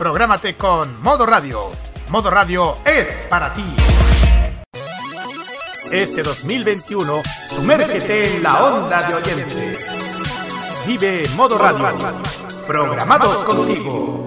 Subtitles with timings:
[0.00, 1.70] Prográmate con Modo Radio.
[2.08, 3.62] Modo Radio es para ti.
[5.92, 9.90] Este 2021, sumérgete en la onda de oyentes.
[10.86, 11.86] Vive Modo Radio.
[12.66, 14.26] Programados contigo.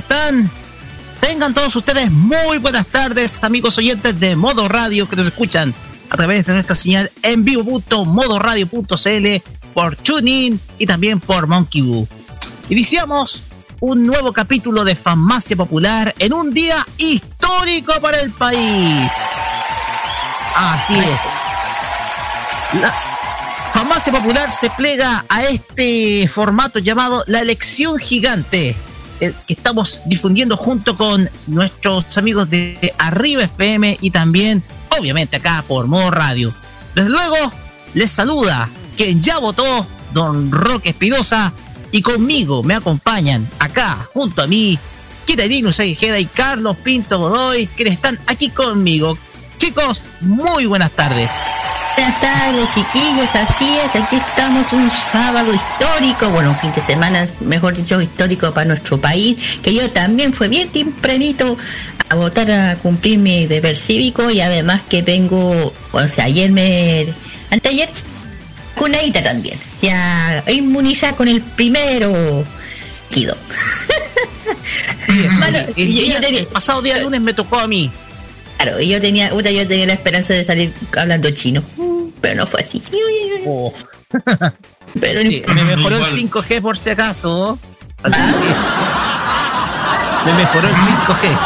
[0.00, 0.50] Están?
[1.20, 5.74] Tengan todos ustedes muy buenas tardes, amigos oyentes de Modo Radio que nos escuchan
[6.08, 9.26] a través de nuestra señal en vivo.modoradio.cl
[9.74, 12.08] por TuneIn y también por Monkey Boo.
[12.70, 13.42] Iniciamos
[13.80, 19.12] un nuevo capítulo de Farmacia Popular en un día histórico para el país.
[20.56, 21.20] Así es.
[22.80, 22.94] La
[23.74, 28.74] Farmacia Popular se plega a este formato llamado la elección gigante
[29.20, 34.62] eh, que estamos difundiendo junto con nuestros amigos de Arriba FM y también,
[34.98, 36.54] obviamente, acá por Modo Radio.
[36.94, 37.36] Desde luego,
[37.94, 41.52] les saluda quien ya votó, don Roque Espinosa,
[41.92, 44.78] y conmigo me acompañan acá, junto a mí,
[45.26, 49.18] Kitarino Sagijeda y Carlos Pinto Godoy, que están aquí conmigo.
[49.60, 51.30] Chicos, muy buenas tardes.
[51.94, 53.28] Buenas tardes, chiquillos.
[53.34, 58.54] Así es, aquí estamos un sábado histórico, bueno, un fin de semana, mejor dicho, histórico
[58.54, 61.58] para nuestro país, que yo también fue bien tempranito
[62.08, 67.06] a votar a cumplir mi deber cívico y además que vengo, o sea, ayer me,
[67.50, 67.90] anteayer,
[68.76, 72.46] cunadita también, ya inmunizada con el primero
[73.10, 73.36] kido.
[75.38, 77.90] Bueno, el, el pasado día lunes me tocó a mí.
[78.62, 81.62] Claro, y yo tenía, puta, yo tenía la esperanza de salir hablando chino,
[82.20, 82.82] pero no fue así.
[83.46, 83.72] Oh.
[85.00, 87.58] pero sí, me mejoró el 5G por si acaso.
[88.02, 88.10] ¿Ah?
[90.26, 91.38] Me mejoró el 5G.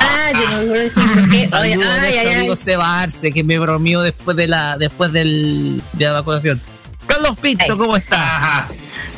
[0.00, 1.60] Ah, te mejoró el 5G.
[1.60, 6.14] Oye, ay, ay, amigo Sebarce, que me bromeó después de la, después del, de la
[6.14, 6.60] vacunación.
[7.06, 7.78] Carlos Pinto.
[7.78, 8.66] ¿cómo está?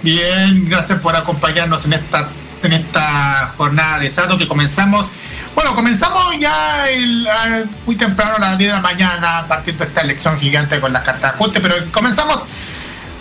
[0.03, 2.29] Bien, gracias por acompañarnos en esta
[2.67, 5.13] en esta jornada de sábado que comenzamos.
[5.55, 10.03] Bueno, comenzamos ya el, uh, muy temprano a las 10 de la mañana, partiendo esta
[10.03, 12.47] elección gigante con las cartas ajuste, pero comenzamos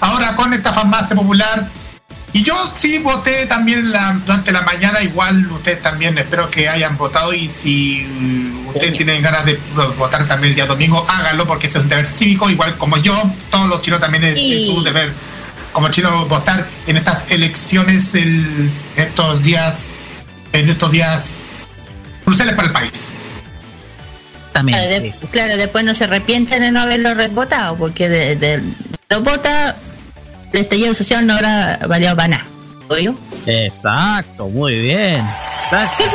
[0.01, 1.67] ahora con esta farmacia popular.
[2.33, 6.97] Y yo sí voté también la, durante la mañana, igual ustedes también espero que hayan
[6.97, 8.06] votado y si
[8.68, 9.57] ustedes tienen ganas de
[9.98, 13.15] votar también el día domingo, háganlo porque ese es un deber cívico, igual como yo,
[13.50, 15.13] todos los chinos también es, es su deber
[15.75, 19.86] como chino votar en estas elecciones el, estos días
[20.54, 21.33] en estos días
[22.24, 23.10] cruciales para el país.
[24.54, 28.63] También claro, de, claro, después no se arrepienten de no haberlo votado porque de, de
[29.10, 29.75] lo vota
[30.54, 32.45] el estallido social no habrá valido para nada
[32.88, 33.13] ¿Oyo?
[33.45, 35.27] exacto muy bien.
[35.66, 36.06] Exacto.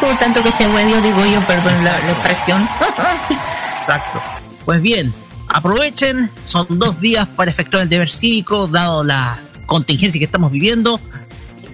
[0.00, 2.66] por tanto que se huevió digo yo perdón la, la expresión.
[3.82, 4.22] Exacto.
[4.64, 5.12] Pues bien
[5.52, 11.00] aprovechen, son dos días para efectuar el deber cívico, dado la contingencia que estamos viviendo.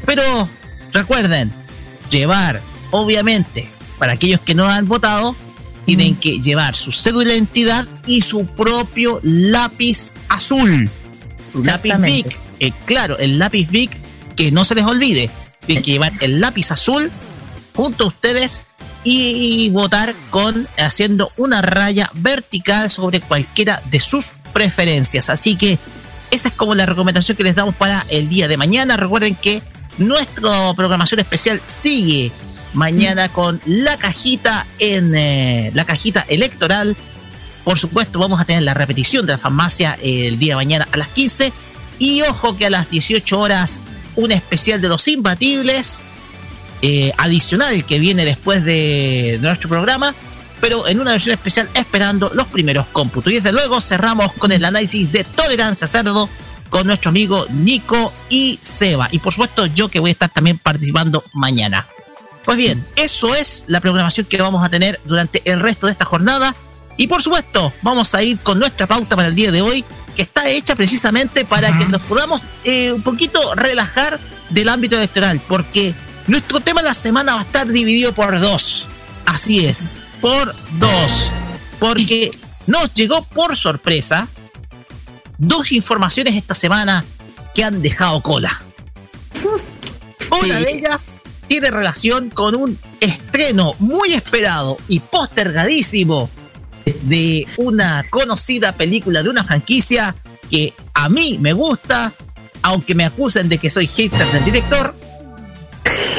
[0.04, 0.22] Pero
[0.92, 1.52] recuerden,
[2.10, 2.60] llevar,
[2.90, 5.34] obviamente, para aquellos que no han votado,
[5.86, 10.90] tienen que llevar su cédula de identidad y su propio lápiz azul.
[11.50, 13.90] Su lápiz BIC, eh, claro, el lápiz Big,
[14.36, 15.30] que no se les olvide,
[15.66, 17.10] tienen que llevar el lápiz azul
[17.74, 18.67] junto a ustedes
[19.10, 25.30] y votar con haciendo una raya vertical sobre cualquiera de sus preferencias.
[25.30, 25.78] Así que
[26.30, 28.98] esa es como la recomendación que les damos para el día de mañana.
[28.98, 29.62] Recuerden que
[29.96, 32.30] nuestra programación especial sigue
[32.74, 36.94] mañana con la cajita en eh, la cajita electoral.
[37.64, 40.96] Por supuesto, vamos a tener la repetición de la farmacia el día de mañana a
[40.98, 41.50] las 15.
[41.98, 43.82] Y ojo que a las 18 horas,
[44.16, 46.02] un especial de los imbatibles
[46.80, 50.14] eh, adicional que viene después de, nuestro programa,
[50.60, 53.32] pero en una versión especial esperando los primeros cómputos.
[53.32, 56.28] Y desde luego cerramos con el análisis de tolerancia cerdo
[56.70, 59.08] con nuestro amigo Nico y Seba.
[59.10, 61.86] Y por supuesto yo que voy a estar también participando mañana.
[62.44, 66.04] Pues bien, eso es la programación que vamos a tener durante el resto de esta
[66.04, 66.54] jornada.
[66.96, 69.84] Y por supuesto, vamos a ir con nuestra pauta para el día de hoy,
[70.16, 74.18] que está hecha precisamente para que nos podamos eh, un poquito relajar
[74.50, 75.94] del ámbito electoral, porque
[76.28, 78.86] nuestro tema de la semana va a estar dividido por dos.
[79.26, 81.30] Así es, por dos.
[81.80, 82.30] Porque
[82.66, 84.28] nos llegó por sorpresa
[85.38, 87.04] dos informaciones esta semana
[87.54, 88.62] que han dejado cola.
[90.42, 96.28] Una de ellas tiene relación con un estreno muy esperado y postergadísimo
[97.02, 100.14] de una conocida película de una franquicia
[100.50, 102.12] que a mí me gusta,
[102.62, 104.94] aunque me acusen de que soy hater del director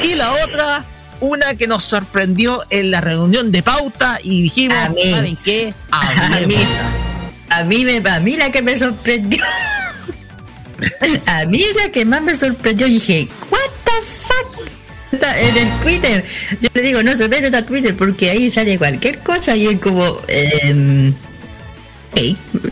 [0.03, 0.85] y la otra,
[1.19, 4.77] una que nos sorprendió en la reunión de pauta y dijimos,
[5.11, 5.73] ¿saben qué?
[5.91, 6.55] A mí,
[7.49, 9.43] a mí, me, a mí la que me sorprendió.
[11.25, 14.69] a mí la que más me sorprendió, dije, ¿What the fuck?
[15.11, 16.23] En el Twitter,
[16.61, 19.79] yo le digo, no se ve a Twitter porque ahí sale cualquier cosa y es
[19.79, 21.11] como, eh,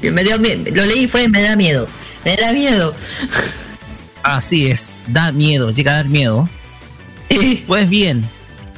[0.01, 1.87] me dio lo leí fue, me da miedo,
[2.23, 2.93] me da miedo.
[4.23, 6.49] Así es, da miedo, llega a dar miedo.
[7.67, 8.23] Pues bien,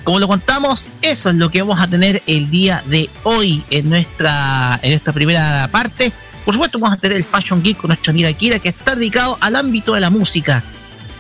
[0.04, 3.90] como lo contamos, eso es lo que vamos a tener el día de hoy en
[3.90, 6.12] nuestra, en esta primera parte.
[6.46, 9.38] Por supuesto, vamos a tener el Fashion Geek con nuestra amiga Kira, que está dedicado
[9.40, 10.63] al ámbito de la música.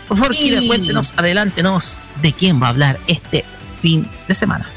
[0.07, 3.45] Por favor, Kira, cuéntenos, adelántenos de quién va a hablar este
[3.81, 4.67] fin de semana.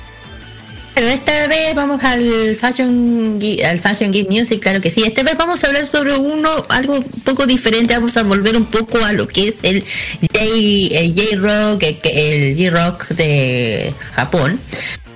[0.94, 5.02] Pero esta vez vamos al Fashion al Fashion Geek Music, claro que sí.
[5.04, 7.94] Esta vez vamos a hablar sobre uno, algo un poco diferente.
[7.94, 13.08] Vamos a volver un poco a lo que es el J, el J-Rock, el, J-Rock
[13.08, 14.60] de Japón.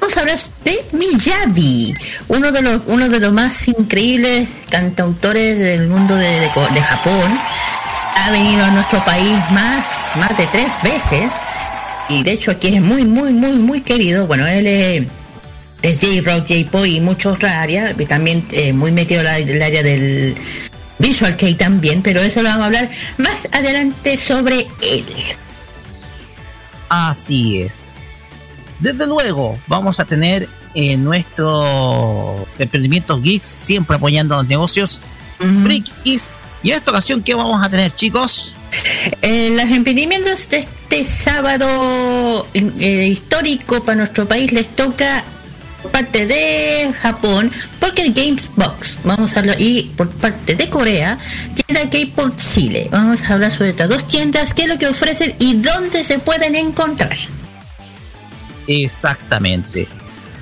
[0.00, 1.92] Vamos a hablar de Miyabi,
[2.28, 7.38] uno de los, uno de los más increíbles cantautores del mundo de, de Japón.
[8.14, 9.84] Ha venido a nuestro país más,
[10.16, 11.30] más de tres veces.
[12.08, 14.26] Y de hecho aquí es muy, muy, muy, muy querido.
[14.26, 15.06] Bueno, él es
[15.86, 20.34] es J-Rock, J-Pop y muchas otras áreas, también eh, muy metido en el área del
[20.98, 25.04] Visual Kei también, pero eso lo vamos a hablar más adelante sobre él.
[26.88, 27.72] Así es.
[28.80, 35.00] Desde luego, vamos a tener en nuestro emprendimiento geeks siempre apoyando a los negocios
[35.62, 36.28] frikis.
[36.62, 38.52] Y en esta ocasión, ¿qué vamos a tener, chicos?
[39.22, 45.24] Eh, los emprendimientos de este sábado eh, histórico para nuestro país les toca
[45.88, 51.18] parte de Japón, Poker Games Box, vamos a hablar, y por parte de Corea,
[51.54, 52.88] tienda K-Pop Chile.
[52.90, 56.18] Vamos a hablar sobre estas dos tiendas, qué es lo que ofrecen y dónde se
[56.18, 57.16] pueden encontrar.
[58.66, 59.88] Exactamente.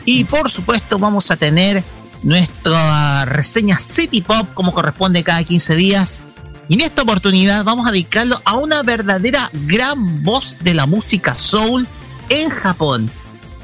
[0.05, 1.83] Y por supuesto vamos a tener
[2.23, 6.23] nuestra reseña City Pop como corresponde cada 15 días.
[6.69, 11.35] Y en esta oportunidad vamos a dedicarlo a una verdadera gran voz de la música
[11.35, 11.87] soul
[12.29, 13.11] en Japón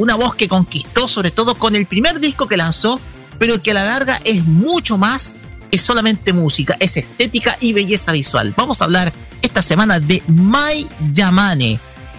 [0.01, 2.99] una voz que conquistó sobre todo con el primer disco que lanzó,
[3.39, 5.35] pero que a la larga es mucho más
[5.71, 8.55] que solamente música, es estética y belleza visual.
[8.57, 11.79] Vamos a hablar esta semana de Mai Yamane,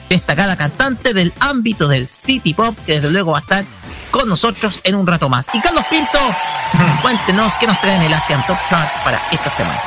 [0.09, 3.65] destacada cantante del ámbito del city pop, que desde luego va a estar
[4.11, 5.47] con nosotros en un rato más.
[5.51, 6.19] Y Carlos Pinto,
[7.01, 9.81] cuéntenos qué nos traen el Asian Top Chart para esta semana.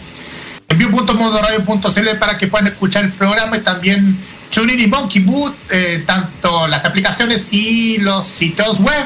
[0.68, 4.18] envío.modoradio.cl para que puedan escuchar el programa y también
[4.50, 9.06] TuneIn y Monkey Boot, eh, tanto las aplicaciones y los sitios web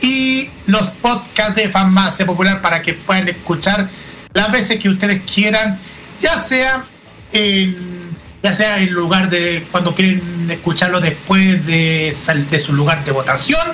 [0.00, 3.88] y los podcasts de Farmacia Popular para que puedan escuchar
[4.34, 5.78] las veces que ustedes quieran,
[6.20, 6.84] ya sea
[7.32, 7.94] en
[8.42, 12.14] ya sea en lugar de cuando quieren escucharlo después de,
[12.50, 13.66] de su lugar de votación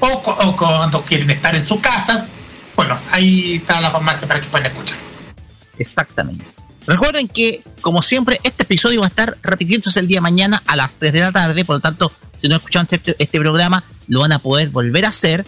[0.00, 2.28] o, cuando quieren estar en sus casas.
[2.76, 4.98] Bueno, ahí está la farmacia para que puedan escuchar.
[5.78, 6.44] Exactamente.
[6.86, 10.76] Recuerden que, como siempre, este episodio va a estar repitiéndose el día de mañana a
[10.76, 11.64] las 3 de la tarde.
[11.64, 15.08] Por lo tanto, si no escucharon este, este programa, lo van a poder volver a
[15.08, 15.46] hacer.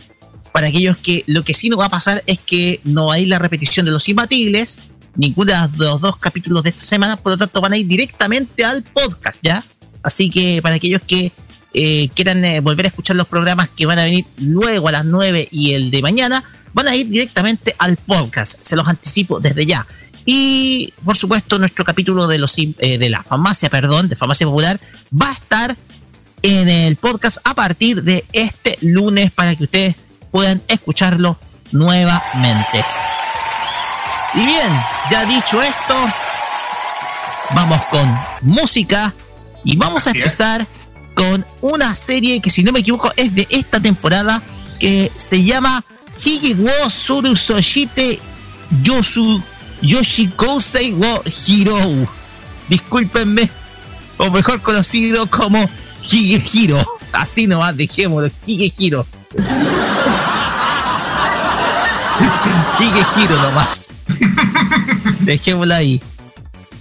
[0.56, 3.38] Para aquellos que lo que sí no va a pasar es que no hay la
[3.38, 4.84] repetición de los imbatibles,
[5.14, 8.64] ninguna de los dos capítulos de esta semana, por lo tanto van a ir directamente
[8.64, 9.62] al podcast, ¿ya?
[10.02, 11.30] Así que para aquellos que
[11.74, 15.04] eh, quieran eh, volver a escuchar los programas que van a venir luego a las
[15.04, 19.66] 9 y el de mañana, van a ir directamente al podcast, se los anticipo desde
[19.66, 19.86] ya.
[20.24, 24.80] Y por supuesto, nuestro capítulo de los eh, de la farmacia, perdón, de farmacia popular,
[25.12, 25.76] va a estar
[26.40, 31.38] en el podcast a partir de este lunes para que ustedes puedan escucharlo
[31.72, 32.84] nuevamente.
[34.34, 34.68] Y bien,
[35.10, 35.94] ya dicho esto,
[37.54, 39.14] vamos con música
[39.64, 40.66] y vamos a empezar
[41.14, 44.42] con una serie que si no me equivoco es de esta temporada
[44.78, 45.82] que se llama
[46.22, 48.20] Hige wo Surusoshite
[48.82, 49.42] Yosu
[49.80, 51.78] Yoshikousei wo Hiro.
[52.68, 53.48] Discúlpenme,
[54.18, 55.66] o mejor conocido como
[56.02, 56.86] Hige Hiro.
[57.12, 58.70] Así nomás, dejémoslo, Hige
[62.78, 63.94] Hige Hiro nomás.
[65.20, 66.00] Dejémoslo ahí.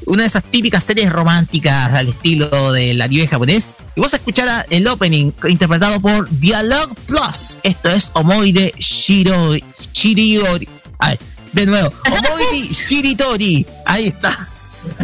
[0.06, 3.76] Una de esas típicas series románticas al estilo del anime japonés.
[3.96, 7.58] Y vamos a escuchar el opening interpretado por Dialogue Plus.
[7.64, 9.56] Esto es Omoide Shiro,
[9.94, 10.68] Shiriori.
[11.00, 11.20] A ver,
[11.54, 11.92] de nuevo.
[12.06, 13.66] Omoide Shiritori.
[13.86, 14.48] Ahí está.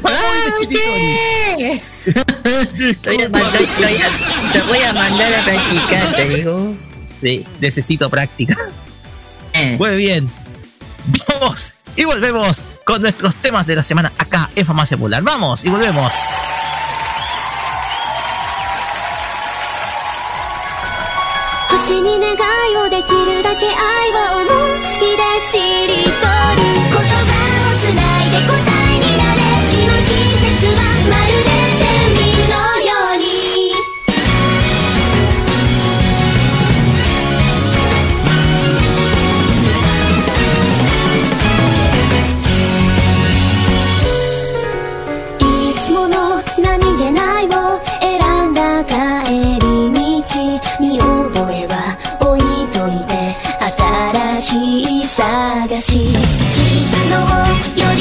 [0.03, 1.81] Omoide Shiritori.
[3.01, 6.75] te, voy a mandar a practicar, te digo.
[7.21, 8.55] Sí, necesito práctica.
[9.77, 10.30] Muy bien.
[11.27, 15.22] Vamos y volvemos con nuestros temas de la semana acá en Farmacia Popular.
[15.24, 16.13] Vamos y volvemos.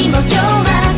[0.02, 0.89] りも今日は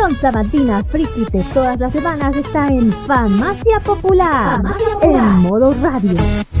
[0.00, 4.62] diversión sabatina friki de todas las semanas está en Farmacia Popular,
[5.02, 6.59] en modo radio.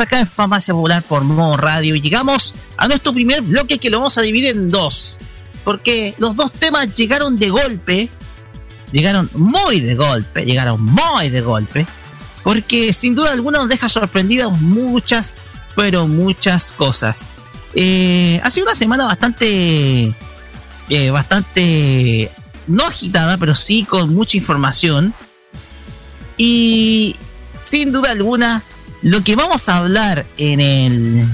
[0.00, 3.98] Acá en Farmacia Popular por Modo Radio y llegamos a nuestro primer bloque que lo
[3.98, 5.18] vamos a dividir en dos.
[5.64, 8.08] Porque los dos temas llegaron de golpe,
[8.92, 11.86] llegaron muy de golpe, llegaron muy de golpe.
[12.42, 15.36] Porque sin duda alguna nos deja sorprendidos muchas,
[15.76, 17.26] pero muchas cosas.
[17.74, 20.14] Eh, ha sido una semana bastante,
[20.88, 22.30] eh, bastante,
[22.66, 25.14] no agitada, pero sí con mucha información.
[26.36, 27.16] Y
[27.64, 28.62] sin duda alguna
[29.04, 31.28] lo que vamos a hablar en el.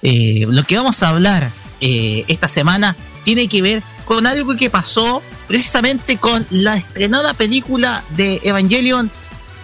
[0.00, 4.70] Eh, lo que vamos a hablar eh, esta semana tiene que ver con algo que
[4.70, 9.10] pasó precisamente con la estrenada película de Evangelion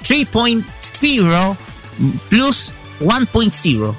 [0.06, 1.56] 3.0
[2.28, 3.94] plus 1.0.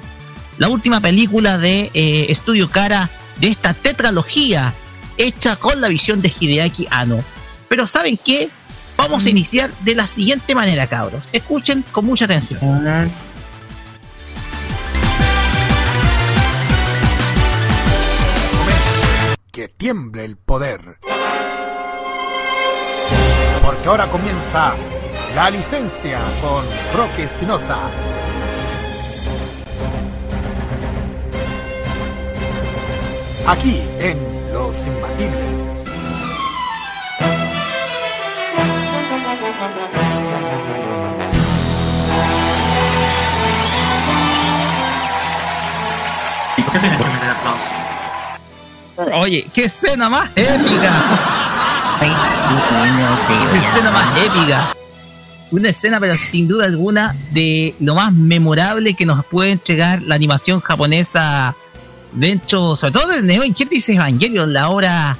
[0.58, 4.74] La última película de eh, Estudio Cara de esta tetralogía
[5.16, 7.24] hecha con la visión de Hideaki Anno.
[7.68, 8.48] Pero ¿saben qué?
[8.96, 11.24] Vamos a iniciar de la siguiente manera, cabros.
[11.32, 12.60] Escuchen con mucha atención.
[19.52, 20.98] Que tiemble el poder.
[23.62, 24.74] Porque ahora comienza
[25.34, 27.78] la licencia con Roque Espinosa.
[33.46, 35.75] Aquí en Los Imbatibles.
[46.56, 47.72] Qué tienes que meter aplauso?
[49.14, 50.92] Oye, qué escena más épica.
[53.52, 54.76] qué escena más épica.
[55.50, 60.16] Una escena, pero sin duda alguna, de lo más memorable que nos puede entregar la
[60.16, 61.54] animación japonesa
[62.12, 65.16] dentro, sobre todo de Neo dice Evangelion, la obra,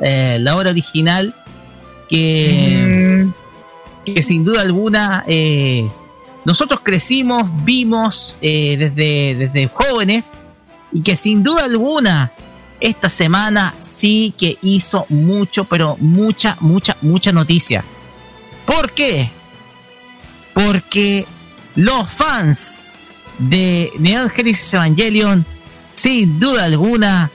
[0.00, 1.34] eh, la obra original,
[2.08, 3.26] que,
[4.04, 5.88] que sin duda alguna eh,
[6.44, 10.32] nosotros crecimos, vimos eh, desde, desde jóvenes
[10.92, 12.32] y que sin duda alguna
[12.80, 17.84] esta semana sí que hizo mucho, pero mucha, mucha, mucha noticia.
[18.66, 19.30] ¿Por qué?
[20.52, 21.26] Porque
[21.76, 22.84] los fans
[23.38, 25.44] de Neon Genesis Evangelion,
[25.94, 27.30] sin duda alguna,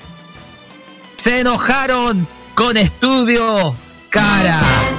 [1.16, 3.76] se enojaron con Estudio
[4.10, 4.99] Cara.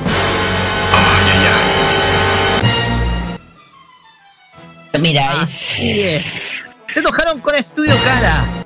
[4.99, 8.65] Mira, Así es se enojaron con Estudio Cara.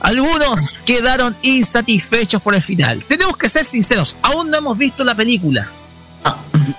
[0.00, 3.04] Algunos quedaron insatisfechos por el final.
[3.06, 5.70] Tenemos que ser sinceros, aún no hemos visto la película.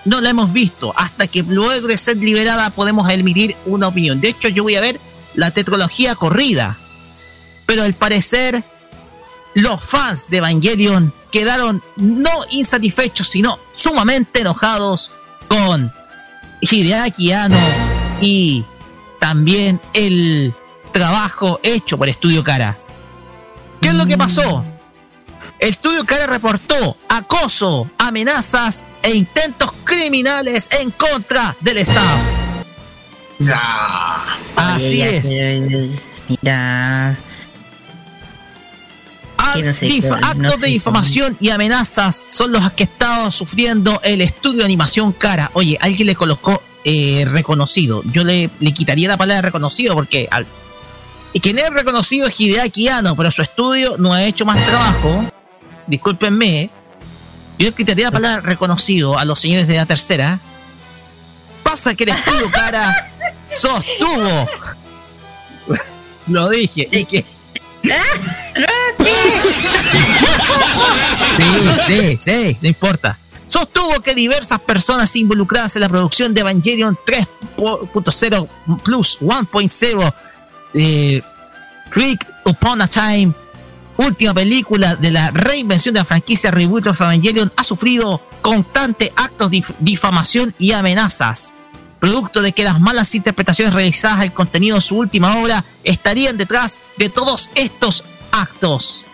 [0.06, 0.94] No la hemos visto.
[0.96, 4.22] Hasta que luego de ser liberada podemos emitir una opinión.
[4.22, 5.00] De hecho, yo voy a ver
[5.34, 6.78] la tetralogía corrida.
[7.66, 8.64] Pero al parecer,
[9.54, 15.12] los fans de Evangelion quedaron no insatisfechos, sino sumamente enojados
[15.48, 15.94] con
[16.62, 17.58] Hideaki Anno
[18.22, 18.64] y
[19.20, 20.54] también el
[20.92, 22.78] trabajo hecho por Estudio Cara.
[23.82, 24.64] ¿Qué es lo que pasó?
[25.60, 32.20] Estudio Cara reportó acoso, amenazas e intentos criminales en contra del staff.
[33.40, 33.60] Ya.
[34.56, 36.14] Así es.
[36.28, 37.18] Mira.
[39.52, 45.12] Actos de difamación y amenazas son los que ha estado sufriendo el estudio de animación
[45.14, 45.52] Cara.
[45.54, 48.02] Oye, alguien le colocó eh, reconocido.
[48.12, 50.48] Yo le, le, quitaría la palabra reconocido porque al,
[51.34, 55.26] y quien es reconocido es Hideaki Anno, pero su estudio no ha hecho más trabajo.
[55.88, 56.70] Discúlpenme.
[57.58, 60.40] Yo le quitaría la palabra reconocido a los señores de la tercera.
[61.64, 63.14] Pasa que el estudio cara
[63.56, 64.50] sostuvo.
[66.28, 66.90] Lo dije.
[66.92, 67.26] Y que.
[71.38, 71.44] Sí,
[71.88, 73.18] sí, sí, no importa
[73.52, 78.48] sostuvo que diversas personas involucradas en la producción de Evangelion 3.0
[78.82, 80.14] Plus 1.0
[80.74, 81.22] eh,
[81.90, 83.34] Creek Upon a Time,
[83.98, 89.52] última película de la reinvención de la franquicia Reboot of Evangelion, ha sufrido constantes actos
[89.52, 91.56] de difamación y amenazas.
[92.02, 96.80] Producto de que las malas interpretaciones realizadas del contenido de su última obra estarían detrás
[96.98, 99.06] de todos estos actos.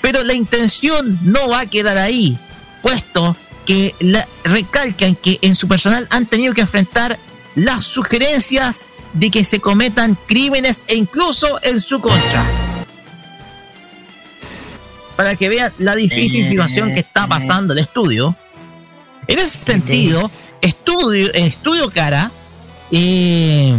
[0.00, 2.38] Pero la intención no va a quedar ahí,
[2.82, 3.96] puesto que
[4.44, 7.18] recalcan que en su personal han tenido que enfrentar
[7.56, 12.46] las sugerencias de que se cometan crímenes e incluso en su contra.
[15.16, 18.36] Para que vean la difícil situación que está pasando el estudio.
[19.26, 22.30] En ese sentido, Estudio, Estudio Cara
[22.90, 23.76] eh,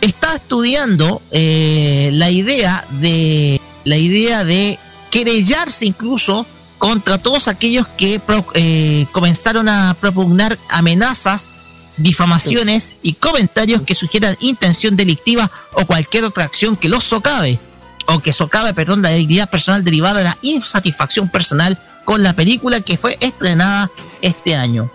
[0.00, 4.78] está estudiando eh, la idea de la idea de
[5.10, 6.46] querellarse incluso
[6.78, 8.20] contra todos aquellos que
[8.54, 11.52] eh, comenzaron a propugnar amenazas,
[11.96, 17.58] difamaciones y comentarios que sugieran intención delictiva o cualquier otra acción que los socave
[18.06, 22.80] o que socave, perdón, la dignidad personal derivada de la insatisfacción personal con la película
[22.80, 23.90] que fue estrenada
[24.22, 24.90] este año.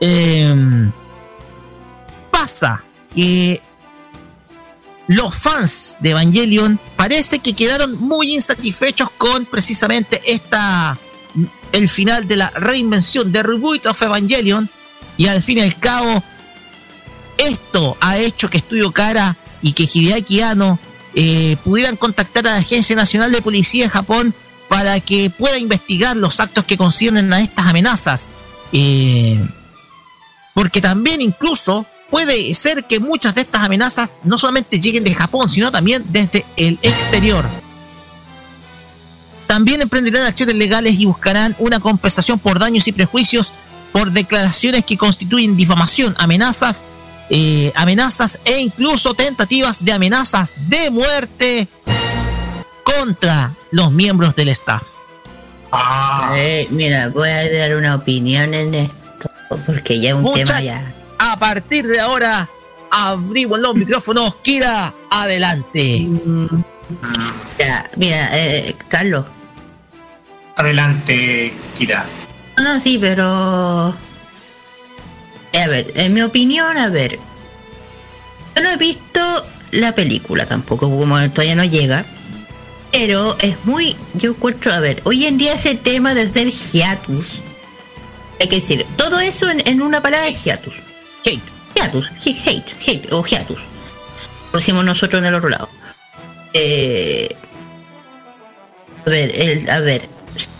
[0.00, 0.92] Em,
[2.30, 2.84] pasa
[3.14, 3.60] que
[5.08, 10.96] los fans de Evangelion parece que quedaron muy insatisfechos con precisamente esta
[11.72, 14.68] el final de la reinvención de Reboot of Evangelion
[15.16, 16.22] y al fin y al cabo
[17.36, 20.78] esto ha hecho que Estudio Cara y que Hideaki Anno
[21.14, 24.34] eh, pudieran contactar a la Agencia Nacional de Policía de Japón
[24.68, 28.30] para que pueda investigar los actos que conciernen a estas amenazas.
[28.72, 29.42] Eh,
[30.58, 35.48] porque también incluso puede ser que muchas de estas amenazas no solamente lleguen de Japón,
[35.48, 37.44] sino también desde el exterior.
[39.46, 43.52] También emprenderán acciones legales y buscarán una compensación por daños y prejuicios
[43.92, 46.84] por declaraciones que constituyen difamación, amenazas,
[47.30, 51.68] eh, amenazas e incluso tentativas de amenazas de muerte
[52.82, 54.82] contra los miembros del staff.
[55.70, 56.32] Ah.
[56.36, 58.97] Eh, mira, voy a dar una opinión en esto,
[59.48, 62.48] porque ya es un tema ya a partir de ahora,
[62.90, 64.36] abrimos los micrófonos.
[64.36, 66.08] Kira, adelante.
[67.58, 69.26] Ya, mira, eh, Carlos.
[70.56, 72.06] Adelante, Kira.
[72.56, 73.94] No, no, sí, pero.
[75.54, 77.18] A ver, en mi opinión, a ver.
[78.54, 79.20] Yo no he visto
[79.72, 82.04] la película tampoco, como todavía no llega.
[82.92, 83.96] Pero es muy.
[84.14, 87.42] Yo encuentro, a ver, hoy en día ese tema de ser hiatus.
[88.40, 90.74] Hay que decir, todo eso en, en una palabra es hiatus.
[91.24, 91.42] Hate.
[91.74, 92.10] Hiatus.
[92.24, 92.74] Hate.
[92.86, 93.12] Hate.
[93.12, 93.58] O hiatus.
[94.52, 95.68] Lo decimos nosotros en el otro lado.
[96.52, 97.34] Eh,
[99.06, 100.08] a ver, el, a ver.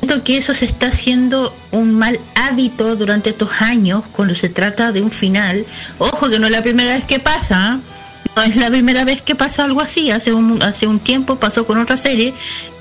[0.00, 4.92] Siento que eso se está haciendo un mal hábito durante estos años cuando se trata
[4.92, 5.64] de un final.
[5.98, 7.78] Ojo que no es la primera vez que pasa.
[7.78, 8.30] ¿eh?
[8.34, 10.10] No es la primera vez que pasa algo así.
[10.10, 12.34] Hace un, hace un tiempo pasó con otra serie.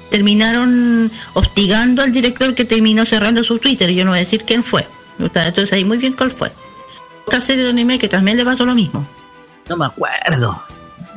[0.09, 3.91] Terminaron hostigando al director que terminó cerrando su Twitter.
[3.91, 4.87] Yo no voy a decir quién fue.
[5.19, 6.51] Entonces ahí muy bien cuál fue
[7.27, 9.05] otra serie de anime que también le pasó lo mismo.
[9.67, 10.63] No me acuerdo.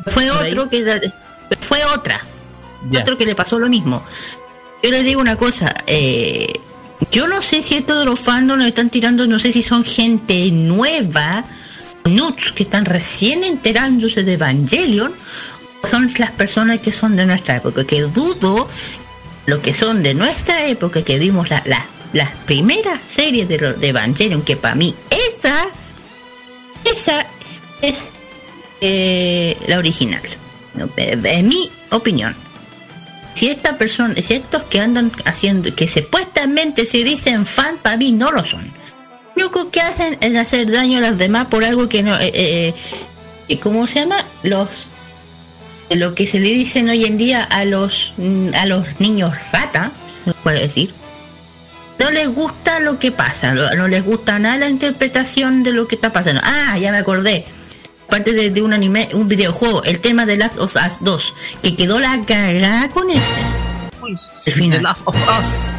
[0.07, 1.13] Fue otro que
[1.61, 2.21] fue otra.
[3.01, 4.05] Otro que le pasó lo mismo.
[4.83, 6.53] Yo les digo una cosa, eh,
[7.11, 10.51] yo no sé si todos los fans nos están tirando, no sé si son gente
[10.51, 11.45] nueva,
[12.05, 15.13] nuts que están recién enterándose de Evangelion,
[15.89, 18.69] son las personas que son de nuestra época, que dudo
[19.47, 21.63] lo que son de nuestra época, que vimos la,
[22.13, 25.71] las primeras series de, de Evangelion, que para mí esa
[26.85, 27.27] esa
[27.83, 28.11] es
[28.81, 30.23] eh, la original.
[30.97, 32.35] En mi opinión.
[33.35, 38.13] Si esta persona, si estos que andan haciendo, que supuestamente se dicen fan, para mí
[38.13, 38.71] no lo son.
[39.35, 42.19] Lo único que hacen es hacer daño a las demás por algo que no.
[42.19, 42.75] Eh,
[43.49, 44.25] eh, ¿Cómo se llama?
[44.43, 44.89] Los.
[45.91, 48.15] Lo que se le dicen hoy en día a los,
[48.55, 49.93] a los niños rata,
[50.25, 50.95] se puede decir
[52.01, 55.97] no les gusta lo que pasa, no, les gusta nada la interpretación de lo que
[55.97, 56.41] está pasando.
[56.43, 57.45] Ah, ya me acordé.
[58.09, 62.01] Parte de, un anime, un videojuego, el tema de Last of Us 2, que quedó
[62.01, 63.41] la cagada con ese.
[64.47, 64.83] el final.
[64.83, 65.71] Last of Us.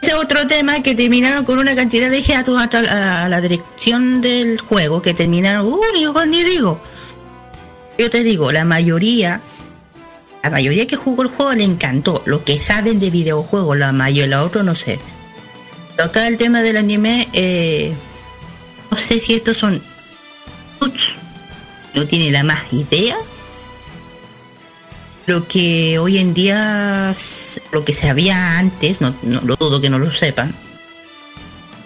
[0.00, 5.02] Ese otro tema que terminaron con una cantidad de hiatus a, la dirección del juego,
[5.02, 6.80] que terminaron, uy, yo ni digo.
[7.98, 9.40] Yo te digo, la mayoría
[10.44, 12.22] la mayoría que jugó el juego le encantó.
[12.26, 14.98] Lo que saben de videojuegos, la mayoría, la otra no sé.
[15.98, 17.94] Acá el tema del anime, eh,
[18.90, 19.82] no sé si estos son...
[21.94, 23.16] No tiene la más idea.
[25.24, 27.14] Lo que hoy en día,
[27.72, 30.54] lo que se había antes, no, lo dudo que no lo sepan.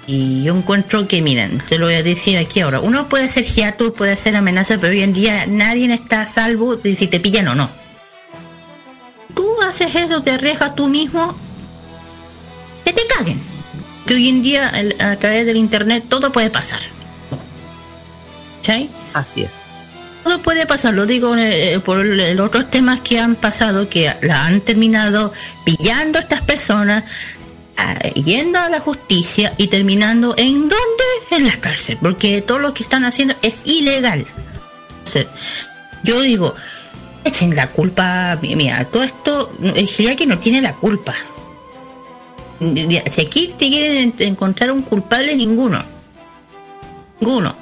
[0.08, 2.80] Y yo encuentro que, miren, te lo voy a decir aquí ahora.
[2.80, 6.74] Uno puede ser hiatus, puede ser amenaza, pero hoy en día nadie está a salvo
[6.74, 7.87] de si te pillan o no.
[9.38, 11.32] Tú haces eso, te arriesgas tú mismo,
[12.84, 13.40] que te caguen
[14.04, 16.80] que hoy en día a través del internet todo puede pasar.
[18.62, 18.90] ¿Sí?
[19.12, 19.58] Así es.
[20.24, 24.46] Todo puede pasar, lo digo eh, por los otros temas que han pasado, que la
[24.46, 25.32] han terminado
[25.64, 27.04] pillando a estas personas,
[28.14, 31.04] yendo a la justicia y terminando en dónde?
[31.30, 34.26] En la cárcel, porque todo lo que están haciendo es ilegal.
[36.02, 36.54] Yo digo,
[37.28, 41.14] echen la culpa, mira, todo esto, el que no tiene la culpa.
[42.60, 45.82] Si aquí te quieren encontrar un culpable, ninguno.
[47.20, 47.54] Ninguno.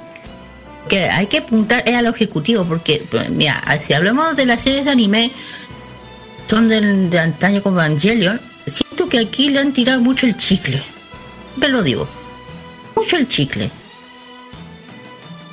[0.89, 4.85] Que hay que apuntar es a lo ejecutivo, porque, mira, si hablamos de las series
[4.85, 5.31] de anime,
[6.49, 10.81] son del, de antaño como Evangelion, siento que aquí le han tirado mucho el chicle.
[11.59, 12.07] Te lo digo.
[12.95, 13.69] Mucho el chicle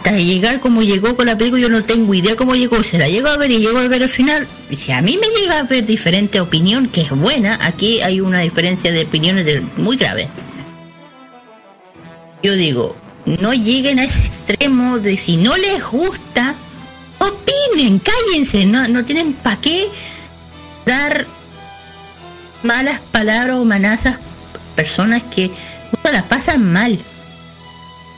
[0.04, 3.08] hasta llegar como llegó con la película, yo no tengo idea cómo llegó, se la
[3.08, 4.46] llegó a ver y llegó a ver al final.
[4.76, 8.40] Si a mí me llega a ver diferente opinión, que es buena, aquí hay una
[8.40, 10.28] diferencia de opiniones muy grave.
[12.42, 16.54] Yo digo, no lleguen a ese extremo de si no les gusta,
[17.18, 19.88] opinen, cállense, no, no tienen para qué
[20.84, 21.26] dar
[22.62, 24.18] malas palabras o amenazas
[24.76, 25.50] personas que
[26.12, 26.98] las pasan mal.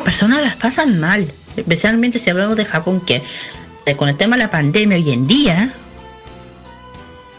[0.05, 3.23] Personas las pasan mal especialmente si hablamos de Japón, que
[3.87, 5.73] eh, con el tema de la pandemia hoy en día,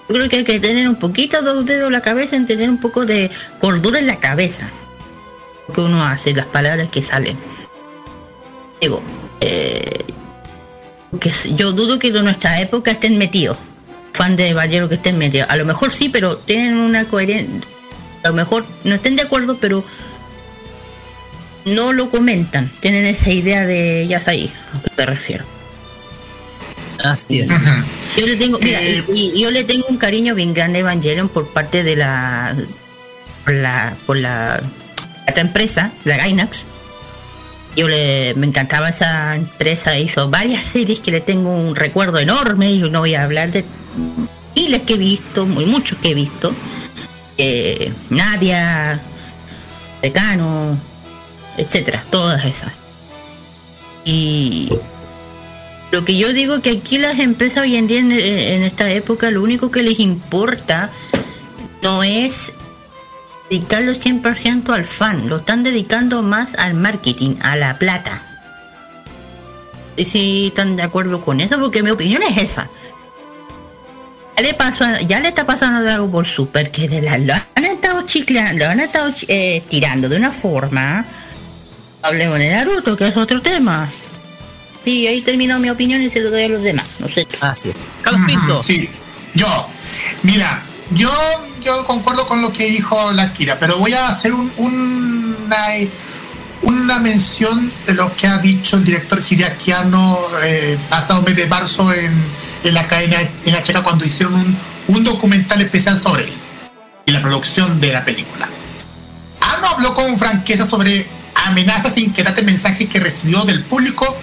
[0.07, 2.69] yo creo que hay que tener un poquito dos dedos en la cabeza, en tener
[2.69, 4.69] un poco de cordura en la cabeza.
[5.73, 7.37] Que uno hace, las palabras que salen.
[8.79, 9.01] Digo,
[9.41, 10.05] eh,
[11.19, 13.57] que yo dudo que de nuestra época estén metidos.
[14.13, 15.49] Fan de Ballero que estén metidos.
[15.49, 17.61] A lo mejor sí, pero tienen una coherencia.
[18.23, 19.83] A lo mejor no estén de acuerdo, pero
[21.75, 25.45] no lo comentan, tienen esa idea de ya ahí, a qué me refiero.
[27.03, 27.51] Así es.
[28.17, 31.29] Yo le tengo, mira, eh, y, yo le tengo un cariño bien grande a Evangelion
[31.29, 32.55] por parte de la,
[33.45, 34.61] por la, por la,
[35.27, 36.65] esta empresa, la Gainax.
[37.75, 42.71] Yo le, me encantaba esa empresa, hizo varias series que le tengo un recuerdo enorme,
[42.71, 43.63] y no voy a hablar de
[44.55, 46.55] miles que he visto, muy muchos que he visto.
[47.37, 48.99] Eh, Nadia,
[50.01, 50.79] Decano,
[51.57, 52.73] etcétera, todas esas.
[54.05, 54.69] Y
[55.91, 58.11] lo que yo digo que aquí las empresas hoy en día en,
[58.63, 60.91] esta época lo único que les importa
[61.81, 62.53] no es
[63.49, 68.21] dedicarlo 100% al fan, lo están dedicando más al marketing, a la plata.
[69.95, 72.69] Y si están de acuerdo con eso, porque mi opinión es esa.
[74.37, 77.65] Ya le, pasó, ya le está pasando algo por Super que de la, lo han
[77.65, 81.05] estado chicleando, lo han estado eh, tirando de una forma
[82.07, 83.89] Hablemos de Naruto, que es otro tema.
[84.85, 86.85] Sí, ahí terminó mi opinión y se lo doy a los demás.
[86.99, 87.27] No sé.
[87.41, 87.75] Así es.
[88.01, 88.59] Carlos Pinto.
[88.59, 88.89] Sí,
[89.33, 89.67] yo.
[90.23, 91.11] Mira, yo,
[91.61, 95.65] yo concuerdo con lo que dijo la Kira, pero voy a hacer un, una,
[96.61, 101.91] una mención de lo que ha dicho el director Hideakiano eh, pasado mes de marzo
[101.91, 102.13] en,
[102.63, 106.33] en la cadena en la Checa cuando hicieron un, un documental especial sobre él
[107.05, 108.47] y la producción de la película.
[109.41, 114.15] Ano habló con franqueza sobre amenazas e inquietantes mensajes que recibió del público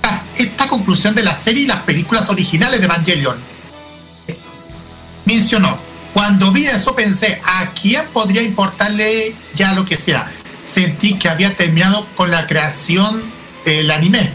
[0.00, 3.36] tras esta conclusión de la serie y las películas originales de Evangelion.
[5.24, 5.78] Mencionó,
[6.12, 10.30] cuando vi eso pensé, ¿a quién podría importarle ya lo que sea?
[10.64, 13.22] Sentí que había terminado con la creación
[13.64, 14.30] del anime.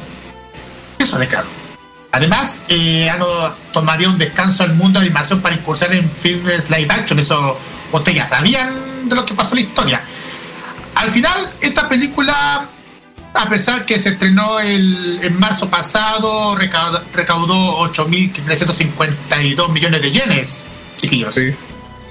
[1.00, 1.48] Eso de claro.
[2.12, 3.10] Además, eh,
[3.72, 7.18] tomaría un descanso al mundo de animación para incursionar en filmes live action.
[7.20, 7.58] Eso,
[7.92, 10.04] ustedes ya sabían de lo que pasó en la historia.
[10.96, 12.70] Al final, esta película,
[13.34, 20.64] a pesar que se estrenó el, en marzo pasado, recaudó, recaudó 8.352 millones de yenes,
[20.98, 21.36] chiquillos.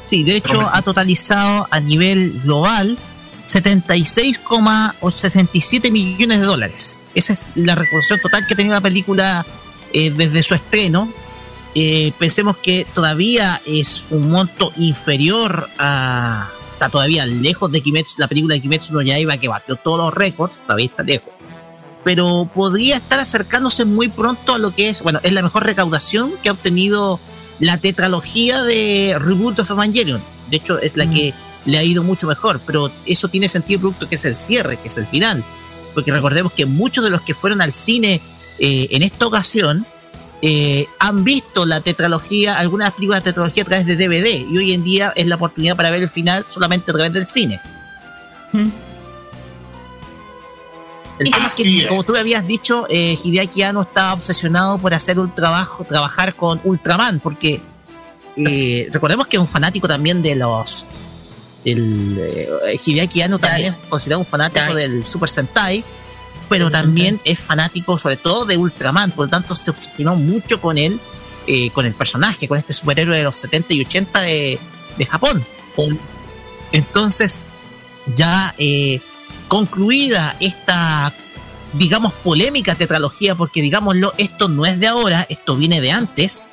[0.06, 0.22] Sí.
[0.24, 2.98] de hecho ha totalizado a nivel global
[3.46, 7.00] 76,67 millones de dólares.
[7.14, 9.44] Esa es la recaudación total que tenía la película
[9.92, 11.12] eh, desde su estreno.
[11.74, 16.48] Eh, pensemos que todavía es un monto inferior a,
[16.80, 20.14] está todavía lejos de Kimetsu, la película de Kimetsu no Yaiba que batió todos los
[20.14, 21.28] récords, todavía está lejos.
[22.04, 26.32] Pero podría estar acercándose muy pronto a lo que es, bueno, es la mejor recaudación
[26.42, 27.20] que ha obtenido
[27.58, 30.22] la tetralogía de Reboot of Evangelion.
[30.48, 31.12] De hecho, es la mm.
[31.12, 31.34] que
[31.66, 34.88] le ha ido mucho mejor, pero eso tiene sentido producto que es el cierre, que
[34.88, 35.44] es el final.
[35.92, 38.22] Porque recordemos que muchos de los que fueron al cine
[38.58, 39.84] eh, en esta ocasión
[40.42, 44.72] eh, han visto la tetralogía, algunas películas de tetralogía a través de DVD y hoy
[44.72, 47.60] en día es la oportunidad para ver el final solamente a través del cine.
[48.52, 48.68] Mm.
[51.18, 55.18] El tema es que, como tú habías dicho, eh, Hideaki Anno estaba obsesionado por hacer
[55.18, 57.60] un trabajo, trabajar con Ultraman, porque
[58.36, 60.86] eh, recordemos que es un fanático también de los.
[61.62, 65.84] El, eh, Hideaki Anno también es considerado un fanático del Super Sentai
[66.50, 70.76] pero también es fanático sobre todo de Ultraman, por lo tanto se obsesionó mucho con
[70.76, 71.00] él,
[71.46, 74.58] eh, con el personaje, con este superhéroe de los 70 y 80 de,
[75.08, 75.42] Japón.
[76.72, 77.40] Entonces,
[78.14, 79.00] ya eh,
[79.48, 81.14] concluida esta
[81.72, 86.50] digamos, polémica tetralogía, porque digámoslo, esto no es de ahora, esto viene de antes.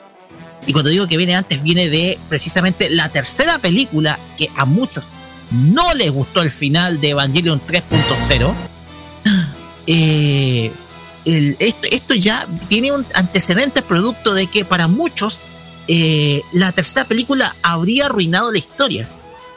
[0.65, 5.03] Y cuando digo que viene antes, viene de precisamente la tercera película que a muchos
[5.51, 8.53] no les gustó el final de Evangelion 3.0.
[9.87, 10.71] Eh,
[11.25, 15.39] esto, ya tiene un antecedente producto de que para muchos
[15.87, 19.09] eh, la tercera película habría arruinado la historia.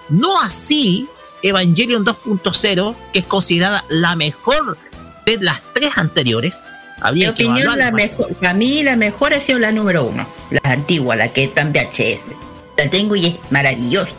[0.09, 1.09] No así
[1.43, 4.79] Evangelion 2.0, que es considerada la mejor
[5.27, 6.65] de las tres anteriores.
[7.01, 11.17] Habría opinión, la mejor, para mí la mejor ha sido la número uno, la antigua,
[11.17, 12.31] la que está en VHS.
[12.77, 14.13] La tengo y es maravillosa.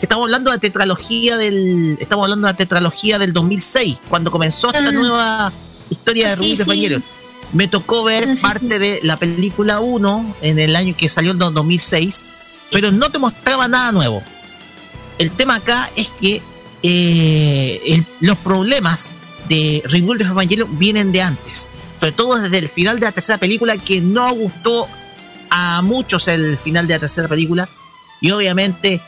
[0.00, 1.96] Estamos hablando de la tetralogía del.
[2.00, 4.92] Estamos hablando de la tetralogía del 2006, cuando comenzó esta ah.
[4.92, 5.52] nueva
[5.90, 7.02] historia de Rubí de
[7.52, 12.24] Me tocó ver parte de la película 1 en el año que salió en 2006,
[12.70, 14.22] pero no te mostraba nada nuevo.
[15.18, 16.42] El tema acá es que
[16.82, 19.12] eh, los problemas
[19.48, 21.68] de Rebuild of Evangelion vienen de antes.
[21.98, 24.86] Sobre todo desde el final de la tercera película, que no gustó
[25.48, 27.68] a muchos el final de la tercera película.
[28.20, 29.00] Y obviamente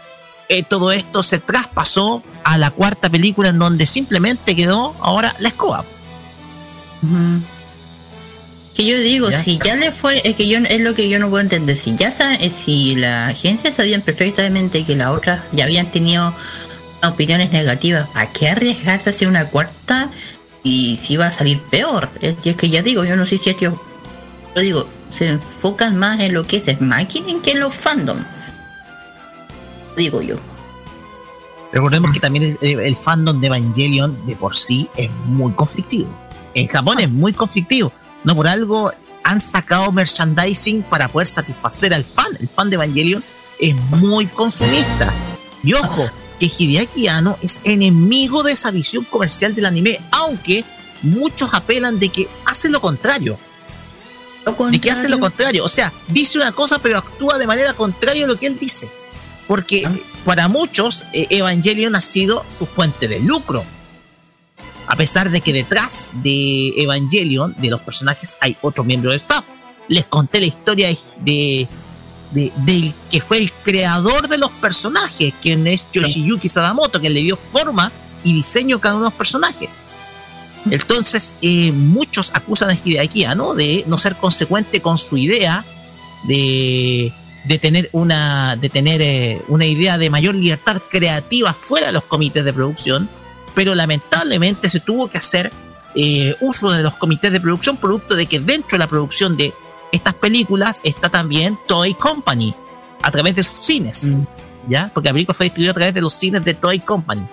[0.48, 5.48] eh, todo esto se traspasó a la cuarta película en donde simplemente quedó ahora la
[5.48, 5.84] escoba.
[8.74, 11.28] Que yo digo, si ya le fue, es que yo es lo que yo no
[11.28, 11.76] puedo entender.
[11.76, 16.32] Si ya sabe, si la agencia sabían perfectamente que la otra ya habían tenido
[17.02, 20.10] opiniones negativas, ¿para qué arriesgarse a hacer una cuarta
[20.62, 22.08] y si va a salir peor?
[22.22, 23.74] Es que ya digo, yo no sé si ellos,
[24.54, 28.18] yo digo, se enfocan más en lo que es máquina que en los fandom.
[29.98, 30.36] Digo yo.
[31.70, 36.08] Recordemos que también el fandom de Evangelion de por sí es muy conflictivo
[36.54, 37.92] en Japón es muy conflictivo.
[38.24, 38.92] No por algo
[39.24, 42.36] han sacado merchandising para poder satisfacer al fan.
[42.40, 43.22] El fan de Evangelion
[43.58, 45.12] es muy consumista.
[45.62, 46.04] Y ojo,
[46.38, 50.64] que Hideaki Anno es enemigo de esa visión comercial del anime, aunque
[51.02, 53.38] muchos apelan de que hace lo contrario.
[54.70, 55.64] De que hace lo contrario.
[55.64, 58.88] O sea, dice una cosa pero actúa de manera contraria a lo que él dice.
[59.48, 59.92] Porque ah.
[60.24, 63.64] para muchos eh, Evangelion ha sido su fuente de lucro
[64.88, 69.44] a pesar de que detrás de Evangelion, de los personajes, hay otro miembro del staff.
[69.86, 70.88] Les conté la historia
[71.20, 71.68] de,
[72.32, 77.38] del que fue el creador de los personajes, quien es Yoshiyuki Sadamoto, quien le dio
[77.52, 77.92] forma
[78.24, 79.68] y diseño a cada uno de los personajes.
[80.70, 83.54] Entonces, eh, muchos acusan a Hideaki ¿no?
[83.54, 85.66] de no ser consecuente con su idea
[86.24, 87.12] de,
[87.44, 92.04] de tener, una, de tener eh, una idea de mayor libertad creativa fuera de los
[92.04, 93.08] comités de producción
[93.58, 95.50] pero lamentablemente se tuvo que hacer
[95.96, 99.52] eh, uso de los comités de producción, producto de que dentro de la producción de
[99.90, 102.54] estas películas está también Toy Company,
[103.02, 104.22] a través de sus cines, mm.
[104.68, 104.92] ¿ya?
[104.94, 107.26] Porque la película fue distribuida a través de los cines de Toy Company.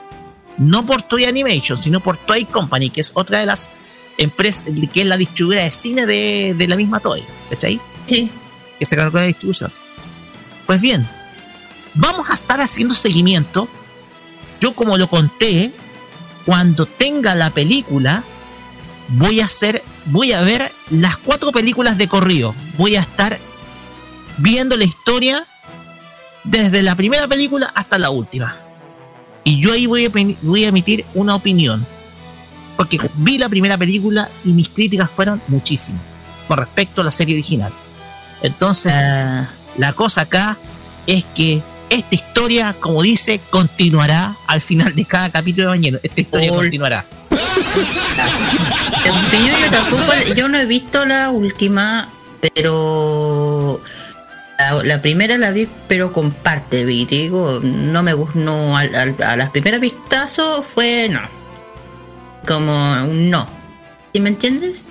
[0.57, 3.69] No por Toy Animation, sino por Toy Company, que es otra de las
[4.17, 7.79] empresas, que es la distribuidora de cine de, de la misma Toy, ¿cachai?
[8.07, 8.31] Sí.
[8.79, 9.71] Que se cargó de la distribución.
[10.65, 11.07] Pues bien,
[11.93, 13.67] vamos a estar haciendo seguimiento.
[14.59, 15.71] Yo como lo conté,
[16.45, 18.23] cuando tenga la película,
[19.09, 22.55] voy a hacer, voy a ver las cuatro películas de corrido.
[22.77, 23.39] Voy a estar
[24.37, 25.45] viendo la historia
[26.43, 28.55] desde la primera película hasta la última.
[29.43, 30.09] Y yo ahí voy a,
[30.41, 31.85] voy a emitir una opinión.
[32.75, 36.01] Porque vi la primera película y mis críticas fueron muchísimas
[36.47, 37.71] con respecto a la serie original.
[38.41, 39.49] Entonces, ah.
[39.77, 40.57] La cosa acá
[41.07, 45.99] es que esta historia, como dice, continuará al final de cada capítulo de mañana.
[46.01, 47.05] Esta historia continuará.
[49.05, 52.09] yo tampoco, yo no he visto la última,
[52.41, 53.81] pero
[54.83, 58.85] la, primera la vi, pero con parte, digo, no me gustó, no, a,
[59.35, 61.21] las primeras vistazos fue no,
[62.47, 62.71] como
[63.03, 63.47] un no,
[64.13, 64.81] ¿sí me entiendes?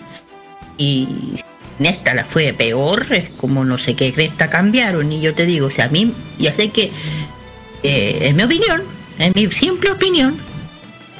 [0.76, 1.40] Y
[1.80, 5.10] esta la fue peor, es como no sé qué cresta cambiaron.
[5.12, 6.90] Y yo te digo, o sea, a mí, ya sé que,
[7.82, 8.82] eh, en mi opinión,
[9.18, 10.36] en mi simple opinión,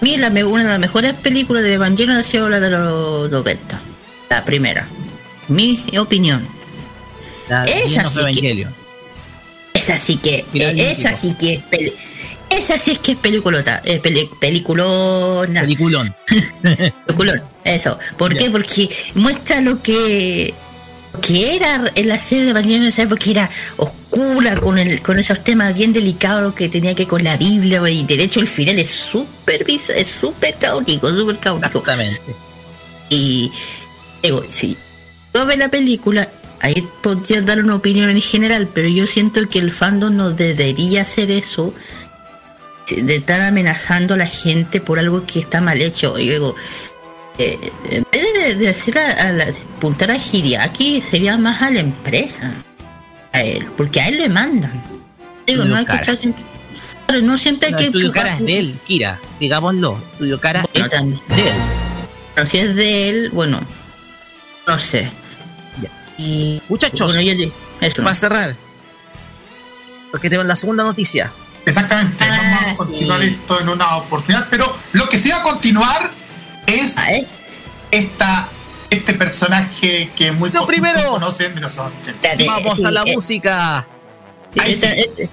[0.01, 3.31] a mí la, una de las mejores películas de Evangelion ha sido la de los
[3.31, 3.81] 90,
[4.31, 4.87] la primera.
[5.49, 6.47] Mi opinión.
[7.67, 8.67] esa, sí que,
[9.75, 11.93] esa sí que, esa sí que es
[12.51, 15.53] esa sí es que es peliculota, eh, peliculón.
[15.53, 16.15] Peliculón.
[16.61, 17.54] peliculón.
[17.65, 17.99] Eso.
[18.19, 18.51] ¿Por qué?
[18.51, 20.55] Porque muestra lo que
[21.23, 25.19] que era en la serie de Evangelion en esa época era oscura con el con
[25.19, 28.79] esos temas bien delicados que tenía que con la Biblia y de hecho el final
[28.79, 32.21] es súper es súper caótico súper caótico exactamente
[33.11, 33.53] y
[34.23, 34.77] digo si
[35.33, 36.29] tú ves la película
[36.61, 41.03] ahí podrías dar una opinión en general pero yo siento que el fandom no debería
[41.03, 41.73] hacer eso
[42.91, 46.55] de estar amenazando a la gente por algo que está mal hecho y luego
[47.39, 47.59] eh,
[47.91, 49.45] en vez de, de decir a, a la,
[49.77, 52.53] apuntar a Hideaki, sería más a la empresa.
[53.33, 54.83] A él, porque a él le mandan.
[55.47, 56.45] Digo, no hay que echar siempre.
[57.07, 57.85] Claro, no siempre hay No, que.
[57.87, 59.19] Estudio Cara es de él, Kira.
[59.41, 59.99] Digámoslo.
[60.13, 61.21] Estudio Cara Bueno, es también.
[61.29, 61.55] de él.
[62.37, 63.61] Pero si es de él, bueno,
[64.67, 65.11] no sé.
[65.83, 65.91] Ya.
[66.17, 66.63] Y.
[66.69, 68.03] Muchachos, Bueno, le- eso.
[68.03, 68.57] para cerrar.
[70.11, 71.33] Porque tenemos la segunda noticia.
[71.67, 73.27] Exactamente, Ah, vamos a continuar sí.
[73.29, 76.11] esto en una oportunidad, pero lo que sí va a continuar
[76.67, 76.97] es
[77.91, 78.49] esta,
[78.91, 81.11] este personaje que muy Lo pocos primero.
[81.11, 82.11] conocen de los 80.
[82.11, 83.87] Espérate, Vamos sí, a la eh, música.
[84.59, 85.01] Ahí esta- sí.
[85.01, 85.31] este-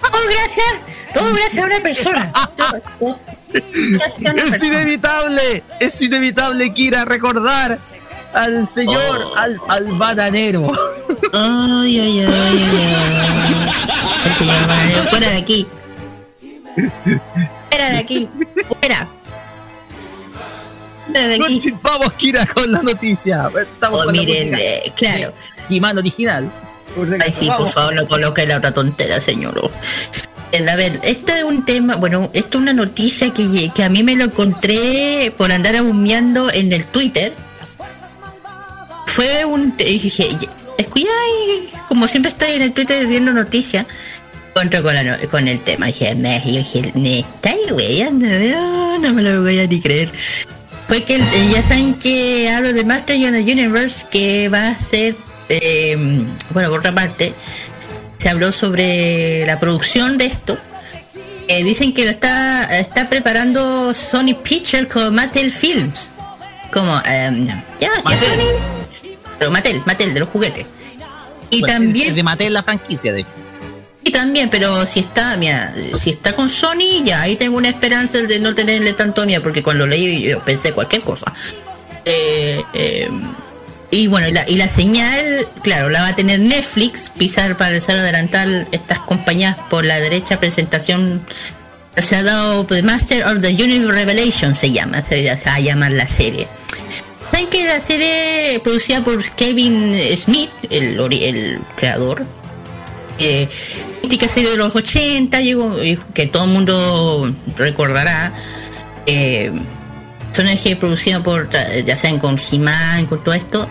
[0.00, 0.82] Todo gracias,
[1.14, 2.32] todo gracias a una persona.
[2.56, 3.18] Todo- todo
[3.52, 4.66] gracias a una Es persona.
[4.82, 7.78] inevitable, es inevitable, Kira, recordar
[8.32, 9.00] al señor,
[9.32, 9.36] Oh.
[9.36, 10.72] al, al bananero.
[11.32, 13.56] Ay, ay, ay, ay, ay.
[14.26, 15.66] El señor Bananero, fuera de aquí.
[17.70, 18.28] Fuera de aquí.
[18.80, 19.08] Fuera.
[21.06, 21.74] Fuera de aquí.
[21.82, 23.50] Vamos, Kira, con la noticia.
[23.60, 25.32] Estamos Oh, con miren, eh, claro.
[25.68, 26.50] de He-Man original.
[27.20, 29.70] Ay, sí, por favor, no coloque la otra tontera, señor.
[30.54, 33.88] Eh, A ver, este es un tema, bueno, esto es una noticia que, que a
[33.88, 37.32] mí me lo encontré por andar humeando en el Twitter.
[39.08, 39.76] Fue un...
[39.76, 40.28] Dije,
[40.78, 41.08] escucha,
[41.88, 43.84] como siempre estoy en el Twitter viendo noticias,
[44.54, 44.80] encontré
[45.28, 45.86] con, el tema.
[45.86, 47.24] Dije, me, dije, me
[49.00, 50.08] no me lo voy a ni creer.
[50.86, 54.74] Fue que eh, ya saben que hablo de Master of the Universe, que va a
[54.74, 55.16] ser,
[55.48, 55.96] eh,
[56.50, 57.34] bueno, por otra parte,
[58.24, 60.56] se habló sobre la producción de esto.
[61.46, 66.08] Eh, dicen que lo está, está preparando Sony Pictures con Mattel Films.
[66.72, 67.46] Como, eh,
[67.78, 68.18] ya, Mattel.
[68.30, 69.12] Sony.
[69.38, 70.64] Pero Mattel, Mattel, de los juguetes.
[71.50, 73.26] Y Pues, también es de Mattel la franquicia de
[74.06, 78.18] y también, pero si está, mira, si está con Sony, ya ahí tengo una esperanza
[78.22, 81.30] de no tenerle tanto miedo, porque cuando leí yo pensé cualquier cosa.
[82.04, 83.10] Eh, eh,
[83.94, 88.66] y bueno, y la, señal, claro, la va a tener Netflix, pisar para hacer adelantar
[88.72, 91.24] estas compañías por la derecha presentación.
[91.96, 95.92] Se ha dado The Master of the Universe Revelation, se llama, se va a llamar
[95.92, 96.48] la serie.
[97.30, 102.26] Saben que la serie producida por Kevin Smith, el, el creador,
[103.20, 103.48] eh,
[104.28, 108.32] serie de los 80, llegó, eh, que todo el mundo recordará.
[109.06, 109.52] Eh,
[110.34, 111.48] personaje producido por,
[111.84, 113.68] ya sean con He-Man, con todo esto.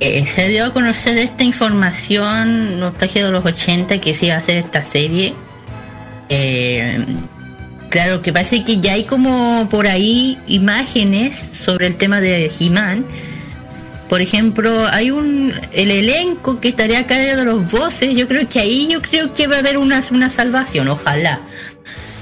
[0.00, 4.38] Eh, se dio a conocer esta información nostalgia de los 80 que se iba a
[4.38, 5.32] hacer esta serie.
[6.28, 7.04] Eh,
[7.88, 13.04] claro que parece que ya hay como por ahí imágenes sobre el tema de He-Man.
[14.08, 18.12] Por ejemplo, hay un el elenco que estaría a cargo de los voces.
[18.14, 21.38] Yo creo que ahí yo creo que va a haber una, una salvación, ojalá.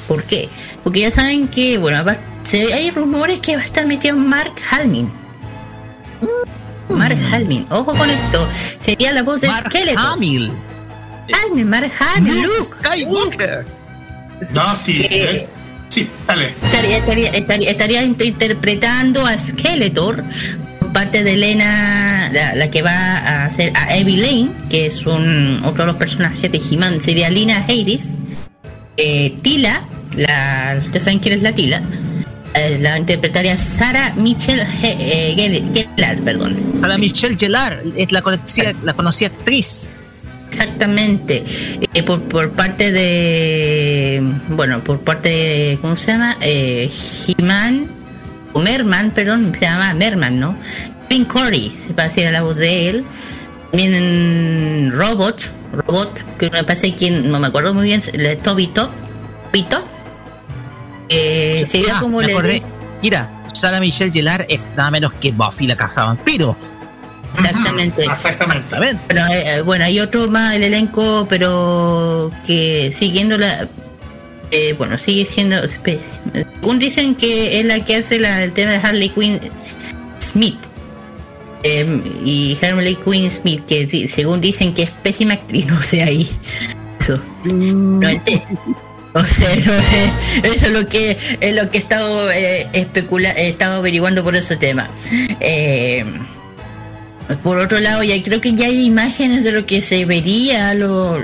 [0.07, 0.51] ¿Por qué?
[0.85, 2.05] Porque ya saben que, bueno,
[2.49, 5.11] se- hay rumores que va a estar metido Mark Halmin.
[6.89, 8.49] Mark Halmin, ojo con esto.
[8.81, 10.01] Sería la voz de Mark Skeletor.
[10.13, 10.53] Hamill.
[11.33, 12.89] Halmin, Mark Halmin, Luke Luke.
[12.89, 13.67] Skywalker.
[14.55, 15.03] No, sí.
[15.09, 15.25] ¿Qué?
[15.31, 15.49] eh,
[15.91, 16.55] Sí, dale.
[16.65, 20.23] estaría, estaría, estaría, estaría inter- interpretando a Skeletor
[20.81, 25.07] por parte de Elena, la, la que va a hacer a Evie Lane, que es
[25.07, 28.11] un otro de los personajes de He-Man, sería Lina Hades.
[28.97, 29.83] Eh, Tila,
[30.17, 31.81] la, ustedes saben quién es la Tila,
[32.59, 36.57] Eh, la interpretaría Sarah Michelle eh, Gell- Gellar, perdón.
[36.77, 39.93] Sara Michelle Gellar es la conocida, la conocida actriz.
[40.51, 41.45] Exactamente.
[41.95, 44.23] Eh, por, por parte de.
[44.49, 45.79] Bueno, por parte de.
[45.81, 46.37] ¿Cómo se llama?
[46.41, 46.91] Eh,
[47.39, 47.87] He-Man.
[48.55, 50.57] O Merman, perdón, se llama Merman, ¿no?
[51.09, 53.05] Kevin Corey, se va a decir la voz de él.
[53.71, 55.53] También Robot.
[55.87, 58.01] Robot, que me parece que no me acuerdo muy bien.
[58.43, 58.59] Top.
[59.53, 59.87] Pito.
[61.09, 62.63] Eh, sería Ah, como me le- acordé.
[63.03, 66.57] Mira, Sara Michelle Gellar es nada menos que Buffy la casa vampiro.
[67.39, 68.03] Exactamente.
[68.05, 68.65] Exactamente.
[68.65, 69.07] Exactamente.
[69.17, 73.69] Bueno, eh, eh, bueno, hay otro más el elenco, pero que siguiendo la.
[74.51, 75.57] eh, bueno, sigue siendo.
[75.69, 79.39] Según dicen que es la que hace la, el tema de Harley Quinn
[80.21, 80.57] Smith.
[81.65, 86.29] Eh, y Harley Quinn Smith, que según dicen que es pésima actriz, no sé ahí.
[87.01, 87.21] Eso.
[87.45, 88.21] No, el
[89.15, 93.31] o sea, no sé, eso es lo que es lo que he estado eh, especula,
[93.33, 94.91] he estado averiguando por ese tema.
[95.41, 96.05] Eh,
[97.43, 101.23] por otro lado, ya creo que ya hay imágenes de lo que se vería, lo,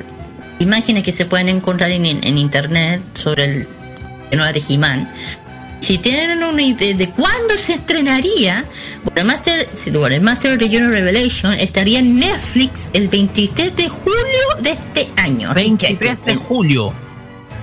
[0.58, 3.68] imágenes que se pueden encontrar en, en internet sobre el
[4.36, 5.08] nuevo de He-Man.
[5.80, 8.64] si tienen una idea de cuándo se estrenaría,
[9.04, 13.76] bueno, el Master, bueno, el Master of the Universe Revelation estaría en Netflix el 23
[13.76, 14.14] de julio
[14.60, 15.52] de este año.
[15.54, 17.03] 23 de julio.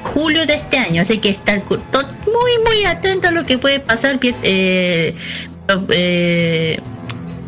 [0.04, 4.20] Julio de este año, así que estar muy, muy atento a lo que puede pasar.
[4.22, 5.16] Eh,
[5.90, 6.80] eh,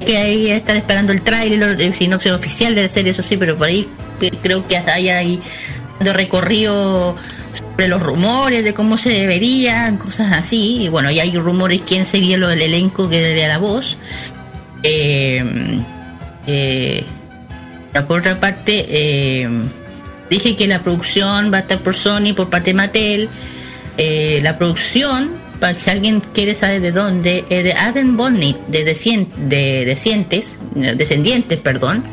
[0.05, 3.67] que ahí están esperando el tráiler, el sinopsis oficial de la eso sí, pero por
[3.67, 3.87] ahí
[4.41, 5.41] creo que hay ahí
[5.99, 7.15] recorrido
[7.53, 10.83] sobre los rumores de cómo se deberían, cosas así.
[10.83, 13.97] Y bueno, y hay rumores quién sería lo del elenco que daría la voz.
[14.83, 15.81] Eh,
[16.47, 17.05] eh,
[18.07, 19.49] por otra parte, eh,
[20.29, 23.29] dije que la producción va a estar por Sony, por parte de Mattel.
[24.41, 29.85] la producción, para si alguien quiere saber de dónde, es de Adam Bonney, de, de
[29.85, 32.03] Descientes, Descendientes, perdón.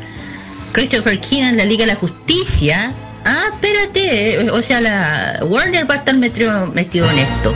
[0.71, 2.95] Christopher Keenan, la Liga de la Justicia,
[3.25, 4.49] Ah, espérate.
[4.51, 7.53] O sea, la Warner va a estar metido, metido en esto.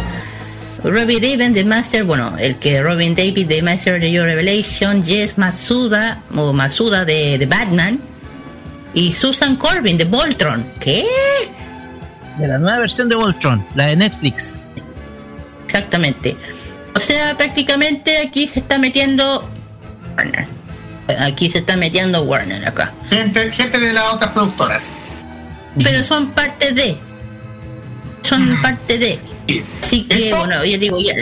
[0.84, 5.38] Robbie David de Master, bueno, el que Robin David de Master of Your Revelation, Jess
[5.38, 8.00] Masuda o Masuda de, de, Batman
[8.96, 10.66] y Susan Corbin de Voltron.
[10.80, 11.06] ¿Qué?
[12.40, 14.60] De la nueva versión de Voltron, la de Netflix.
[15.66, 16.36] Exactamente.
[16.96, 19.48] O sea, prácticamente aquí se está metiendo
[20.18, 20.48] Warner.
[21.20, 22.92] Aquí se está metiendo Warner acá.
[23.10, 24.96] Gente, gente de las otras productoras
[25.84, 26.98] pero son parte de.
[28.22, 29.20] Son parte de.
[29.82, 31.14] Así que, bueno, yo digo, ya.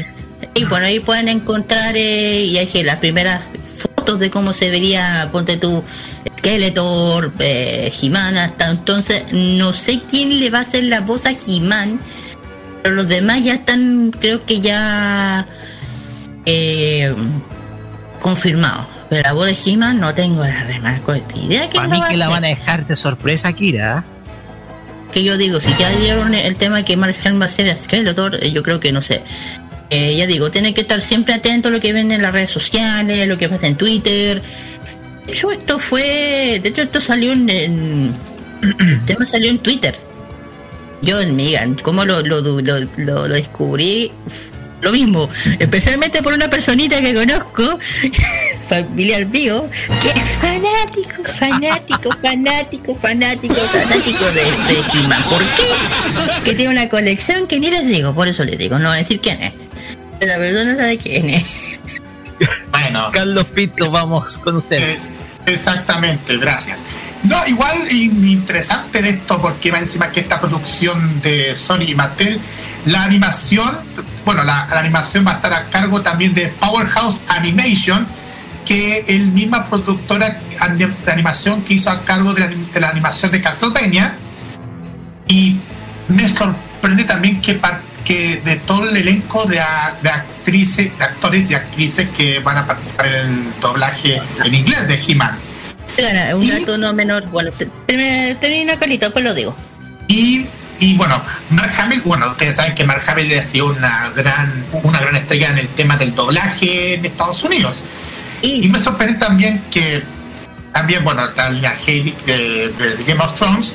[0.54, 3.42] Y bueno, ahí pueden encontrar, eh, y hay las primeras
[3.78, 5.84] fotos de cómo se vería, ponte tu
[6.44, 11.32] Skeletor, eh, He-Man, hasta entonces, no sé quién le va a hacer la voz a
[11.32, 12.02] He-Man,
[12.82, 15.48] pero los demás ya están, creo que ya
[16.46, 17.16] eh,
[18.20, 18.88] confirmados.
[19.10, 22.18] Pero la voz de He-Man no tengo la remarco de idea que Para mí que
[22.18, 24.04] la van a dejar de sorpresa, Kira
[25.14, 28.44] que yo digo, si ya dieron el tema de que Mark va a ser Skeletor,
[28.44, 29.22] eh, yo creo que no sé.
[29.92, 32.50] Eh, ya digo, tiene que estar siempre atento a lo que ven en las redes
[32.50, 34.42] sociales, lo que pasa en Twitter.
[35.28, 36.60] Hecho, esto fue.
[36.62, 37.50] De hecho, esto salió en.
[38.80, 39.96] el tema salió en Twitter.
[41.02, 44.12] Yo, migan, ¿cómo lo, lo, lo, lo descubrí?
[44.84, 47.80] lo mismo, especialmente por una personita que conozco,
[48.70, 49.68] familiar mío,
[50.02, 56.44] que es fanático, fanático, fanático, fanático, fanático de, de ¿Por qué?
[56.44, 59.00] Que tiene una colección que ni les digo, por eso les digo, no voy a
[59.00, 59.54] decir quién es.
[60.28, 61.44] La verdad no sabe quién es.
[62.72, 63.10] Bueno.
[63.14, 64.98] Carlos Pito, vamos con usted.
[65.46, 66.84] Exactamente, gracias.
[67.24, 72.40] No, igual interesante de esto, porque va encima que esta producción de Sony y Mattel,
[72.86, 73.78] la animación
[74.26, 78.08] bueno, la, animación va a estar a cargo también de Powerhouse Animation,
[78.66, 80.40] que es misma productora
[80.78, 84.16] de animación que hizo a cargo de la, animación de Castlevania.
[85.28, 85.58] Y
[86.08, 87.60] me sorprende también que,
[88.06, 93.08] que de todo el elenco de, actrices, de actores y actrices que van a participar
[93.08, 95.38] en el doblaje en inglés de He-Man.
[96.36, 97.28] Un dato no menor.
[97.28, 97.52] Bueno,
[97.88, 99.56] termina Carlito, pues lo digo.
[100.08, 100.46] Y
[100.84, 105.00] y bueno, Mark Hamill, bueno, ustedes saben que Mark Hamill ha sido una gran, una
[105.00, 107.86] gran estrella en el tema del doblaje en Estados Unidos.
[108.42, 110.04] Y, me sorprende también que
[110.74, 112.74] también, bueno, está la Heidi de,
[113.08, 113.74] Game of Thrones,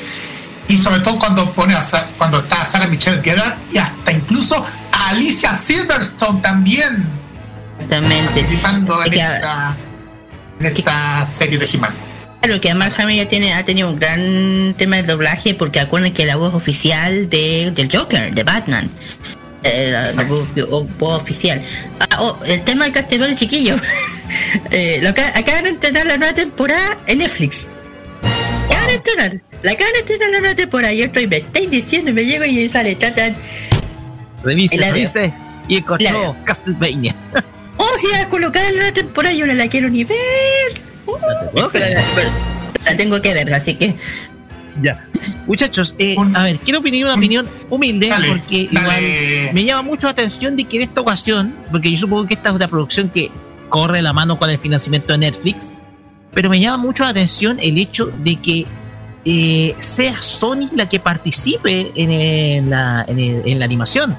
[0.68, 1.82] y sobre todo cuando pone a,
[2.16, 7.18] cuando está Sarah Michelle Gellar y hasta incluso a Alicia Silverstone también
[7.88, 9.76] participando en esta,
[10.60, 12.08] en esta serie de He-Man.
[12.40, 16.12] Claro, que además Jaime ya tiene, ha tenido un gran tema de doblaje porque acuerdan
[16.12, 18.88] que la voz oficial de, del Joker, de Batman.
[19.64, 20.46] Eh, la, voz,
[21.20, 21.60] oficial.
[21.98, 23.74] Ah, oh, el tema del Castlevania chiquillo.
[24.70, 27.66] eh, lo, acaban de entrenar la nueva temporada en Netflix.
[28.68, 29.47] Acaban de entrenar.
[29.62, 30.92] La acaban de entrenar la nueva temporada.
[30.92, 33.36] Yo estoy, me estáis diciendo, me llego y sale, tratan.
[34.42, 35.32] Revise, revise.
[35.66, 37.14] Y encontró Castlevania.
[37.76, 40.88] oh, sí, a colocar en la nueva temporada yo no la quiero ni ver
[42.84, 43.94] la tengo que ver, así que.
[44.80, 45.08] Ya.
[45.46, 50.12] Muchachos, eh, a ver, quiero pedir una opinión humilde porque igual me llama mucho la
[50.12, 53.32] atención de que en esta ocasión, porque yo supongo que esta es una producción que
[53.68, 55.74] corre la mano con el financiamiento de Netflix,
[56.32, 58.66] pero me llama mucho la atención el hecho de que
[59.30, 64.16] eh, sea Sony la que participe en, la, en la animación.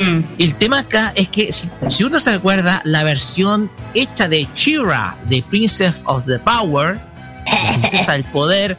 [0.00, 0.20] Mm.
[0.38, 5.42] El tema acá es que, si, uno se acuerda, la versión hecha de Chira, de
[5.42, 6.98] Princess of the Power,
[7.44, 8.78] Princesa del Poder,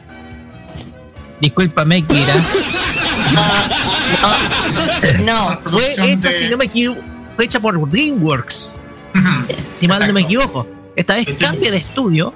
[1.40, 2.34] discúlpame, Kira.
[5.24, 7.00] no, fue hecha, si no me equivoco,
[7.36, 8.74] fue hecha por DreamWorks.
[9.72, 10.66] si mal no me equivoco.
[10.96, 12.34] Esta vez cambia de estudio.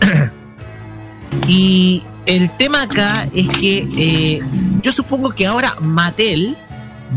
[1.48, 4.40] y el tema acá es que eh,
[4.80, 6.56] yo supongo que ahora Mattel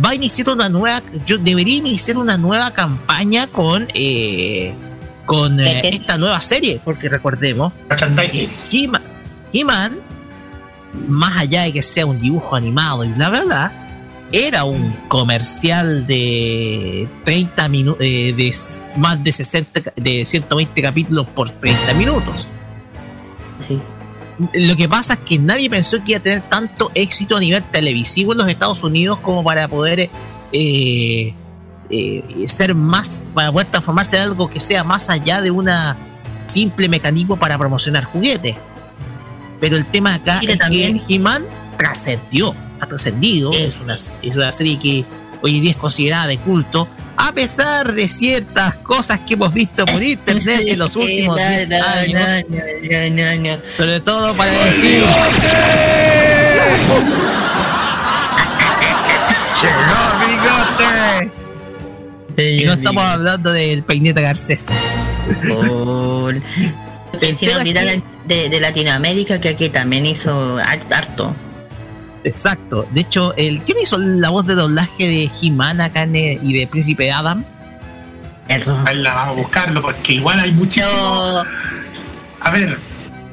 [0.03, 4.73] va a iniciar una nueva, yo debería iniciar una nueva campaña con eh,
[5.25, 7.73] con eh, esta nueva serie, porque recordemos.
[9.53, 9.99] He-Man,
[11.07, 13.71] más allá de que sea un dibujo animado y bla bla bla,
[14.31, 18.55] era un comercial de 30 minutos, de
[18.97, 22.47] más de 60, de 120 capítulos por 30 minutos.
[24.53, 27.63] Lo que pasa es que nadie pensó que iba a tener tanto éxito a nivel
[27.63, 30.09] televisivo en los Estados Unidos como para poder
[30.51, 31.33] eh,
[31.89, 35.95] eh, ser más, para poder transformarse en algo que sea más allá de una
[36.47, 38.55] simple mecanismo para promocionar juguetes.
[39.61, 40.99] Pero el tema acá Chile es también.
[40.99, 41.45] que He-Man
[41.77, 43.63] trascendió, ha trascendido, Sí.
[43.63, 45.05] es una, es una serie que
[45.41, 49.85] hoy en día es considerada de culto, a pesar de ciertas cosas que hemos visto
[49.85, 52.21] por internet en los últimos no, 10 no, años.
[52.49, 52.57] no,
[53.09, 53.61] no, no, no.
[53.77, 55.03] Sobre todo para decir.
[59.61, 61.31] ¡Llegó bigote!
[62.59, 64.67] Y no estamos hablando del peineta Garcés.
[67.19, 67.85] Tema olvidar
[68.25, 71.33] de, de Latinoamérica que aquí también hizo har- harto.
[72.25, 72.85] Exacto.
[72.91, 76.53] De hecho, el ¿quién hizo la voz de doblaje de He-Man acá en el- y
[76.59, 77.43] de Príncipe Adam?
[78.85, 80.55] Ahí la vamos a buscarlo porque igual hay.
[80.69, 81.43] Yo,
[82.41, 82.77] A ver,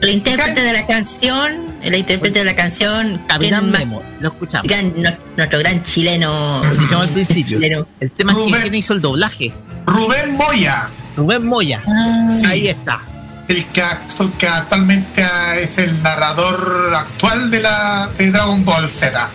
[0.01, 3.73] el intérprete de la canción, el intérprete de la canción, Capitán.
[4.21, 4.69] Lo escuchamos.
[4.69, 6.63] Gran- no- nuestro gran chileno.
[6.65, 7.59] Lo escuchamos al principio.
[7.61, 7.87] chileno.
[8.01, 9.53] El tema es que quién hizo el doblaje.
[9.87, 11.83] Rubén Moya, Rubén Moya.
[11.87, 12.47] Ah, Sí.
[12.47, 13.03] Ahí está.
[13.49, 15.25] El que, actu- que actualmente
[15.61, 19.29] es el narrador actual de la de Dragon Ball Z.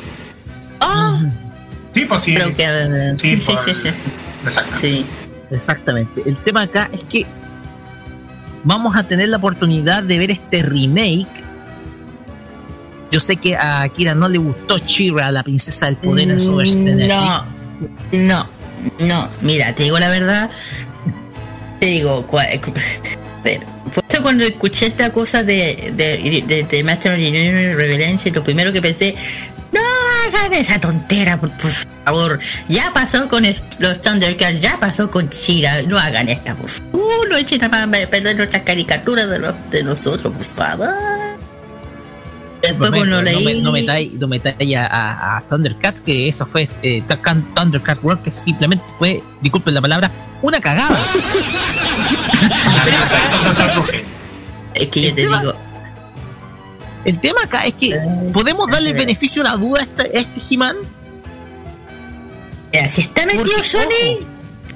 [0.80, 1.20] ah,
[1.94, 2.36] Sí, pues sí.
[2.36, 3.90] creo que Sí, sí, por- sí, sí,
[4.46, 4.78] Exacto.
[4.82, 5.06] sí.
[5.50, 6.22] Exactamente.
[6.26, 7.26] El tema acá es que
[8.64, 11.26] vamos a tener la oportunidad de ver este remake.
[13.12, 16.56] Yo sé que a Akira no le gustó Chira, la princesa del poder en su
[16.58, 16.84] versión.
[16.86, 17.46] Mm, No,
[18.12, 18.48] no,
[19.00, 19.30] no.
[19.42, 20.50] Mira, te digo la verdad.
[21.80, 23.60] Te digo, cua- cu- a ver,
[23.94, 28.44] por eso cuando escuché esta cosa de, de, de, de Master of Universe Revelation, lo
[28.44, 29.16] primero que pensé,
[29.72, 29.80] no
[30.28, 31.72] hagan esa tontera, por, por
[32.06, 32.40] favor.
[32.70, 33.44] Ya pasó con
[33.80, 37.30] los Thundercats, ya pasó con Chira, no hagan esta, por favor.
[37.30, 40.90] No echen a perder nuestras caricaturas de, los, de nosotros, por favor.
[42.62, 43.46] Después No, me- cuando no, leí...
[43.46, 48.24] me- no metáis no metáis a, a- a Thundercat, que eso fue eh, Thundercat- World,
[48.24, 50.98] que simplemente fue, disculpen la palabra, una cagada.
[54.74, 55.54] Es que yo te Encima- digo,
[57.06, 57.98] El tema acá es que
[58.34, 60.76] podemos darle el beneficio a la duda a este, a este He-Man.
[62.90, 64.26] Si está metido Porque, Sony,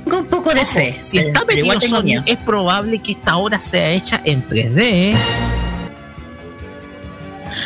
[0.05, 0.99] tengo un poco de fe.
[1.03, 2.24] Si pero- está metido miedo.
[2.26, 5.15] es probable que esta obra sea hecha en 3D.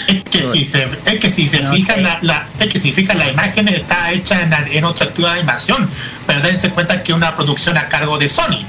[0.08, 2.91] Es que si se, es que si se No fijan la, la- es que si
[2.91, 5.88] fijan las imágenes está hecha en, en otro estudio de animación,
[6.26, 8.66] pero dense cuenta que es una producción a cargo de Sony.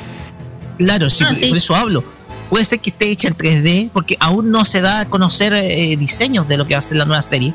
[0.79, 1.49] Claro, sí, Ah, sí.
[1.49, 2.05] por eso hablo.
[2.51, 5.97] Puede ser que esté hecha en 3D, porque aún no se da a conocer eh,
[5.99, 7.53] diseños de lo que va a ser la nueva serie.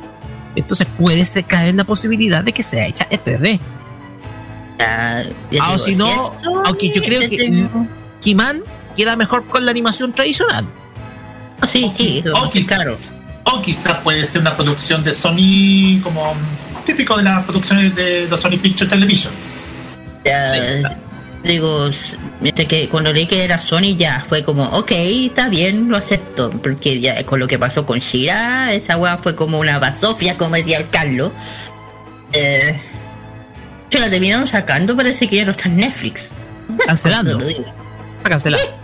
[0.55, 3.59] Entonces puede ser caer en la posibilidad de que sea hecha en 3D.
[4.79, 6.07] Ya- ya Ah, o si no,
[6.65, 7.67] aunque yo creo que-
[8.25, 8.61] He-Man
[8.97, 10.67] queda mejor con la animación tradicional.
[11.61, 12.97] Ah, Sí, sí, eso, o quizá- claro.
[13.45, 16.33] O quizás puede ser una producción de Sony como
[16.85, 19.33] típico de las producciones de, de Sony Pictures Television.
[20.25, 20.53] Ya,
[21.43, 21.89] digo,
[22.39, 26.51] mientras que cuando leí que era Sony ya fue como, ok, está bien, lo acepto.
[26.51, 30.55] Porque ya con lo que pasó con Shira, esa weá fue como una basofia, como
[30.55, 31.31] decía el Carlos.
[32.33, 32.79] Eh,
[33.89, 36.29] yo la terminaron sacando, parece que ya no está en Netflix.
[36.85, 37.37] Cancelando.
[37.37, 37.65] Lo digo.
[38.17, 38.63] Está cancelado.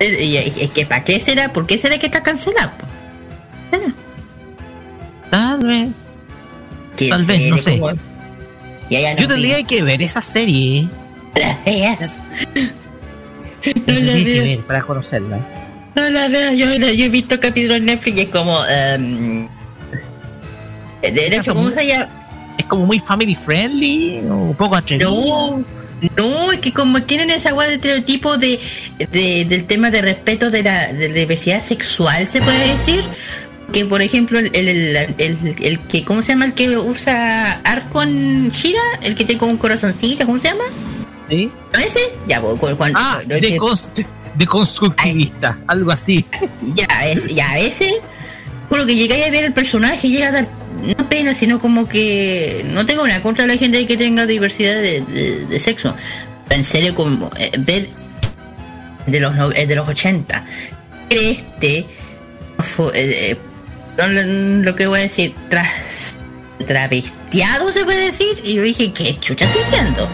[0.00, 1.52] Eh, Es que ¿para qué será?
[1.52, 2.70] ¿Por qué será que está cancelado?
[5.28, 5.90] Tal vez.
[6.96, 7.76] ¿Quién Tal vez, no sé.
[7.78, 7.90] no
[8.90, 10.88] Yo tendría que ver esa serie.
[11.38, 12.16] La veas.
[13.64, 14.44] No que veas.
[14.58, 15.38] ver para conocerla.
[15.96, 16.56] No veas.
[16.56, 18.58] Yo, yo he visto capítulos en Netflix y es como.
[21.02, 22.08] hecho, ¿cómo se llama?
[22.58, 25.10] Es como muy family friendly o un poco atrevido.
[25.10, 25.64] No,
[26.16, 28.58] no, es que como tienen esa weá de estereotipo de,
[29.10, 33.00] de- del tema de respeto de la, de la diversidad sexual, se puede decir.
[33.72, 36.46] Que por ejemplo, el, el, el, el- el que, ¿cómo se llama?
[36.46, 40.64] El que usa Arcon Shira, el que tiene como un corazoncito, ¿cómo se llama?
[41.28, 41.50] ¿Sí?
[41.72, 42.00] ¿No ese?
[42.26, 43.88] Ya, pues, cuando, Ah, no, de, que- cons-
[44.34, 46.24] de constructivista, algo así.
[46.74, 47.90] ya, es, ya ese.
[48.68, 50.48] Por lo que llegáis a ver el personaje, llega a dar
[50.96, 55.00] no pena, sino como que no tengo nada contra la gente que tenga diversidad de,
[55.00, 55.94] de- de sexo.
[56.50, 57.88] En serio, como eh, ver
[59.06, 60.44] de los no- eh, de los 80.
[61.10, 61.86] Este
[62.58, 63.36] fue, eh,
[63.96, 66.18] lo que voy a decir, tras
[66.66, 68.40] travestiado, se puede decir.
[68.44, 70.08] Y yo dije, ¿qué chucha estoy viendo?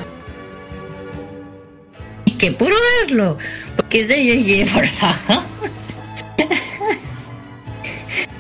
[2.39, 3.39] Que puro verlo.
[3.76, 5.45] Porque yo dije, por favor.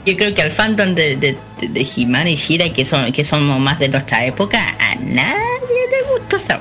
[0.06, 1.36] Yo creo que al fandom de, de,
[1.66, 5.24] de He-Man y Shira, que, son, que somos más de nuestra época, a nadie
[5.90, 6.60] le gustó esa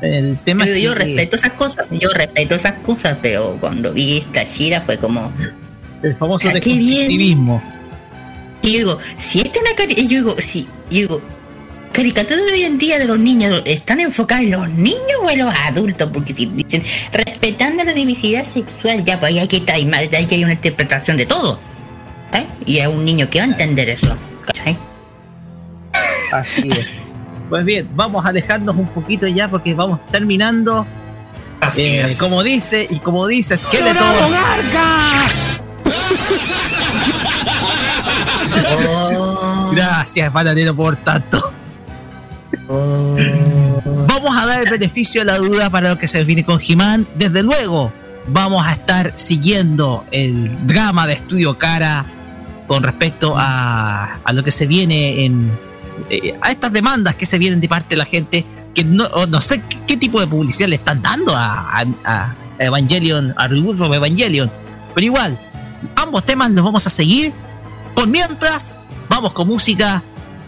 [0.00, 3.92] El tema yo, es yo que respeto esas cosas, yo respeto esas cosas, pero cuando
[3.92, 5.32] vi esta Shira fue como,
[6.02, 7.62] el famoso deconstructivismo.
[8.62, 11.22] Y yo digo, si esta es una cari yo digo, si, yo digo,
[11.92, 15.38] caricaturas de hoy en día de los niños, ¿están enfocadas en los niños o en
[15.40, 16.10] los adultos?
[16.12, 16.82] Porque si dicen,
[17.12, 20.54] respetando la diversidad sexual, ya, pues ahí hay que, hay, más- ahí que hay una
[20.54, 21.58] interpretación de todo.
[22.32, 22.44] ¿eh?
[22.66, 24.16] Y es un niño que va a entender eso.
[24.46, 24.76] ¿cachai?
[26.32, 26.88] Así es.
[27.48, 30.86] Pues bien, vamos a dejarnos un poquito ya porque vamos terminando.
[31.60, 32.18] Así Eh, es.
[32.18, 34.02] como dice, y como dice Skeletor,
[38.74, 41.51] Oh, gracias bananero por tanto.
[42.68, 47.06] Vamos a dar el beneficio de la duda para lo que se viene con He-Man.
[47.16, 47.92] Desde luego,
[48.28, 52.04] vamos a estar siguiendo el drama de Estudio Cara
[52.66, 55.50] con respecto a, a lo que se viene en.
[56.10, 58.44] eh, a estas demandas que se vienen de parte de la gente.
[58.74, 63.34] Que no, no sé qué, tipo de publicidad le están dando a, a- a Evangelion,
[63.36, 64.50] a Reboot of Evangelion.
[64.94, 65.38] Pero igual,
[65.96, 67.32] ambos temas los vamos a seguir.
[67.94, 68.76] Por mientras,
[69.10, 70.02] vamos con música.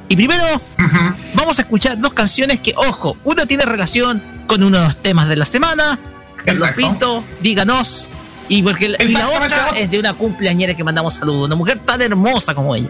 [0.08, 1.14] Y primero, Ujú.
[1.34, 5.28] vamos a escuchar dos canciones que, ojo, una tiene relación con uno de los temas
[5.28, 5.98] de la semana.
[6.44, 6.70] Carlos.
[6.72, 8.10] Pinto, díganos.
[8.48, 12.02] Y porque la, la otra es de una cumpleañera que mandamos saludos, una mujer tan
[12.02, 12.88] hermosa como ella.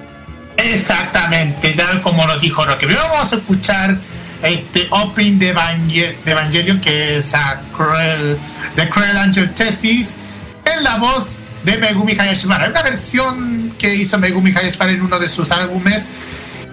[0.56, 2.86] Exactamente, tal como lo dijo Roque.
[2.86, 3.96] Primero vamos a escuchar
[4.42, 8.36] este opening de, Evangel- de Evangelion que es a Cruel,
[8.74, 10.16] de Cruel Angel Thesis
[10.64, 12.68] en la voz de Megumi Hayashibara.
[12.68, 16.08] Una versión que hizo Megumi Hayashibara en uno de sus álbumes.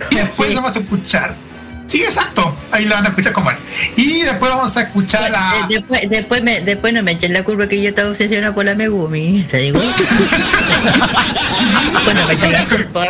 [0.10, 0.56] Y después Sí.
[0.56, 1.36] vamos a escuchar.
[1.88, 2.56] Sí, exacto.
[2.72, 3.58] Ahí lo van a escuchar como es.
[3.98, 5.56] Y después vamos a escuchar a.
[5.58, 8.64] Eh, Después, después, me, después no me echen la culpa que yo estaba obsesionada por
[8.64, 9.44] la Megumi.
[9.44, 9.80] ¿Te digo?
[12.06, 13.06] bueno, me echen la culpa.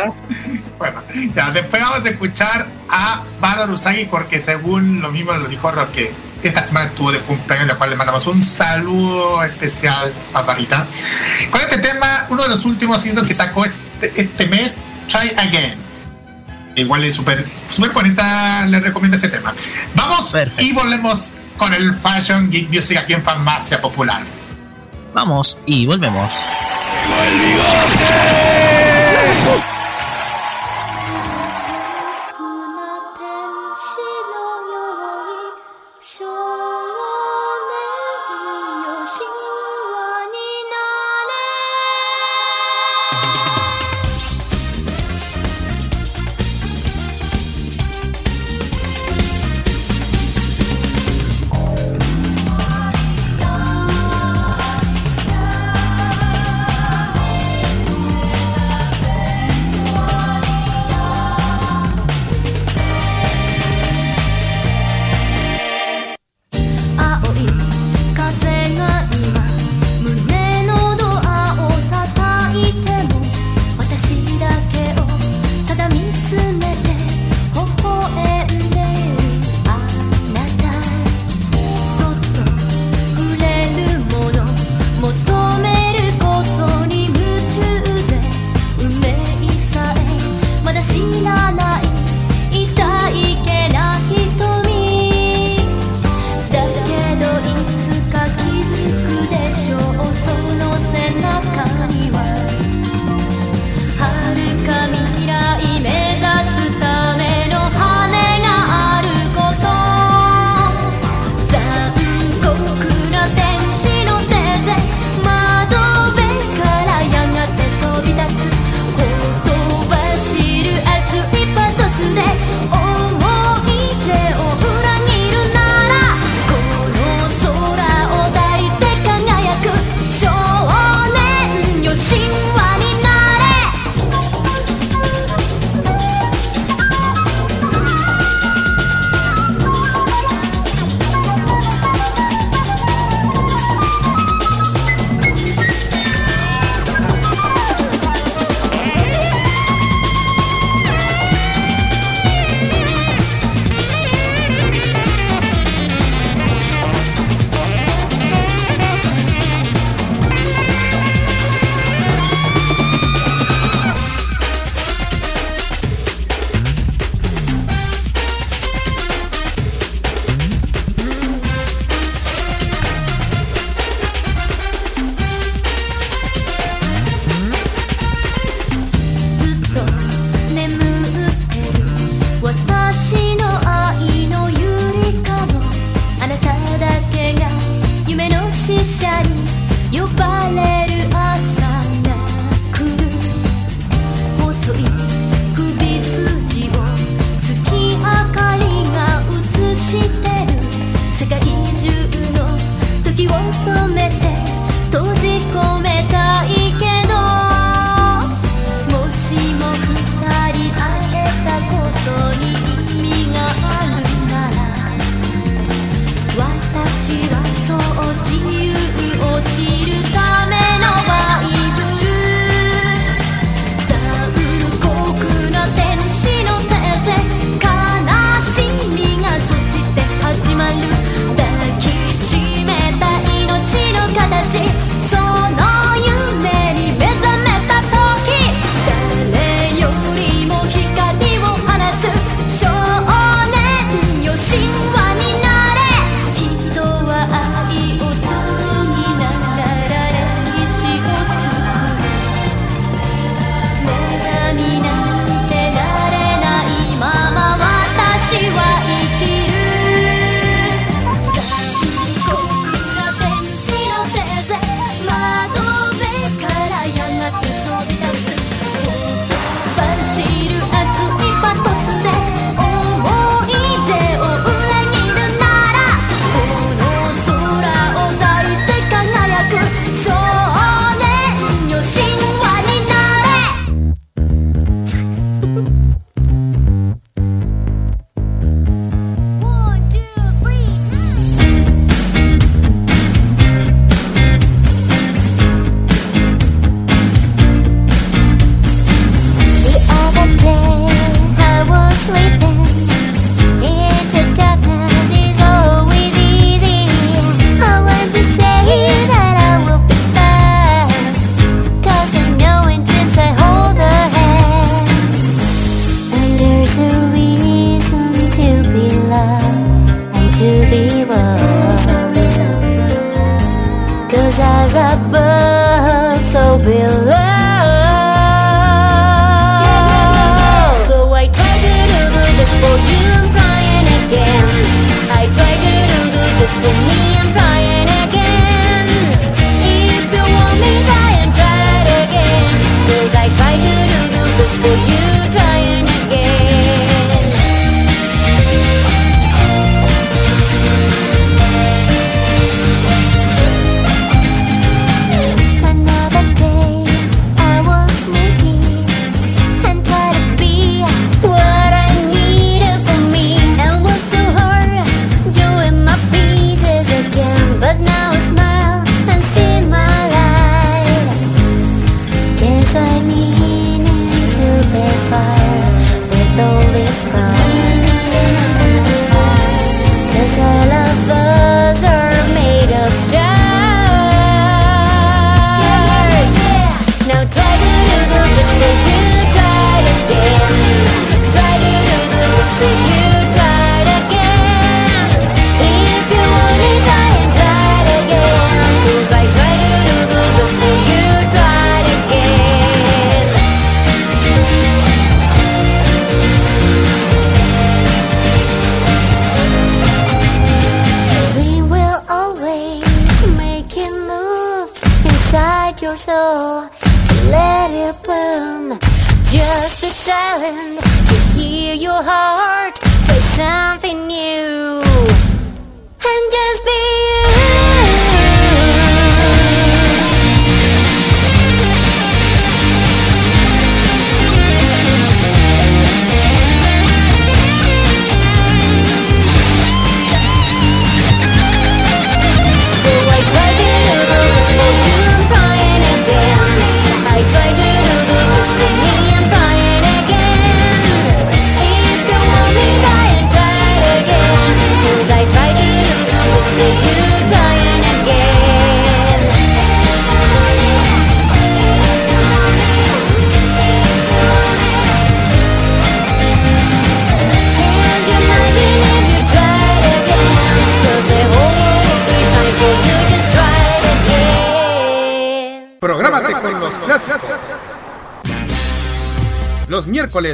[0.78, 1.02] Bueno,
[1.34, 6.12] ya, después vamos a escuchar a Baro Usagi porque según lo mismo lo dijo Roque,
[6.42, 10.84] esta semana estuvo de cumpleaños, la cual le mandamos un saludo especial a Barita.
[11.50, 15.74] Con este tema, uno de los últimos hitos que sacó este, este mes, Try Again.
[16.76, 19.54] Igual es súper súper bonita, le recomiendo ese tema.
[19.94, 20.62] Vamos Perfecto.
[20.62, 24.22] y volvemos con el Fashion Geek Music aquí en Farmacia Popular.
[25.14, 26.32] Vamos y volvemos.
[29.42, 29.81] く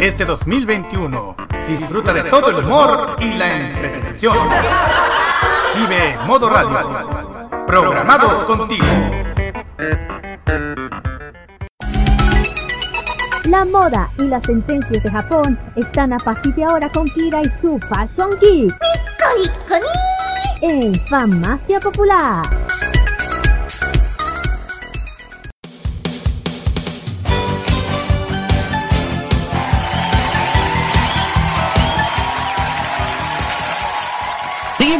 [0.00, 1.36] Este 2021
[1.68, 4.36] disfruta de todo el humor y la entretención.
[5.74, 8.84] Vive Modo Radio, programados contigo.
[13.44, 17.50] La moda y las tendencias de Japón están a partir de ahora con Kira y
[17.60, 18.74] su Fashion Geek.
[20.62, 22.69] En Farmacia Popular.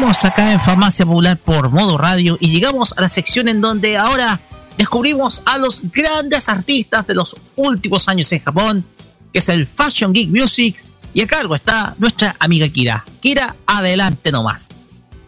[0.00, 3.98] Seguimos acá en Farmacia Popular por modo radio y llegamos a la sección en donde
[3.98, 4.40] ahora
[4.78, 8.82] descubrimos a los grandes artistas de los últimos años en Japón,
[9.30, 10.82] que es el Fashion Geek Music,
[11.12, 13.04] y a cargo está nuestra amiga Kira.
[13.20, 14.70] Kira, adelante nomás.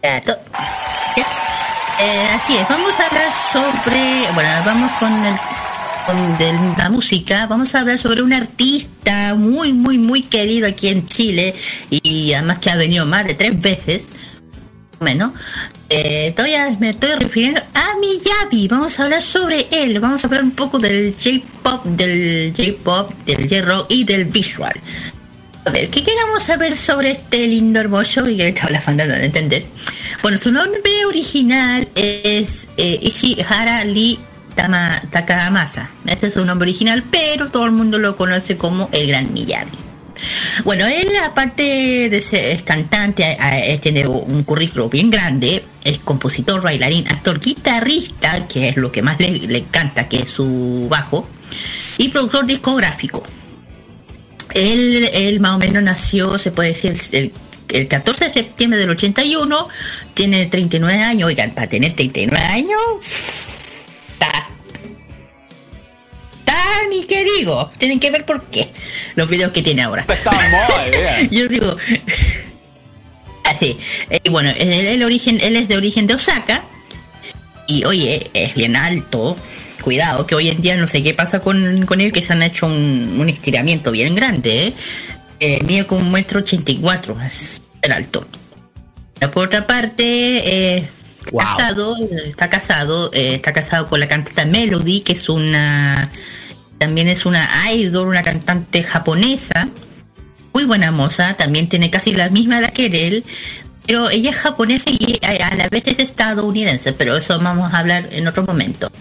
[0.01, 0.23] Eh,
[2.35, 5.35] así es, vamos a hablar sobre, bueno, vamos con el
[6.07, 10.87] con del- la música, vamos a hablar sobre un artista muy, muy, muy querido aquí
[10.89, 11.53] en Chile
[11.91, 14.09] y además que ha venido más de tres veces,
[14.99, 15.33] bueno,
[15.89, 18.67] eh, todavía me estoy refiriendo a Miyavi.
[18.67, 19.99] Vamos a hablar sobre él.
[19.99, 24.73] Vamos a hablar un poco del J-pop, del J-pop, del J-rock y del visual.
[25.65, 29.65] A ver, ¿qué queremos saber sobre este lindo hermoso y que la faltando de entender?
[30.21, 34.19] Bueno, su nombre original es eh, Ishihara Lee
[34.55, 35.89] Tama- Takamasa.
[36.05, 39.77] Ese es su nombre original, pero todo el mundo lo conoce como el Gran Miyagi.
[40.63, 46.61] Bueno, él aparte de ser cantante, a- a- tiene un currículo bien grande, es compositor,
[46.61, 51.27] bailarín, actor, guitarrista, que es lo que más le, le encanta, que es su bajo,
[51.97, 53.23] y productor discográfico.
[54.53, 57.33] Él, él más o menos nació, se puede decir, el,
[57.69, 59.67] el 14 de septiembre del 81,
[60.13, 62.79] tiene 39 años, oigan, para tener 39 años,
[66.53, 67.71] está, ni qué digo.
[67.77, 68.69] Tienen que ver por qué.
[69.15, 70.05] Los videos que tiene ahora.
[71.31, 71.75] Yo digo.
[73.45, 73.77] Así.
[74.09, 76.63] eh, bueno, el, el origen, él es de origen de Osaka.
[77.67, 79.37] Y oye, es bien alto.
[79.81, 82.41] Cuidado, que hoy en día no sé qué pasa con, con él, que se han
[82.41, 84.67] hecho un, un estiramiento bien grande.
[84.67, 84.73] ¿eh?
[85.41, 87.17] Eh, mide como un metro ochenta y cuatro.
[87.21, 88.25] Es bien alto.
[89.33, 90.03] Por otra parte,
[90.77, 90.89] eh,
[91.31, 91.39] Wow.
[91.41, 91.95] casado,
[92.25, 96.11] está casado, eh, está casado con la cantante Melody, que es una
[96.77, 99.69] también es una idol, una cantante japonesa,
[100.53, 103.23] muy buena moza, también tiene casi la misma edad que él,
[103.85, 108.07] pero ella es japonesa y a, la vez es estadounidense, pero eso vamos a hablar
[108.11, 108.91] en otro momento.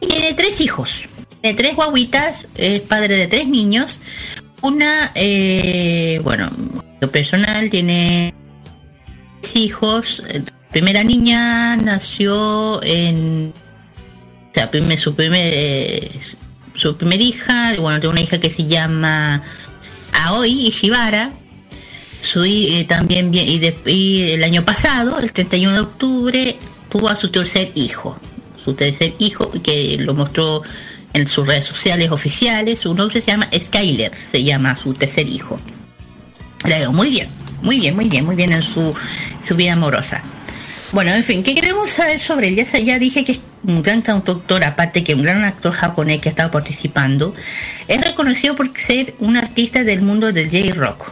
[0.00, 1.08] Tiene tres hijos,
[1.40, 4.00] tiene tres guaguitas, es padre de tres niños,
[4.62, 6.50] una, eh, bueno,
[7.00, 8.34] lo personal tiene
[9.40, 13.52] tres hijos, eh, la primera niña nació en
[14.50, 16.10] o sea, su primer eh,
[16.76, 19.42] su primer hija, bueno, tiene una hija que se llama
[20.12, 21.32] Aoi Ishibara.
[22.20, 26.56] Su, eh, también y, de- y el año pasado, el 31 de octubre,
[26.88, 28.18] tuvo a su tercer hijo.
[28.64, 30.62] Su tercer hijo que lo mostró
[31.12, 32.80] en sus redes sociales oficiales.
[32.80, 35.60] Su nombre se llama Skyler, se llama su tercer hijo.
[36.66, 37.28] Le digo, muy bien,
[37.62, 38.92] muy bien, muy bien, muy bien en su,
[39.42, 40.22] su vida amorosa.
[40.92, 42.64] Bueno, en fin, ¿qué queremos saber sobre él?
[42.84, 46.30] Ya, dije que es un gran cantautor, aparte que un gran actor japonés que ha
[46.30, 47.34] estado participando.
[47.88, 51.10] Es reconocido por ser un artista del mundo del J-Rock.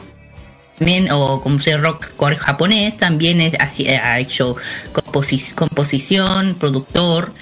[0.79, 4.57] También, o como sea rock core japonés, también así- ha hecho
[4.93, 7.33] composi- composición, productor,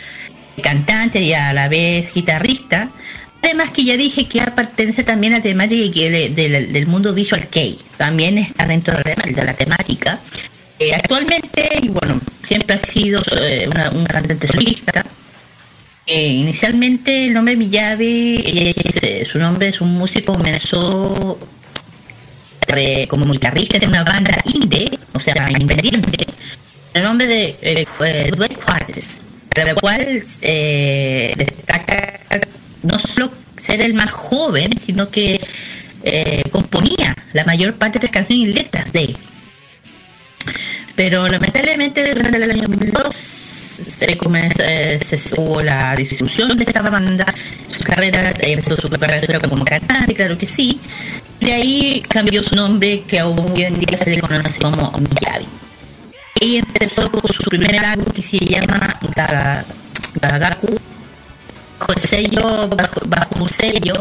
[0.63, 2.91] cantante y a la vez guitarrista.
[3.43, 7.79] Además que ya dije que pertenece también a la temática del, mundo visual kei.
[7.97, 10.21] También está dentro de la temática.
[10.83, 15.05] Eh, actualmente, y bueno, siempre ha sido eh, una, cantante solista.
[16.05, 21.39] Eh, inicialmente el nombre Miyavi, es, eh, su nombre es un músico comenzó
[23.09, 26.27] como guitarrista de una banda indie, o sea, independiente,
[26.95, 29.21] el nombre de fue Dwight Quarters,
[29.55, 30.01] de la cual
[31.37, 32.21] destaca
[32.83, 33.31] no solo
[33.61, 35.39] ser el más joven, sino que
[36.51, 39.19] componía la mayor parte de las canciones y letras de él.
[40.95, 46.83] Pero lamentablemente durante el año 2002 se, comenzó, eh, se hubo la disolución de esta
[46.83, 47.25] banda,
[47.67, 50.79] su carrera, eh, empezó su carrera como cantante, claro que sí.
[51.41, 55.47] De ahí cambió su nombre, que aún hoy en día se le conoce como Miyavi.
[56.41, 59.65] Y empezó con su primer álbum que se llama Gaga-
[60.21, 60.79] Gagaku,
[61.95, 63.95] el sello, bajo, bajo un sello,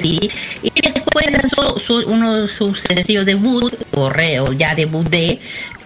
[0.00, 0.18] sí.
[0.62, 5.38] Y después lanzó su- uno de sus sencillos debut, o re, o ya debut de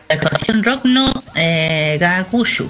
[0.09, 2.69] la canción Rock No eh, Gagushu.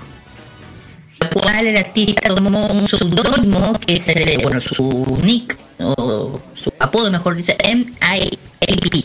[1.21, 6.73] La cual el artista tomó un pseudónimo que es el, bueno, su nick, o su
[6.81, 9.05] apodo mejor dicho, M.I.A.P.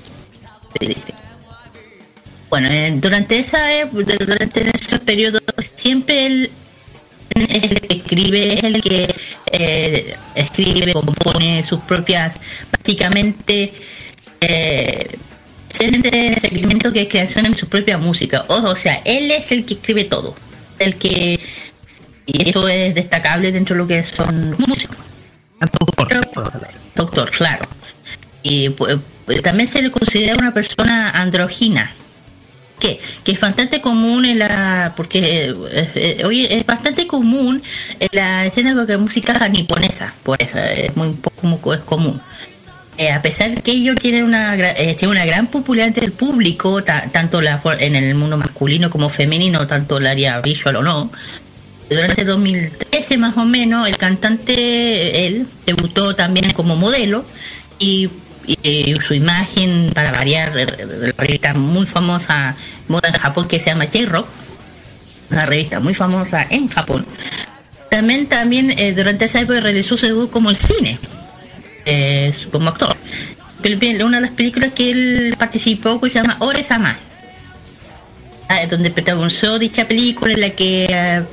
[0.86, 1.14] dice.
[2.50, 5.40] Bueno, eh, durante esa ep- durante ese periodo
[5.76, 6.52] siempre él
[7.42, 9.16] es el que escribe, es el que
[9.52, 12.40] eh, escribe, compone sus propias,
[12.70, 13.74] prácticamente
[14.42, 15.18] eh,
[15.70, 18.46] segmento que es creación en su propia música.
[18.48, 20.36] O, o sea, él es el que escribe todo,
[20.80, 21.40] el que
[22.28, 24.98] y eso es destacable dentro de lo que son los músicos.
[26.94, 27.66] Doctor, claro.
[28.44, 28.98] Y pues,
[29.42, 31.94] también se le considera una persona androgina.
[32.80, 34.94] Que, que es bastante común en la.
[34.96, 35.56] Porque eh,
[35.96, 37.62] eh, oye, es bastante común
[38.00, 40.14] en la escena música niponesa.
[40.24, 42.22] Por eso es muy poco es común.
[43.00, 47.10] Eh, a pesar que ellos tienen una, eh, una gran popularidad entre el público, ta-
[47.12, 47.42] tanto
[47.80, 51.12] en el mundo masculino como femenino, tanto el área visual o no,
[51.90, 57.24] durante 2013 más o menos, el cantante, él, debutó también como modelo
[57.78, 58.10] y,
[58.48, 62.56] y su imagen, para variar, la revista muy famosa,
[62.88, 64.28] moda en Japón, que se llama J-Rock,
[65.30, 67.06] una revista muy famosa en Japón.
[67.92, 71.00] También, también eh, durante esa época realizó su debut como el cine,
[71.86, 72.96] eh, como actor.
[73.62, 76.98] Pero bien, una de las películas que él participó que se llama Ore-sama,
[78.50, 81.24] ah, donde protagonizó dicha película en la que eh,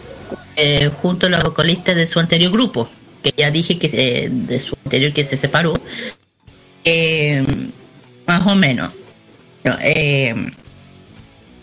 [0.57, 2.89] eh, junto a los vocalistas de su anterior grupo,
[3.23, 5.75] que ya dije que eh, de su anterior que se separó,
[6.85, 7.45] eh,
[8.27, 8.91] más o menos.
[9.65, 10.35] No, eh,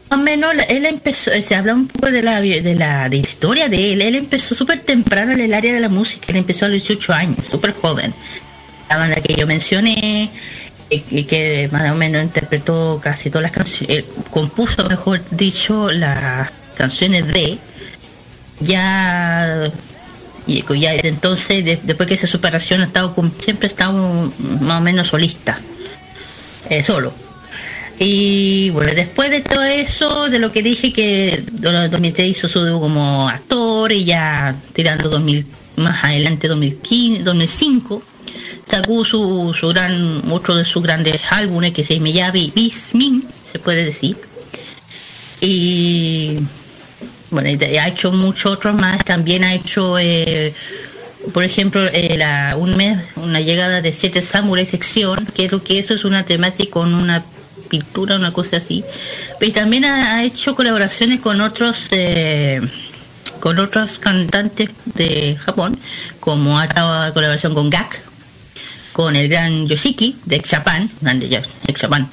[0.10, 3.93] más o menos él empezó, se habla un poco de la, de la historia de
[3.93, 4.02] él.
[4.02, 7.14] Él empezó súper temprano en el área de la música, él empezó a los 18
[7.14, 8.14] años, súper joven.
[8.89, 10.30] La banda que yo mencioné,
[10.89, 16.52] eh, que más o menos interpretó casi todas las canciones, eh, compuso, mejor dicho, las
[16.76, 17.57] canciones de
[18.60, 19.72] ya
[20.59, 23.13] y ya desde entonces de- después que esa superación ha estado
[23.43, 25.59] siempre ha estado más o menos solista
[26.69, 27.13] eh, solo.
[27.99, 31.33] Y bueno después de todo eso de lo que dije que
[31.63, 35.45] en el 2003 hizo su debut como actor y ya tirando 2000
[35.77, 38.01] más adelante 2015 2005
[38.65, 44.17] sacó su, gran otro de sus grandes álbumes que se llama Bismin se puede decir.
[45.41, 46.37] Y
[47.31, 49.03] bueno, y ha hecho muchos otros más.
[49.05, 50.53] También ha hecho, eh,
[51.33, 55.79] por ejemplo, eh, la, un mes, una llegada de siete samuráis sección, que es que
[55.79, 57.23] eso es una temática con una
[57.69, 58.83] pintura, una cosa así.
[59.39, 62.61] Pero también ha, hecho colaboraciones con otros, eh,
[63.39, 65.79] con otros cantantes de Japón,
[66.19, 68.01] como ha estado colaboración con Gak,
[68.91, 71.43] con el gran Yoshiki de Japan, grande
[71.79, 72.11] Japan.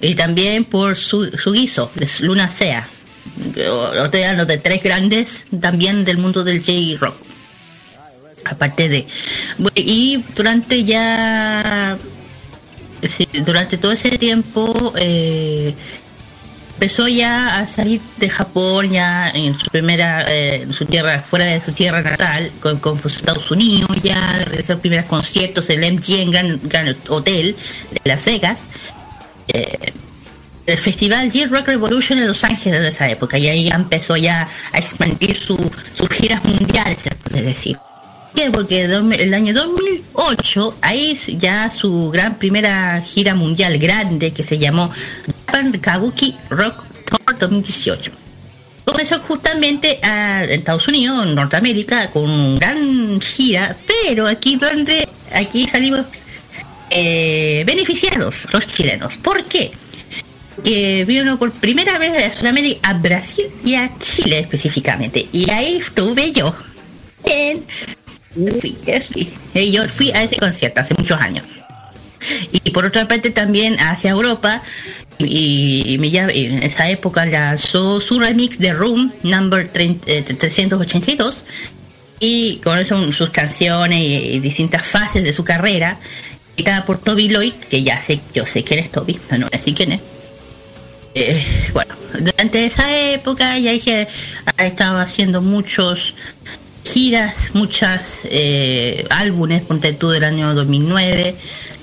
[0.00, 2.88] Y también por su, su guiso, de Luna Sea.
[4.12, 7.16] Hablando de tres grandes también del mundo del J-Rock.
[8.44, 9.06] Aparte de.
[9.74, 11.96] Y durante ya.
[13.44, 14.92] durante todo ese tiempo.
[14.96, 15.74] eh,
[16.76, 21.46] empezó ya a salir de Japón ya en su primera eh, en su tierra fuera
[21.46, 25.82] de su tierra natal con, con los Estados Unidos ya realizó los primeros conciertos en
[25.82, 27.56] el MGM Grand, Grand Hotel
[27.92, 28.68] de Las Vegas
[29.48, 29.92] eh,
[30.66, 34.48] el festival J Rock Revolution en Los Ángeles de esa época y ahí empezó ya
[34.72, 35.56] a expandir su,
[35.94, 38.50] sus giras mundiales se puede decir ¿Por qué?
[38.50, 44.90] Porque el año 2008 ahí ya su gran primera gira mundial grande que se llamó
[45.46, 48.12] Japan Kabuki Rock Tour 2018
[48.84, 55.66] comenzó justamente en Estados Unidos, en Norteamérica, con una gran gira, pero aquí donde aquí
[55.68, 56.06] salimos
[56.90, 59.18] eh, beneficiados los chilenos.
[59.18, 59.72] ¿Por qué?
[60.66, 65.28] Que vino por primera vez de Sudamérica a Brasil y a Chile específicamente.
[65.32, 66.52] Y ahí estuve yo.
[67.22, 67.62] En.
[69.54, 71.44] Eh, yo fui a ese concierto hace muchos años.
[72.64, 74.60] Y por otra parte también hacia Europa
[75.18, 81.44] y, y y en esa época lanzó su remix de Room Number 30, eh, 382
[82.18, 86.00] y con eso sus canciones y, y distintas fases de su carrera
[86.56, 89.72] editada por Toby Lloyd que ya sé yo sé quién es Toby pero no sé
[89.72, 90.00] quién es
[91.18, 94.06] Eh, bueno durante esa época ya dije
[94.58, 96.14] ha estado haciendo muchos
[96.84, 101.34] giras, muchas eh, álbumes, ponte tú del año 2009,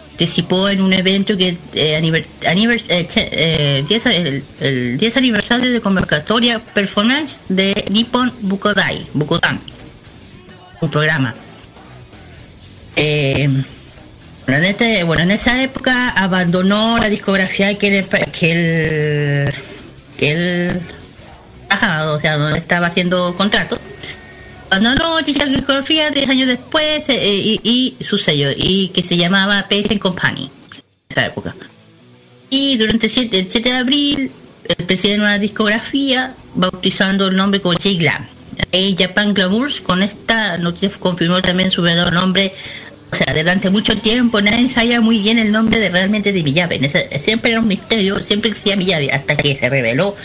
[0.10, 5.82] participó en un evento que eh, aniver- eh, eh, 10 el, el 10 aniversario de
[5.82, 9.60] convocatoria performance de Nippon Bukodai, Bukodan,
[10.82, 11.36] un programa.
[14.46, 19.54] Bueno, en este, bueno, en esa época abandonó la discografía que él, que él,
[20.18, 20.82] que él
[21.74, 23.78] o sea, donde estaba haciendo contrato.
[24.70, 30.00] Abandonó dicha discografía 10 años después eh, y, su sello, y que se llamaba Pace
[30.00, 31.56] Company, en esa época.
[32.50, 34.32] Y durante el 7, el 7 de abril,
[34.78, 38.28] el presidente de una discografía, bautizando el nombre como J Glam.
[38.72, 42.54] Ahí Japan Glamours, con esta noticia confirmó también su verdadero nombre.
[43.14, 46.40] O sea, durante mucho tiempo nadie sabía muy bien el nombre de realmente de.
[46.40, 50.16] En ese- siempre era un misterio, siempre decía Miyabe, hasta que se reveló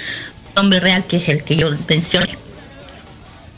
[0.48, 2.28] el nombre real, que es el que yo mencioné.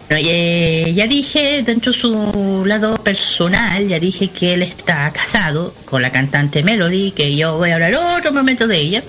[0.09, 5.73] Bueno, eh, ya dije, dentro de su lado personal, ya dije que él está casado
[5.85, 9.05] con la cantante Melody, que yo voy a hablar otro momento de ella.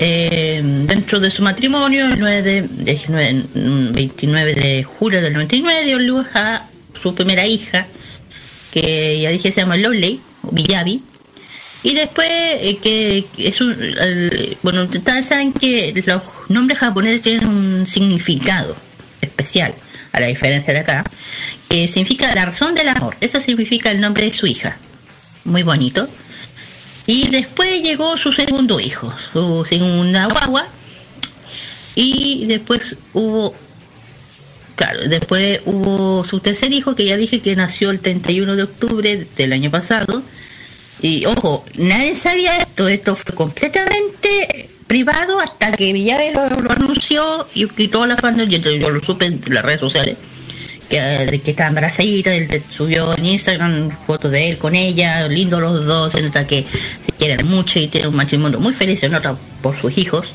[0.00, 5.84] Eh, dentro de su matrimonio, el 9 de, 19 mm, 29 de julio del 99,
[5.84, 6.66] dio luz a
[7.00, 7.86] su primera hija,
[8.74, 9.76] que ya dije se llama
[10.42, 11.00] o Miyabi.
[11.84, 13.76] Y después, eh, que es un.
[14.62, 18.74] bueno, ustedes saben que los nombres japoneses tienen un significado
[19.20, 19.74] especial,
[20.12, 21.04] a la diferencia de acá,
[21.68, 23.16] que significa la razón del amor.
[23.20, 24.76] Eso significa el nombre de su hija.
[25.44, 26.08] muy bonito.
[27.06, 30.66] Y después llegó su segundo hijo, su segunda guagua.
[31.94, 33.54] Y después hubo,
[34.76, 39.26] claro, después hubo su tercer hijo, que ya dije que nació el 31 de octubre
[39.36, 40.22] del año pasado.
[41.00, 47.48] Y ojo, nadie sabía esto, esto fue completamente privado hasta que Villaves lo, lo anunció
[47.54, 50.16] y, y toda la fandom, yo, yo lo supe en las redes sociales,
[50.88, 55.84] que, que estaba embarazadita, él subió en Instagram fotos de él con ella, lindo los
[55.86, 59.36] dos, se nota que se quieren mucho y tienen un matrimonio muy feliz, se nota
[59.62, 60.32] por sus hijos.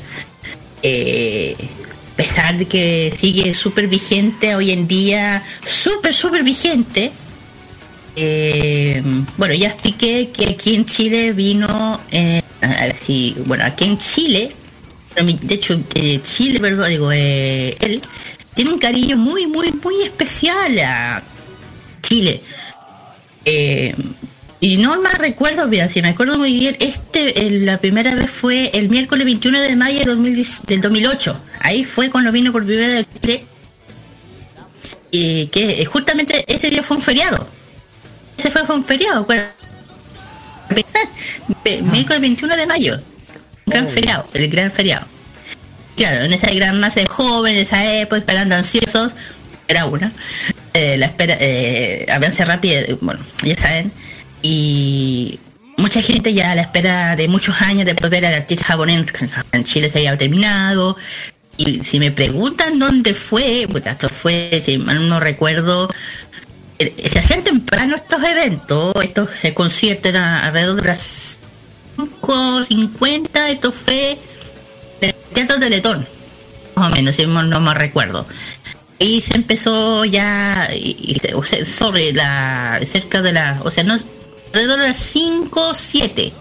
[0.82, 1.56] Eh,
[2.20, 7.12] pesar de que sigue súper vigente hoy en día, súper, súper vigente.
[8.14, 9.02] Eh,
[9.38, 12.42] bueno, ya expliqué que aquí en Chile vino, eh,
[12.94, 14.52] si, bueno, aquí en Chile,
[15.16, 18.02] de hecho, eh, Chile, perdón, digo, eh, él
[18.54, 21.22] tiene un cariño muy, muy, muy especial a
[22.02, 22.42] Chile.
[24.62, 28.30] Y no más recuerdo, mira, si me acuerdo muy bien, este, el- la primera vez
[28.30, 31.40] fue el miércoles 21 de mayo del, 2010 del 2008.
[31.60, 33.44] Ahí fue cuando vino por primera vez Chile.
[35.10, 37.48] Y que eh, justamente ese día fue un feriado.
[38.36, 39.26] Ese fue, fue un feriado.
[41.64, 43.00] Ve- Miércoles 21 de mayo.
[43.66, 45.06] Gran feriado, el gran feriado.
[45.96, 49.12] Claro, en esa gran masa de jóvenes, en esa época, esperando ansiosos,
[49.68, 50.12] era una.
[50.74, 53.92] Eh, la espera, eh, avance rápido, bueno, ya saben.
[54.42, 55.38] Y
[55.76, 59.04] mucha gente ya a la espera de muchos años de poder ver al artista japonés
[59.52, 60.96] en Chile se había terminado.
[61.56, 65.90] Y si me preguntan dónde fue, pues esto fue, si mal no recuerdo,
[66.78, 71.40] eh, se hacían temprano estos eventos, estos eh, conciertos eran alrededor de las
[71.98, 74.18] 5.50, esto fue
[75.02, 76.06] el Teatro Teletón,
[76.76, 78.26] más o menos, si mal no me recuerdo.
[78.98, 83.70] Y se empezó ya, y, y se- o sea, sobre la, cerca de la, o
[83.70, 83.98] sea, no,
[84.52, 86.32] alrededor de las 5 7.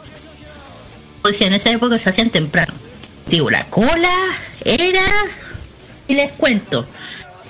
[1.23, 2.73] O sea, en esa época se hacían temprano.
[3.27, 4.09] Digo, la cola
[4.65, 5.03] era,
[6.07, 6.87] y les cuento,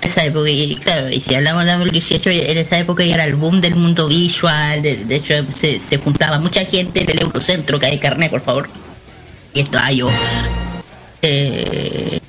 [0.02, 3.34] esa época, y claro, y si hablamos de 2018, en esa época ya era el
[3.34, 8.30] boom del mundo visual, de, hecho se, juntaba mucha gente del Eurocentro, que hay carnet,
[8.30, 8.68] por favor.
[9.54, 10.10] Y estaba yo.
[11.22, 12.20] Eh,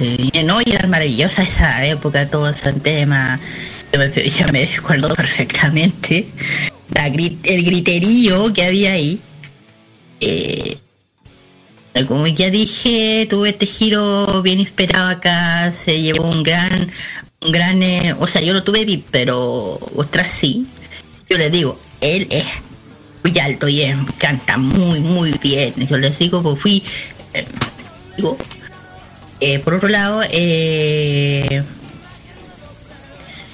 [0.00, 3.40] eh, no, era maravillosa esa época, todo ese tema.
[3.92, 6.28] Yo me, yo me acuerdo perfectamente
[7.42, 9.20] el griterío que había ahí.
[10.20, 10.78] Eh,
[12.06, 16.90] como ya dije, tuve este giro bien esperado acá, se llevó un gran,
[17.40, 20.66] un gran, eh, o sea, yo no tuve pero otras sí.
[21.28, 22.44] Yo les digo, él es
[23.24, 25.74] muy alto y es- canta muy, muy bien.
[25.88, 26.82] Yo les digo, pues fui,
[27.34, 27.44] eh,
[28.16, 28.36] digo,
[29.64, 30.22] por otro lado,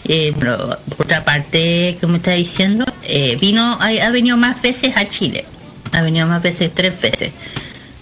[0.09, 5.45] eh, por otra parte, como está diciendo, eh, vino, ha, venido más veces a Chile.
[5.93, 7.31] Ha venido más veces, tres veces.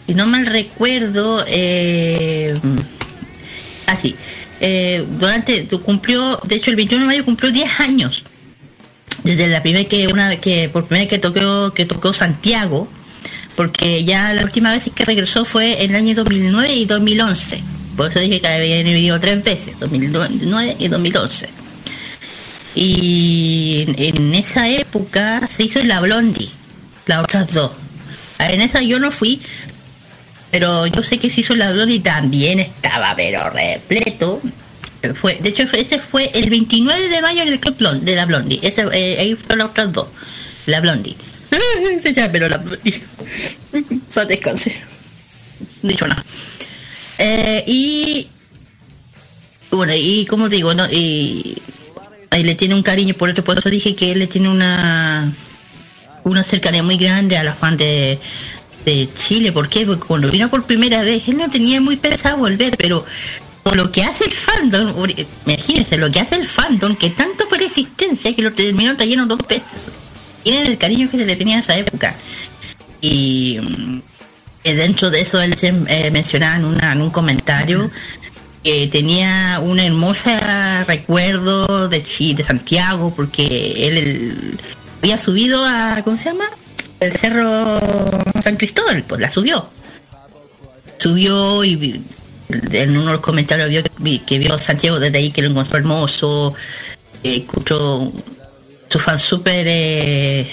[0.07, 2.55] Si no mal recuerdo, eh,
[3.87, 4.17] así,
[4.61, 8.25] eh, durante, cumplió, de hecho el 21 de mayo cumplió 10 años.
[9.23, 12.89] Desde la primera que, una vez que, por primera que tocó, que tocó Santiago,
[13.57, 17.63] porque ya la última vez que regresó fue en el año 2009 y 2011.
[17.97, 21.49] Por eso dije que había venido tres veces, 2009 y 2011.
[22.75, 26.49] Y en, esa época se hizo la Blondie,
[27.07, 27.71] las otras dos.
[28.39, 29.41] En esa yo no fui,
[30.51, 34.41] pero yo sé que se hizo la Blondie también estaba pero repleto.
[35.15, 38.25] Fue, de hecho, ese fue el 29 de mayo en el Club Blond- de la
[38.25, 38.59] Blondie.
[38.63, 40.09] Ese, eh, ahí fueron las otras dos.
[40.67, 41.15] La Blondie.
[42.33, 43.03] pero la Blondie.
[44.15, 44.75] Para descanse.
[45.83, 46.25] Dicho nada.
[47.19, 48.29] Eh, y
[49.71, 50.87] bueno, y como digo, ¿no?
[50.91, 51.61] Y
[52.35, 55.33] ahí le tiene un cariño, por eso, por eso dije que él le tiene una
[56.25, 58.19] una cercanía muy grande a la fan de,
[58.87, 59.53] de Chile.
[59.53, 59.85] ¿Por qué?
[59.85, 63.05] Porque cuando vino por primera vez, él no tenía muy pensado volver, pero
[63.63, 64.95] por lo que hace el fandom,
[65.47, 69.27] imagínense, lo que hace el fandom, que tanto fue la existencia que lo terminó trayendo
[69.37, 69.89] dos veces.
[70.47, 72.15] Miren el cariño que se le tenía en esa época.
[73.03, 73.99] Y mm,
[74.65, 77.91] eh, dentro de eso él se eh, mencionaba en, una- en un comentario
[78.65, 80.31] que tenía un hermoso
[80.87, 84.59] recuerdo de Chile, de Santiago, porque él,
[85.03, 86.47] había subido a, ¿cómo se llama?
[86.99, 87.79] El cerro
[88.43, 89.69] San Cristóbal, pues la subió.
[90.97, 92.03] Subió y
[92.49, 95.79] en uno de los comentarios vio que, que vio Santiago desde ahí, que lo encontró
[95.79, 96.55] hermoso,
[97.23, 98.11] eh, encontró
[98.89, 100.49] sus fans súper eh,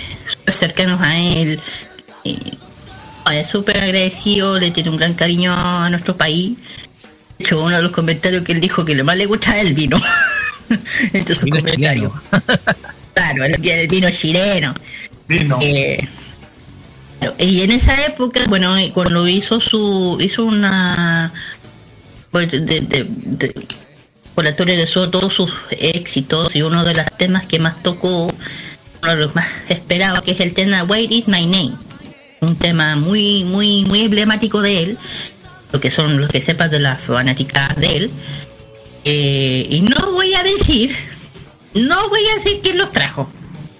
[0.47, 1.61] cercanos a él.
[2.25, 6.57] es súper agradecido, le tiene un gran cariño a nuestro país.
[7.41, 9.73] Hecho, uno de los comentarios que él dijo que lo más le gusta es el
[9.73, 9.99] vino.
[11.11, 11.25] Vino
[11.57, 12.11] comentarios.
[13.13, 14.73] claro, el, vino chileno.
[15.27, 15.59] Vino.
[15.61, 16.07] Eh,
[17.39, 21.33] Y en esa época, bueno, eh, cuando hizo su, hizo una,
[22.31, 23.67] pues, de, de, de-
[24.29, 28.27] recordatorio de su- todos sus éxitos y uno de los temas que más tocó,
[29.03, 31.73] uno de los más esperaba, que es el tema Where is my name?
[32.39, 34.97] Un tema muy, muy, muy emblemático de él,
[35.71, 38.11] lo que son los que sepas de las fanáticas de él.
[39.05, 40.95] Eh, y no voy a decir,
[41.73, 43.31] no voy a decir quién los trajo.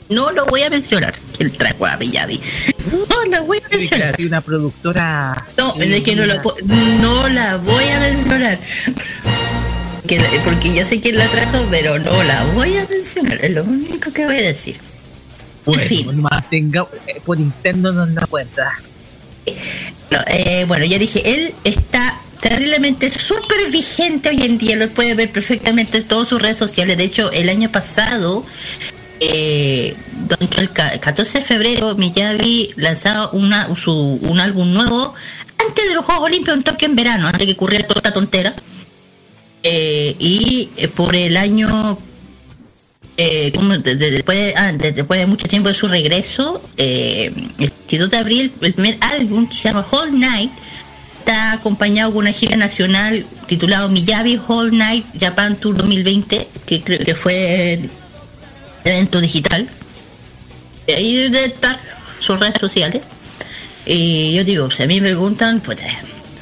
[0.10, 1.14] No lo voy a mencionar.
[1.38, 2.40] ¿Quién trajo a Villadi?
[2.92, 4.16] No lo voy a mencionar.
[4.20, 5.48] Una productora.
[5.58, 6.56] No, es que no, lo po-
[7.00, 8.60] no la voy a mencionar.
[10.08, 13.38] Que- porque yo sé quién la trajo, pero no la voy a mencionar.
[13.46, 14.78] Es lo único que voy a decir.
[15.64, 16.22] Bueno, en fin.
[16.22, 18.74] mantenga eh, por interno no la cuenta.
[20.28, 25.32] Eh, bueno, ya dije, él está terriblemente súper vigente hoy en día, lo puede ver
[25.32, 26.98] perfectamente en todas sus redes sociales.
[26.98, 28.46] De hecho, el año pasado,
[29.20, 29.96] eh,
[30.58, 35.14] el ca- 14 de febrero, Miyavi lanzaba una, su, un álbum nuevo
[35.58, 38.12] antes de los Juegos Olímpicos, un toque en verano, antes de que ocurriera toda esta
[38.14, 38.56] tontera.
[39.64, 42.00] Eh, y eh, por el año
[43.23, 46.64] eh, como de- de- después, de, ah, de- después de mucho tiempo de su regreso,
[46.77, 50.52] eh, el 22 de abril, el primer álbum que se llama Whole Night
[51.19, 56.99] está acompañado con una gira nacional titulado Miyavi Whole Night Japan Tour 2020, que creo
[57.06, 57.80] que fue
[58.85, 59.68] evento digital.
[60.88, 61.80] Y ahí debe estar
[62.19, 63.02] sus redes sociales.
[63.85, 65.80] Y yo digo, si a mí me preguntan, pues...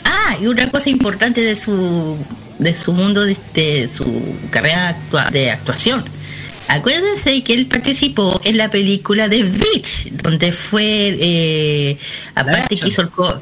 [0.06, 2.18] Ah, y una cosa importante de su
[2.58, 4.06] de su mundo, de, de su
[4.50, 6.04] carrera actua- de actuación.
[6.72, 11.98] Acuérdense que él participó en la película de Beach, donde fue, eh,
[12.36, 13.10] aparte que hizo el...
[13.10, 13.42] co-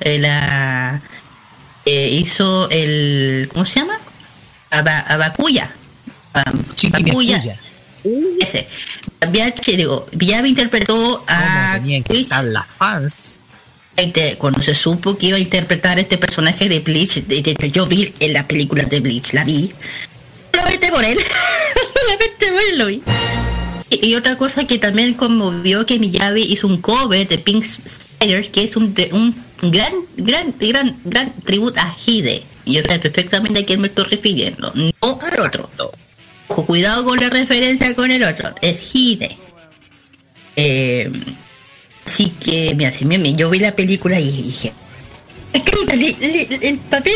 [0.00, 1.00] eh, la,
[1.86, 3.48] eh, hizo el...
[3.52, 3.98] ¿Cómo se llama?
[4.70, 5.74] Aba- Abacuya.
[6.34, 7.58] Am- Abacuya.
[8.40, 8.68] Ese.
[10.12, 13.40] Villavi interpretó a ¿Cómo tenían que Chris las fans?
[13.96, 17.86] Inter- cuando se supo que iba a interpretar este personaje de Bleach, de- de- yo
[17.86, 19.72] vi en la película de Bleach, la vi.
[20.54, 21.18] Solamente por él.
[22.86, 23.02] Vi.
[23.90, 28.62] Y, otra cosa que también conmovió que Miyavi hizo un cover de Pink Spider, que
[28.62, 32.44] es un, un gran, gran, gran, gran tributo a Hide.
[32.66, 35.68] Yo sé perfectamente a quién me estoy refiriendo, no al otro.
[36.46, 39.36] Cuidado con la referencia con el otro, es Hide.
[40.56, 41.10] Eh,
[42.10, 44.72] Así que, mira, si me, yo vi la película y dije,
[45.52, 47.14] es que el papel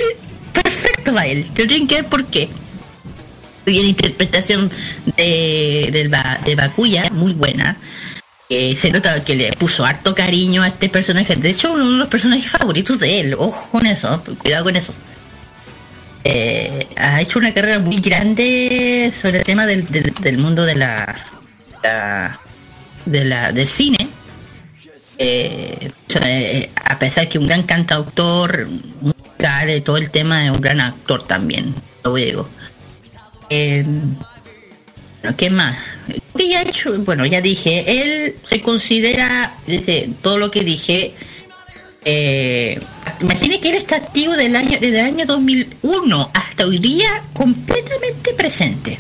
[0.53, 1.45] perfecto va él.
[1.55, 2.49] Yo tienen que ver por qué.
[3.67, 4.71] Y la interpretación
[5.17, 6.11] de,
[6.45, 7.77] de Bakuya, muy buena.
[8.51, 11.35] Eh, se nota que le puso harto cariño a este personaje.
[11.37, 13.35] De hecho, uno de los personajes favoritos de él.
[13.39, 14.93] Ojo con eso, cuidado con eso.
[16.25, 21.15] Eh, ha hecho una carrera muy grande sobre el tema del, del- mundo de la,
[23.05, 24.09] de la del cine
[25.19, 25.91] eh,
[26.25, 28.69] eh, a pesar que un gran cantautor
[29.03, 32.49] musical todo el tema es un gran actor también lo digo
[33.51, 33.85] Eh,
[35.37, 35.77] ¿qué más?
[36.37, 36.97] ¿Qué ya he hecho?
[36.99, 41.15] bueno ya dije él se considera dice todo lo que dije
[42.05, 42.79] eh,
[43.21, 48.35] imagine que él está activo del año desde el año 2001 hasta hoy día completamente
[48.35, 48.99] presente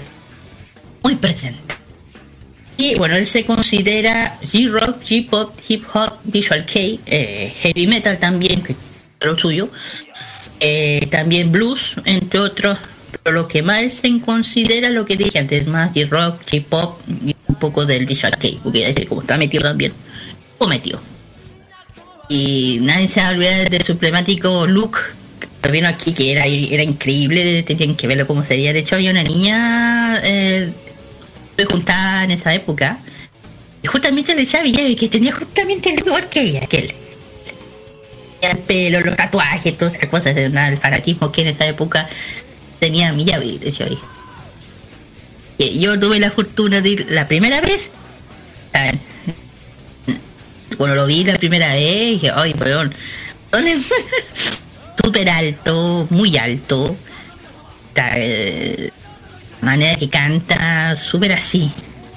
[1.03, 1.65] muy presente
[2.77, 8.62] y bueno, él se considera G-Rock, G-Pop, Hip Hop, Visual K, eh, Heavy Metal también,
[8.62, 8.79] que es
[9.21, 9.69] lo suyo,
[10.59, 12.79] eh, también Blues, entre otros,
[13.23, 17.55] pero lo que más se considera lo que dije antes, más G-Rock, G-Pop y un
[17.57, 19.93] poco del Visual K, porque como está metido también,
[20.61, 21.01] lo metió.
[22.28, 24.99] Y nadie se va a olvidar de look
[25.62, 28.73] que vino aquí, que era, era increíble, tenían que verlo como se veía.
[28.73, 30.73] De hecho, había una niña eh,
[31.57, 32.99] me juntaba en esa época
[33.82, 36.95] y justamente le decía a que tenía justamente el igual que ella, aquel.
[38.41, 42.07] El pelo, los tatuajes, todas esas cosas de fanatismo que en esa época
[42.79, 43.99] tenía Miyavi, decía ahí.
[45.59, 47.91] Que Yo tuve la fortuna de ir la primera vez.
[48.73, 48.93] ah,
[50.77, 52.95] Cuando lo vi la primera vez, dije, ay, weón.
[55.03, 56.97] Súper alto, muy alto.
[58.17, 58.91] Eh,
[59.61, 61.71] manera que canta, súper así.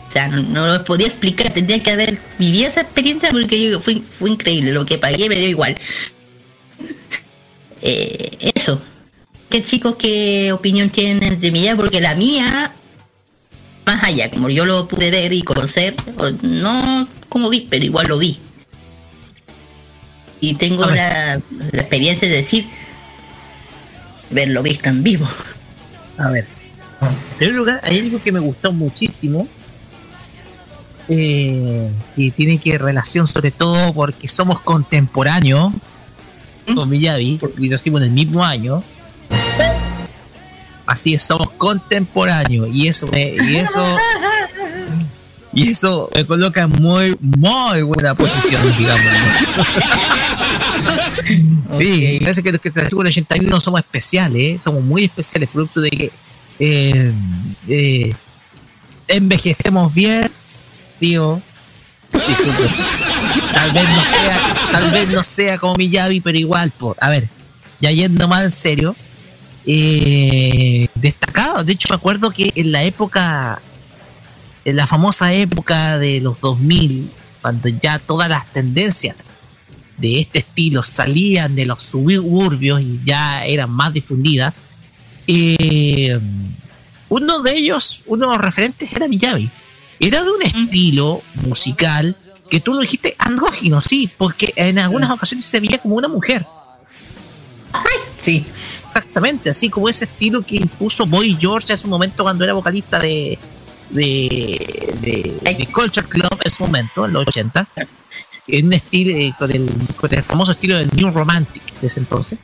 [0.08, 3.80] O sea, no, no lo podía explicar, tendría que haber vivido esa experiencia porque yo,
[3.80, 5.76] fue, fue increíble, lo que pagué me dio igual.
[7.80, 8.82] Eh, eso.
[9.50, 11.76] ¿Qué chicos qué opinión tienen de mi idea?
[11.76, 12.72] Porque la mía,
[13.86, 15.96] más allá, como yo lo pude ver y conocer,
[16.42, 18.38] no como vi, pero igual lo vi.
[20.42, 21.42] Y tengo la,
[21.72, 22.68] la experiencia de decir,
[24.30, 25.28] verlo visto en vivo.
[26.18, 26.46] A ver.
[27.02, 29.48] En primer lugar, hay algo que me gustó muchísimo.
[31.10, 35.74] eh, que tiene que relación sobre todo porque somos contemporáneos
[36.76, 38.84] con Miyavi, y nacimos en el mismo año.
[40.88, 43.84] Así es, somos contemporáneos y eso me, y eso
[45.54, 49.06] y eso me coloca en muy muy buena posición, digamos.
[51.72, 54.60] Sí, parece que los que nacimos en el 81 somos especiales, ¿eh?
[54.64, 56.12] somos muy especiales, producto de que
[56.60, 57.14] eh,
[57.68, 58.14] eh,
[59.08, 60.32] envejecemos bien,
[61.00, 61.42] tío.
[62.14, 62.64] Disculpe.
[63.54, 67.28] Tal vez no sea, tal vez no sea como Miyavi, pero igual, por, a ver,
[67.82, 68.96] ya yendo más en serio,
[69.68, 71.64] eh, destacado.
[71.64, 73.62] De hecho, me acuerdo que en la época,
[74.64, 77.12] en la famosa época de los 2000,
[77.42, 79.30] cuando ya todas las tendencias
[79.98, 84.62] de este estilo salían de los suburbios y ya eran más difundidas,
[85.28, 86.18] eh,
[87.10, 89.50] uno de ellos, uno de los referentes era Miyavi.
[90.00, 92.16] Era de un estilo musical
[92.50, 96.46] que tú lo dijiste andrógino, sí, porque en algunas ocasiones se veía como una mujer.
[98.32, 98.46] Sí.
[98.86, 103.00] Exactamente, así como ese estilo que impuso Boy George en su momento cuando era vocalista
[103.00, 103.38] de
[103.90, 107.70] de, de, de Culture Club en su momento, en los 80,
[108.48, 112.02] en un estilo eh, con, el, con el famoso estilo del New Romantic de ese
[112.02, 112.38] entonces.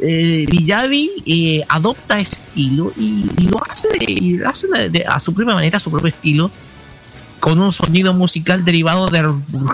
[0.00, 5.18] Eh, Villavi eh, adopta ese estilo y, y lo hace, y lo hace de- a
[5.18, 6.50] su propia manera, a su propio estilo,
[7.40, 9.26] con un sonido musical derivado del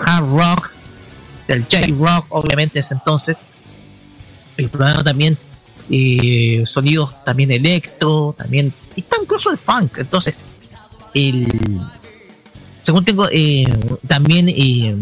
[0.03, 0.71] hard rock,
[1.47, 3.37] del J-rock, obviamente, ese entonces,
[4.57, 5.37] explorando también
[5.91, 9.97] eh, sonidos también electro, también, y está incluso el funk.
[9.97, 10.37] Entonces,
[11.13, 11.47] el,
[12.83, 13.65] según tengo, eh,
[14.07, 14.95] también eh,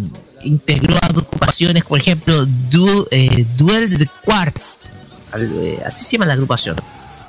[0.43, 4.79] integró agrupaciones, por ejemplo, du, eh, Duel de Quartz,
[5.31, 6.75] al- eh, así se llama la agrupación.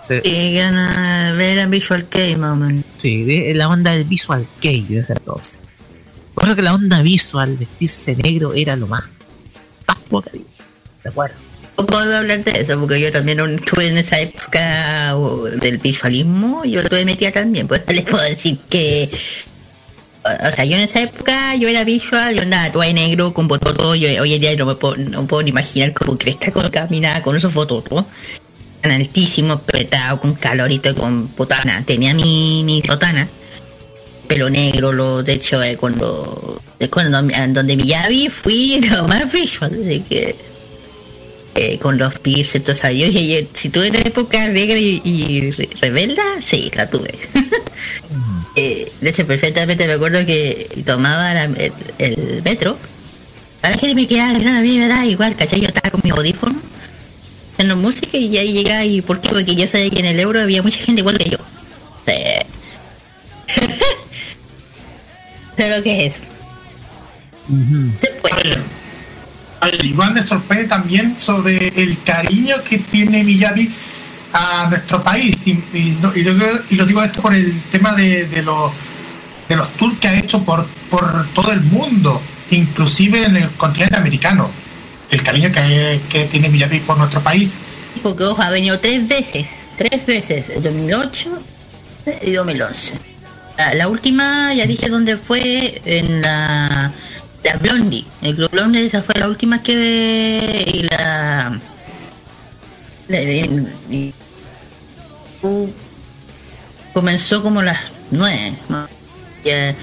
[0.03, 2.73] Se- Llegan a ver a Visual Kei, mamá.
[2.97, 5.61] Sí, de la onda del visual kei de ese entonces.
[6.31, 9.05] Recuerdo que la onda visual, vestirse negro, era lo más.
[10.11, 10.41] bacán.
[11.05, 11.37] ¿De acuerdo?
[11.86, 16.65] Puedo hablar de eso porque yo también estuve en esa época o, del visualismo.
[16.65, 17.66] Yo estuve metida también.
[17.66, 19.09] Pues les puedo decir que.
[20.23, 23.48] O sea, yo en esa época yo era visual, yo andaba todo de negro con
[23.48, 23.94] bototo.
[23.94, 27.23] Yo hoy en día no me puedo, no puedo ni imaginar cómo cresta con caminaba
[27.23, 28.05] con esos bototos.
[28.82, 31.82] Tan altísimo, apretado, con calorito, con botana.
[31.85, 33.28] Tenía mi, mi sotana.
[34.27, 39.73] Pelo negro, lo, de hecho, eh, cuando, eh, cuando donde Miyavi fui lo más visual,
[39.73, 40.49] así que
[41.55, 42.90] eh, con los piercings, todo eso.
[42.90, 47.14] Yo, yo- yo- si tuve una época negra y, y re- rebelda, sí, la tuve.
[48.56, 52.77] Eh, de hecho, perfectamente me acuerdo que tomaba la- el, el metro.
[53.60, 55.60] Para que me quedaba grande, a mí me da igual, ¿cachai?
[55.60, 56.60] Yo estaba con mi audífono,
[57.52, 58.85] haciendo música y ahí llegaba.
[58.85, 59.28] ¿Y por qué?
[59.28, 61.39] Porque yo sabía que en el euro había mucha gente igual que yo.
[62.06, 62.14] Sí.
[65.77, 66.24] Lo que es eso.
[69.82, 73.70] Igual me sorprende también sobre el cariño que tiene Miyavi
[74.32, 75.47] a nuestro país.
[75.47, 78.43] Y, y lo, digo esto por el tema de, de
[79.49, 83.97] de los tours que ha hecho por, por todo el mundo, inclusive en el continente
[83.97, 84.49] americano.
[85.11, 87.62] El cariño que, que tiene Miyavi por nuestro país.
[88.03, 89.49] porque ojo, ha venido tres veces.
[89.77, 90.51] Tres veces.
[90.51, 91.43] El 2008
[92.23, 92.95] y 2011.
[93.59, 96.93] La, la última, ya dije dónde fue, en la,
[97.44, 98.04] la Blondie.
[98.22, 100.64] El Club Blondie, esa fue la última que...
[100.74, 101.58] Y la...
[106.92, 107.78] comenzó como las
[108.10, 108.52] nueve.
[108.68, 108.88] ¿no?
[109.44, 109.74] Ya,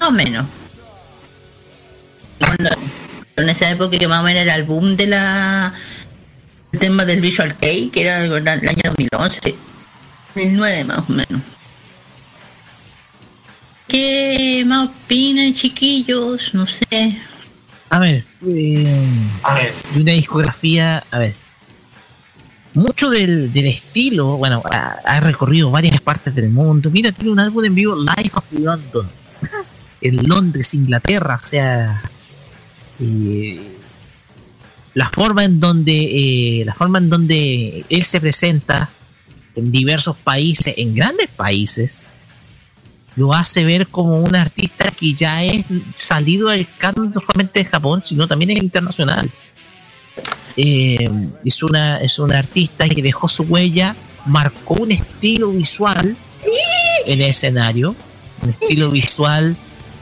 [0.00, 0.44] más o menos.
[2.38, 2.70] Cuando-
[3.36, 5.72] En esa época que más o menos era el boom de la
[6.72, 9.54] el tema del Visual Kei, que era el, el año 2011,
[10.34, 11.42] 2009 más o menos.
[13.92, 16.54] ¿Qué más opinan, chiquillos?
[16.54, 17.20] No sé.
[17.90, 19.06] A ver, eh,
[19.42, 21.34] A ver, de una discografía, a ver.
[22.72, 26.90] Mucho del, del estilo, bueno, ha, ha recorrido varias partes del mundo.
[26.90, 29.10] Mira, tiene un álbum en vivo, Life of London,
[30.00, 32.02] en Londres, Inglaterra, o sea,
[32.98, 33.76] eh,
[34.94, 35.92] la forma en donde
[36.60, 38.88] eh, la forma en donde él se presenta
[39.54, 42.12] en diversos países, en grandes países,
[43.16, 45.64] lo hace ver como un artista que ya es
[45.94, 49.30] salido del canon no solamente de Japón, sino también es internacional.
[50.56, 51.08] Eh,
[51.44, 56.16] es, una, es un artista que dejó su huella, marcó un estilo visual
[57.06, 57.94] en el escenario,
[58.42, 59.56] un estilo visual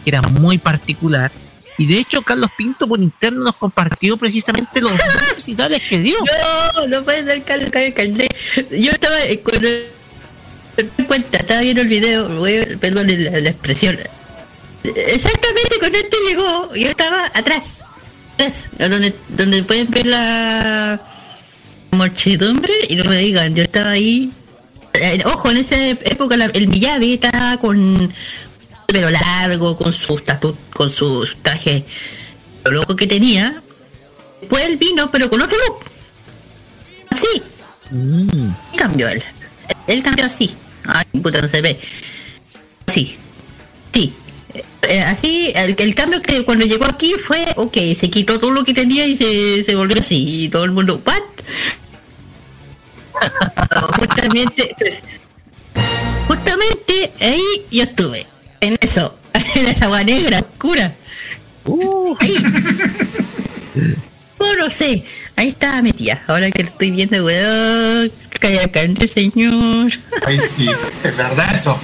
[0.04, 1.30] que era muy particular.
[1.78, 4.92] Y de hecho, Carlos Pinto por interno nos compartió precisamente los
[5.36, 6.16] recitales que dio.
[6.74, 8.36] No, no puede cal, cal, carnet.
[8.70, 9.68] Yo estaba eh, cuando
[10.96, 12.28] me cuenta, estaba viendo el video,
[12.78, 13.98] perdón la, la expresión.
[14.82, 17.78] Exactamente, cuando este llegó, yo estaba atrás.
[18.34, 21.00] Atrás, donde, donde pueden ver la
[21.90, 24.32] muchedumbre y no me digan, yo estaba ahí.
[24.94, 28.12] Eh, ojo, en esa época la- el Miyabi estaba con
[28.86, 31.84] pelo largo, con sus tatu, con sus trajes
[32.64, 33.62] lo loco que tenía.
[34.40, 35.78] Después él vino, pero con otro look.
[37.10, 37.42] Así.
[37.90, 38.50] Mm.
[38.76, 39.22] Cambió él.
[39.86, 40.50] Él cambió así.
[40.86, 41.78] Ay, puta, no se ve.
[42.86, 43.16] Sí.
[43.92, 44.14] Sí.
[44.82, 48.64] Eh, así, el, el cambio que cuando llegó aquí fue, ok, se quitó todo lo
[48.64, 50.44] que tenía y se, se volvió así.
[50.44, 51.22] Y todo el mundo, ¿what?
[53.98, 54.74] Justamente,
[56.26, 58.26] justamente ahí yo estuve.
[58.60, 59.16] En eso.
[59.56, 60.94] En esa agua negra, oscura.
[62.20, 62.36] Ahí.
[64.70, 65.04] Oh, no sé.
[65.36, 66.22] Ahí estaba metida.
[66.26, 68.12] Ahora que lo estoy viendo, weón.
[68.38, 69.90] Calla cante, señor.
[70.24, 70.68] Ahí sí,
[71.04, 71.78] es verdad eso.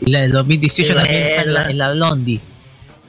[0.00, 2.40] Y la del 2018 también está en la, en la Blondie.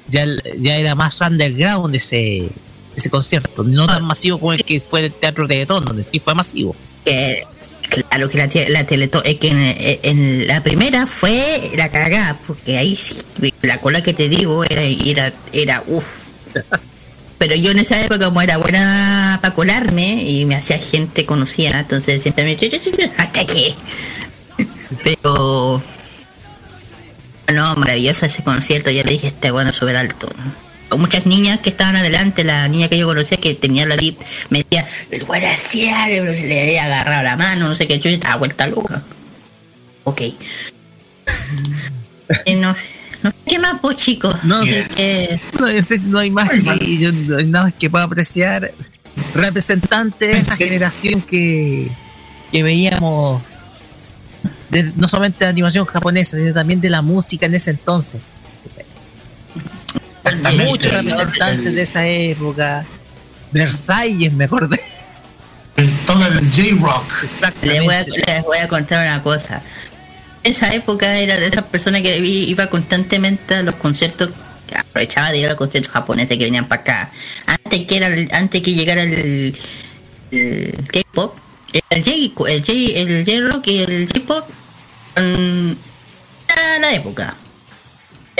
[0.09, 0.25] Ya,
[0.59, 2.49] ya era más underground ese,
[2.95, 3.63] ese concierto.
[3.63, 6.75] No tan masivo como el que fue el Teatro Teletón, donde sí fue masivo.
[7.03, 7.43] que
[7.89, 12.37] claro que la, te- la Teletón, es que en, en la primera fue la cagada,
[12.45, 13.23] porque ahí sí,
[13.61, 16.23] la cola que te digo era, era, era uff.
[17.43, 21.77] Pero yo en esa época, como era buena para colarme y me hacía gente conocida,
[21.77, 22.57] entonces siempre me
[23.17, 23.75] hasta que.
[25.03, 25.83] Pero.
[27.53, 30.29] No, maravilloso ese concierto, ya le dije, este bueno súper alto.
[30.97, 34.59] Muchas niñas que estaban adelante, la niña que yo conocía que tenía la VIP, me
[34.59, 38.37] decía, el güey hacía, se le había agarrado la mano, no sé qué, yo estaba
[38.37, 39.01] vuelta loca.
[40.05, 40.21] Ok.
[42.55, 42.73] No,
[43.23, 44.35] no sé qué más, pues chicos.
[44.43, 44.87] No sé.
[44.95, 45.39] que-
[46.05, 48.71] No, hay más que, yo- no hay nada que pueda apreciar.
[49.33, 51.91] Representante de esa generación que,
[52.51, 53.41] que veíamos,
[54.69, 58.21] de- no solamente de animación japonesa, sino también de la música en ese entonces.
[60.65, 62.85] Muchos representantes el- de esa época.
[63.51, 64.81] Versalles, me acordé.
[65.77, 67.11] el- todo el J-Rock.
[67.61, 67.81] Les
[68.27, 69.61] les voy a contar una cosa.
[70.43, 74.29] Esa época era de esas personas que iba constantemente a los conciertos,
[74.75, 77.11] aprovechaba de ir a los conciertos japoneses que venían para acá.
[77.45, 79.55] Antes que era el- antes que llegara el,
[80.31, 81.37] el K-pop,
[81.89, 82.11] el J
[82.51, 84.49] el J el J-rock y el J-pop
[85.15, 87.35] era la época.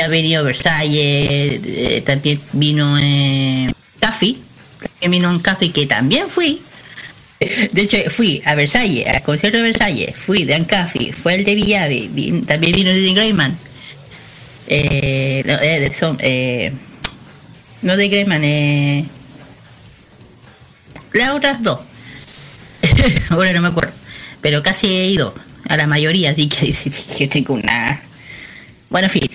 [0.03, 4.35] Ha venido Versalles, eh, también vino eh, Café,
[4.79, 6.61] también vino un Café que también fui.
[7.71, 11.55] De hecho, fui a Versalles, al concierto de Versalles, fui de Ancafi, fue el de
[11.55, 13.57] Villave, vi- también vino de Greyman.
[14.67, 16.73] Eh, no, eh, eh,
[17.81, 19.05] no de Greyman, eh,
[21.13, 21.79] las otras dos.
[23.29, 23.93] Ahora no me acuerdo,
[24.41, 25.33] pero casi he ido
[25.69, 26.71] a la mayoría, así que
[27.19, 28.01] yo tengo una.
[28.89, 29.29] Bueno, en fin,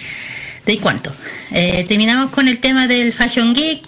[0.67, 1.13] ¿de cuánto?
[1.53, 3.81] Eh, terminamos con el tema del Fashion Geek.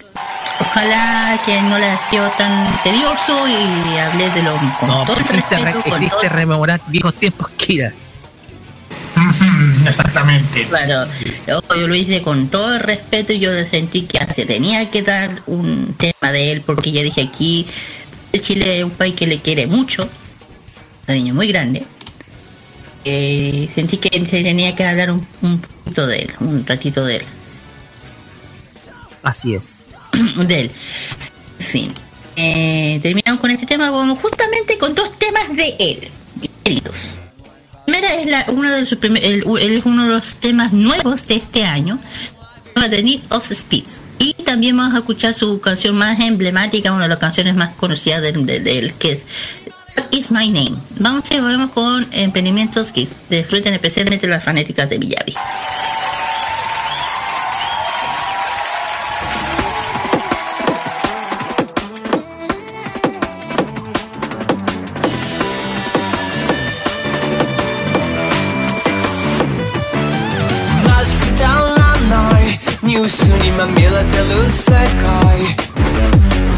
[0.61, 5.15] Ojalá que no le haya sido tan tedioso y hablé de lo con No, todo
[5.15, 7.93] el existe, re- respeto, con existe todo- rememorar viejos tiempos, Kira.
[9.85, 10.67] Exactamente.
[10.67, 11.09] Claro,
[11.47, 15.01] yo, yo lo hice con todo el respeto y yo sentí que se tenía que
[15.01, 17.67] dar un tema de él porque ya dije aquí
[18.39, 21.85] Chile es un país que le quiere mucho, un cariño muy grande.
[23.03, 27.17] Eh, sentí que se tenía que hablar un, un poquito de él, un ratito de
[27.17, 27.25] él.
[29.23, 29.87] Así es.
[30.47, 30.71] de él.
[31.59, 31.93] En fin.
[32.35, 36.07] Eh, terminamos con este tema, vamos justamente con dos temas de él.
[36.65, 37.15] inéditos.
[37.85, 41.35] Primera es la, uno de sus primer- el- es uno de los temas nuevos de
[41.35, 41.99] este año,
[42.89, 43.83] de Need of Speed.
[44.19, 48.21] Y también vamos a escuchar su canción más emblemática, una de las canciones más conocidas
[48.21, 49.25] de, de- de él, que es
[49.97, 50.77] What is My Name.
[50.99, 55.33] Vamos y volvemos con emprendimientos que disfruten especialmente las fanáticas de Miyavi.
[74.50, 74.74] 世界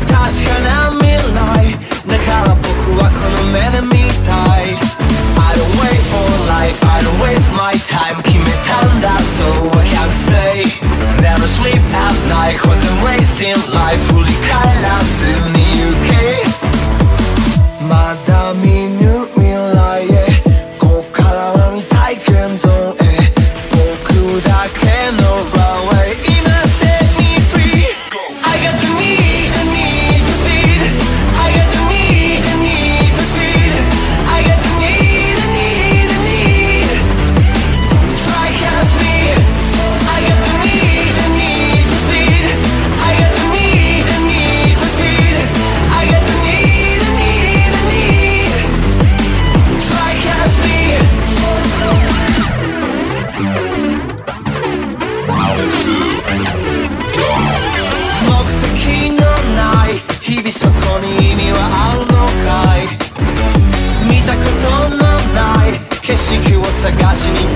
[0.06, 0.16] 確
[0.48, 1.76] かな未来
[2.06, 4.32] だから僕はこの目で見た
[4.62, 9.44] い I don't wait for life I don't waste my time 決めたんだ so
[9.78, 10.64] I can't say
[11.20, 16.51] Never sleep at night cause I'm racing life 振り返らずに行け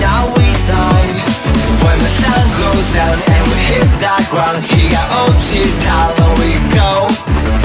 [0.00, 1.12] now we die.
[1.84, 5.30] When the sun goes down and we hit the ground Here, oh,
[5.86, 7.06] I we go?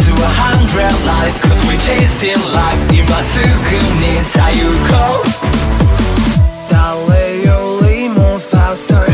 [0.05, 2.81] To a hundred lives Cause we chasing life.
[2.93, 5.23] Ima suku ni sayuko
[6.69, 7.79] Dale yo
[8.39, 9.05] faster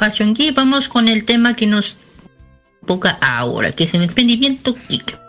[0.00, 0.54] Fashion Geek.
[0.54, 2.08] Vamos con el tema que nos
[2.86, 5.20] toca ahora, que es el emprendimiento geek.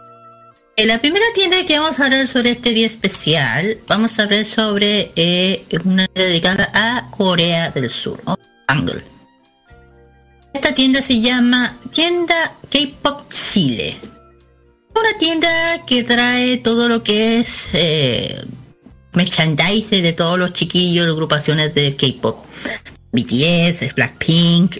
[0.78, 4.46] En la primera tienda que vamos a hablar sobre este día especial, vamos a hablar
[4.46, 8.38] sobre eh, una dedicada a Corea del Sur, o
[8.68, 9.04] Angle.
[10.54, 13.98] Esta tienda se llama Tienda K-Pop Chile.
[14.96, 15.50] Una tienda
[15.86, 18.42] que trae todo lo que es eh,
[19.12, 22.38] merchandise de todos los chiquillos, agrupaciones de K-pop.
[23.12, 24.78] BTS, Blackpink,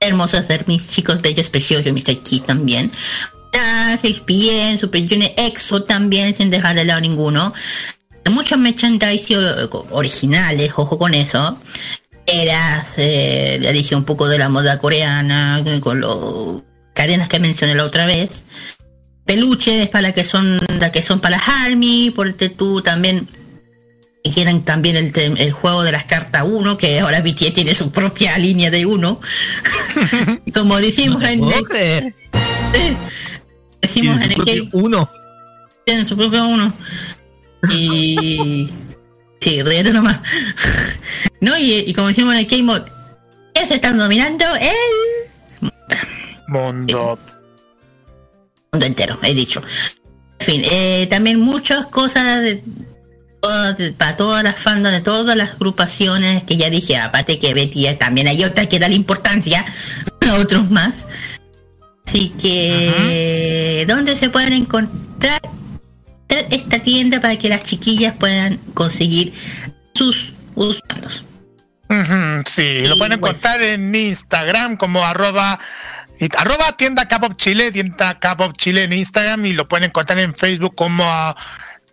[0.00, 2.18] hermosos de mis chicos bellos, preciosos, Mr.
[2.22, 2.90] Key también.
[3.56, 7.52] Ah, 6PM, Super Junior, EXO también, sin dejar de lado ninguno.
[8.30, 11.58] Muchos merchandise o- originales, ojo con eso.
[12.26, 16.10] Eras, eh, le dije un poco de la moda coreana, con las
[16.94, 18.44] cadenas que mencioné la otra vez.
[19.26, 23.26] Peluches para que son, las que son para las Army, por este tú también
[24.26, 27.92] y quieren también el, el juego de las cartas 1, que ahora BTS tiene su
[27.92, 29.20] propia línea de 1.
[30.54, 32.14] Como decimos No en el, creer.
[33.82, 35.10] decimos en su el uno.
[35.84, 36.72] tienen su propio 1.
[37.70, 38.70] Y
[39.40, 40.22] sí, ríete nomás.
[41.42, 42.80] no, y, y como decimos en el K-Mod,
[43.52, 44.46] ¿qué se están dominando?
[44.58, 45.70] El
[46.48, 47.18] Mundo.
[48.72, 49.60] mundo entero, he dicho.
[50.40, 52.62] En fin, eh, también muchas cosas de,
[53.48, 57.86] todas- para todas las fandoms, de todas las agrupaciones que ya dije, aparte que Betty
[57.98, 59.64] también hay otras que dan importancia
[60.28, 61.06] a otros más.
[62.06, 65.40] Así que, ¿dónde se pueden encontrar
[66.28, 69.32] esta tienda para que las chiquillas puedan conseguir
[69.94, 71.22] sus usuarios?
[72.46, 73.32] Sí, lo pueden pues.
[73.32, 75.58] encontrar en Instagram como arroba,
[76.18, 80.34] y- arroba tienda K-Pop Chile, tienda K-Pop Chile en Instagram y lo pueden encontrar en
[80.34, 81.36] Facebook como ah,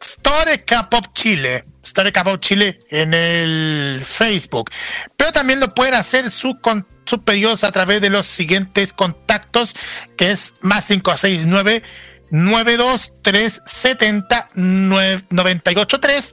[0.01, 4.71] Store K-Pop Chile, Store K-Pop Chile en el Facebook.
[5.15, 9.75] Pero también lo pueden hacer su con sus pedidos a través de los siguientes contactos,
[10.17, 11.83] que es más 569
[12.31, 16.31] 92370 983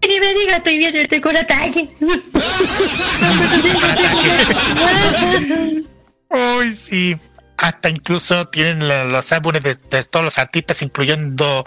[0.00, 1.88] Ni me diga, estoy viendo este con ataque.
[6.30, 7.16] Uy, sí.
[7.58, 11.66] Hasta incluso tienen los álbumes de, de todos los artistas, incluyendo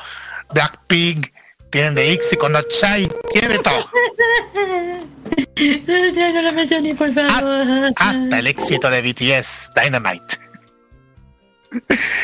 [0.53, 1.27] Blackpink,
[1.69, 3.89] tienen de Ixi con No Chai, tienen de todo.
[5.55, 7.93] Ya no lo mencioné, por favor.
[7.95, 10.39] Hasta el éxito de BTS, Dynamite.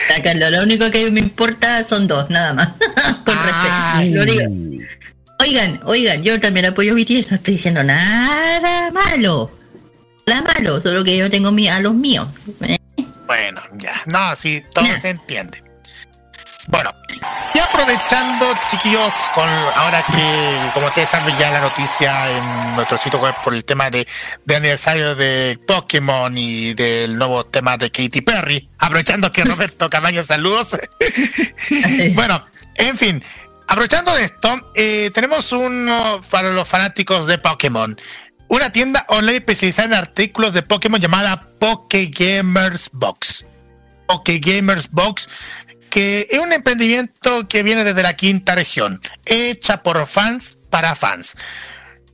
[0.09, 2.69] Ya, Carlos, lo único que me importa son dos, nada más.
[3.25, 4.13] Con Ay.
[4.13, 4.25] respeto.
[4.25, 4.85] Lo digo.
[5.39, 9.51] Oigan, oigan, yo también apoyo BTS, no estoy diciendo nada malo.
[10.25, 12.27] Nada malo, solo que yo tengo mi, a los míos.
[12.61, 12.77] Eh,
[13.27, 14.01] Bueno, ya.
[14.05, 15.63] No, sí, todo se entiende.
[16.67, 16.89] Bueno,
[17.53, 23.19] y aprovechando, chiquillos, con ahora que, como ustedes saben, ya la noticia en nuestro sitio
[23.19, 24.05] web por el tema de,
[24.43, 28.69] de aniversario de Pokémon y del nuevo tema de Katy Perry.
[28.79, 30.77] Aprovechando que Roberto Camaño, saludos.
[32.15, 32.43] bueno,
[32.75, 33.23] en fin,
[33.67, 37.99] aprovechando de esto, eh, tenemos uno para los fanáticos de Pokémon.
[38.49, 43.45] Una tienda online especializada en artículos de Pokémon llamada Poké Gamers Box.
[44.07, 45.27] Poké Gamers Box,
[45.89, 51.35] que es un emprendimiento que viene desde la quinta región, hecha por fans para fans.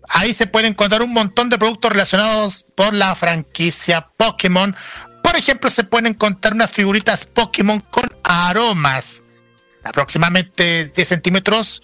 [0.10, 4.76] Ahí se puede encontrar un montón de productos relacionados por la franquicia Pokémon.
[5.23, 9.22] Por ejemplo, se pueden encontrar unas figuritas Pokémon con aromas,
[9.84, 11.84] aproximadamente 10 centímetros.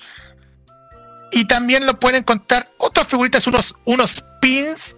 [1.32, 4.96] Y también lo pueden encontrar otras figuritas, unos, unos pins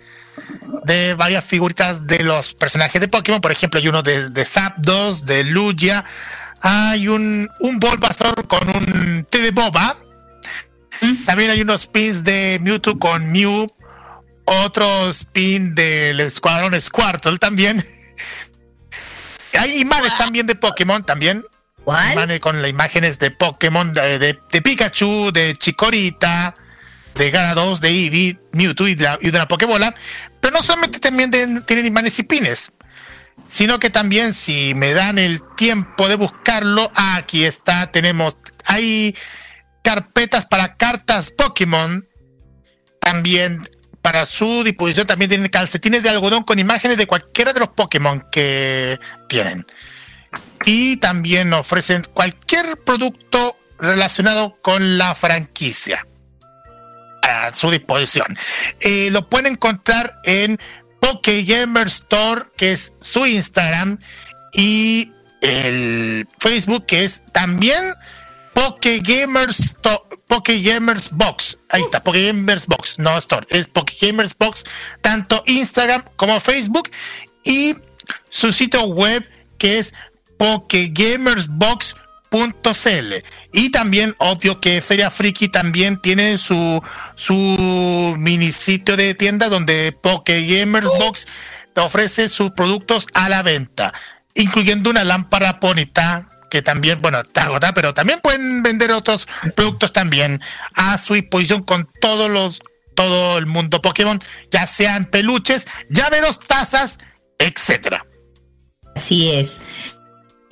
[0.86, 3.42] de varias figuritas de los personajes de Pokémon.
[3.42, 6.04] Por ejemplo, hay uno de, de Zapdos, de Lugia.
[6.62, 9.98] Hay un, un Bulbasaur con un té de boba.
[11.26, 13.68] También hay unos pins de Mewtwo con Mew.
[14.46, 17.86] Otros pins del Escuadrón Squirtle también.
[19.60, 21.46] Hay imanes también de Pokémon también.
[21.84, 22.40] ¿Cuál?
[22.40, 26.56] Con las imágenes de Pokémon, de, de- de Pikachu, de Chikorita,
[27.16, 29.94] de Gyarados, de Eevee, Mewtwo y de, la, y de la Pokébola.
[30.40, 31.32] Pero no solamente también
[31.66, 32.72] tienen imanes y pines,
[33.48, 39.16] sino que también si me dan el tiempo de buscarlo, aquí está, tenemos, hay
[39.84, 42.08] carpetas para cartas Pokémon,
[43.00, 43.62] también
[44.02, 48.24] para su disposición también tienen calcetines de algodón con imágenes de cualquiera de los Pokémon
[48.32, 49.66] que tienen.
[50.66, 56.06] Y también ofrecen cualquier producto relacionado con la franquicia
[57.24, 58.38] a su disposición.
[58.80, 60.58] Eh, lo pueden encontrar en
[61.00, 64.00] Pokegamer Store, que es su Instagram,
[64.54, 67.94] y el Facebook, que es también
[68.54, 69.76] Pokegamers,
[70.28, 71.58] Pokegamers Box.
[71.70, 74.64] Ahí está, Pokegamers Box, no Store, es Pokegamers Box,
[75.02, 76.90] tanto Instagram como Facebook,
[77.44, 77.76] y
[78.30, 79.28] su sitio web,
[79.58, 79.94] que es
[80.42, 83.14] pokegamersbox.cl
[83.54, 86.82] y también obvio que Feria Friki también tiene su
[87.16, 91.28] su mini sitio de tienda donde Pokegamersbox
[91.76, 93.94] ofrece sus productos a la venta
[94.34, 99.94] incluyendo una lámpara Ponita que también, bueno, está agotada, pero también pueden vender otros productos
[99.94, 100.42] también
[100.74, 102.62] a su disposición con todos los,
[102.94, 106.98] todo el mundo Pokémon, ya sean peluches, llaveros, tazas,
[107.40, 108.06] etcétera.
[108.96, 109.62] Así es.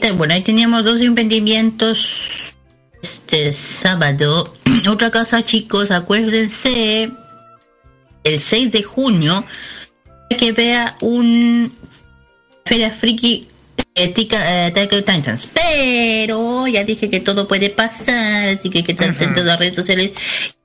[0.02, 2.54] Eh, Bueno, ahí teníamos dos emprendimientos
[3.02, 4.54] este sábado.
[4.90, 7.10] Otra cosa, chicos, acuérdense,
[8.24, 9.44] el 6 de junio,
[10.38, 11.74] que vea un
[12.66, 13.48] Feria Friki
[13.96, 15.50] eh, Tika- eh, Titans.
[15.54, 19.76] Pero ya dije que todo puede pasar, así que que estar atentos a las redes
[19.76, 20.12] sociales.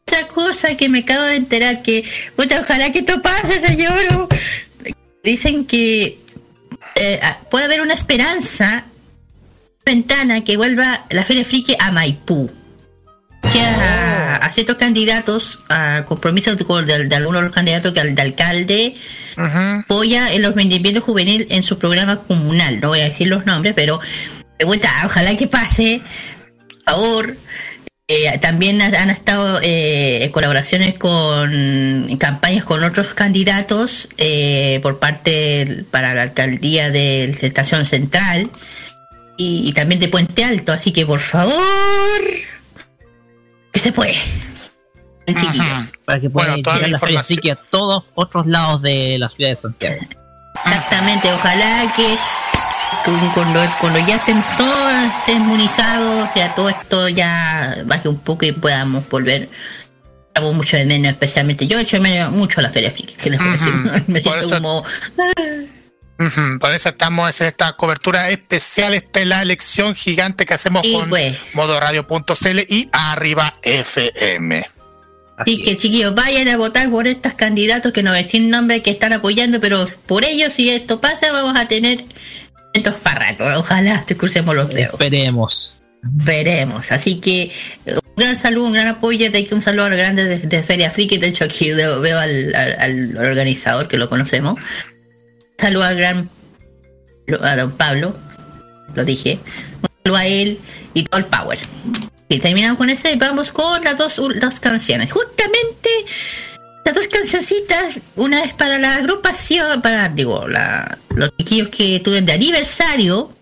[0.06, 2.04] Otra cosa que me acabo de enterar que,
[2.36, 4.28] puta, ojalá que esto pase, señor.
[5.24, 6.18] Dicen que
[6.96, 8.84] eh, ah, puede haber una esperanza,
[9.84, 12.50] ventana que vuelva la Feria Friki a Maipú.
[13.52, 18.22] Que a, ciertos candidatos, a compromisos de, de- algunos de los candidatos que al de
[18.22, 18.94] alcalde,
[19.36, 22.80] apoya en los rendimientos juvenil en su programa comunal.
[22.80, 24.00] No voy a decir los nombres, pero
[24.58, 26.00] de vuelta, ojalá que pase.
[26.68, 27.36] Por favor.
[28.06, 35.84] Eh, también ha- han estado eh, colaboraciones con campañas con otros candidatos eh, por parte
[35.90, 38.50] para la alcaldía de la Estación Central
[39.36, 40.72] y, y también de Puente Alto.
[40.72, 41.54] Así que por favor,
[43.72, 44.14] que se puede.
[45.26, 45.92] Chiquillos.
[46.04, 49.28] Para que Bueno, puedan toda llegar la la feria a todos otros lados de la
[49.28, 49.96] ciudad de Santiago.
[50.66, 52.16] Exactamente, ojalá que
[53.04, 54.92] cu- cuando, cuando ya estén todos
[55.28, 59.48] inmunizados, ya todo esto ya baje un poco y podamos volver.
[60.28, 63.30] Estamos mucho de menos, especialmente yo echo de menos mucho a la Feria Friki, que
[63.30, 63.72] les decir.
[64.06, 64.84] Me Por siento eso-
[66.60, 70.92] Por eso estamos en esta cobertura especial, esta es la elección gigante que hacemos Sí,
[70.92, 71.36] con pues.
[71.54, 74.66] modoradio.cl y arriba FM.
[75.36, 78.82] Así que chiquillos, vayan a votar por estos candidatos que no voy a decir nombre
[78.82, 82.04] que están apoyando, pero por ellos, si esto pasa, vamos a tener
[82.72, 83.44] estos para rato.
[83.58, 84.92] Ojalá te crucemos los dedos.
[84.92, 85.82] Esperemos.
[86.02, 86.92] Veremos.
[86.92, 87.50] Así que
[87.86, 89.28] un gran saludo, un gran apoyo.
[89.32, 91.18] De aquí un saludo grande de, de Feria Friki.
[91.18, 94.60] De hecho, aquí veo, veo al, al- al organizador que lo conocemos.
[95.58, 96.30] Saludo al gran
[97.40, 98.16] a don Pablo.
[98.94, 99.38] Lo dije.
[99.82, 100.58] Un saludo a él
[100.94, 101.58] y todo el power.
[102.28, 105.12] Y terminamos con ese y vamos con las dos, dos canciones.
[105.12, 105.90] Justamente
[106.84, 112.26] las dos cancioncitas, una es para la agrupación, para, digo, la, los chiquillos que tuvieron
[112.26, 113.32] de aniversario,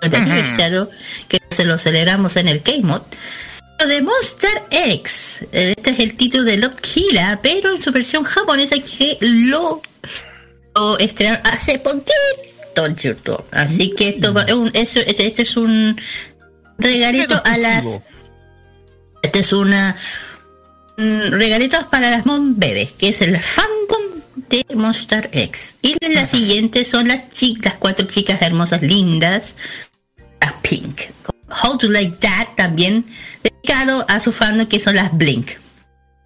[0.00, 0.88] de aniversario,
[1.28, 3.02] que se lo celebramos en el K-Mod.
[3.78, 8.24] Lo de Monster X, este es el título de Love Killa, pero en su versión
[8.24, 9.82] japonesa que lo,
[10.80, 12.12] lo estrenaron hace poquito
[12.86, 13.44] en YouTube.
[13.52, 16.00] Así que esto va- es un- es- este, este es un
[16.78, 17.84] regalito a las
[19.22, 19.94] este es una
[20.96, 25.74] mm, regalitos para las Mon Bebés, que es el fandom de Monster X.
[25.82, 29.54] Y la siguiente son las chicas, las cuatro chicas hermosas, lindas,
[30.40, 31.00] las Pink.
[31.62, 33.04] How to Like That también
[33.42, 35.50] dedicado a su fandom que son las Blink.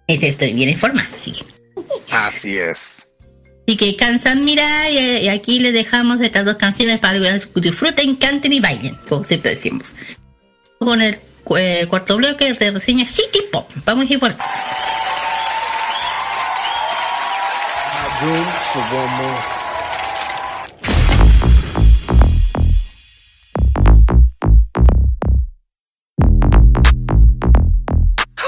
[0.07, 1.43] Este estoy bien informada, así que.
[2.11, 2.94] Así es.
[3.67, 8.15] Así que cansan mirar y, y aquí les dejamos estas dos canciones para que disfruten,
[8.15, 9.93] canten y bailen, como siempre decimos.
[10.79, 13.67] Con el, cu- cuarto bloque de reseña City Pop.
[13.85, 14.05] Vamos
[18.93, 19.41] one more.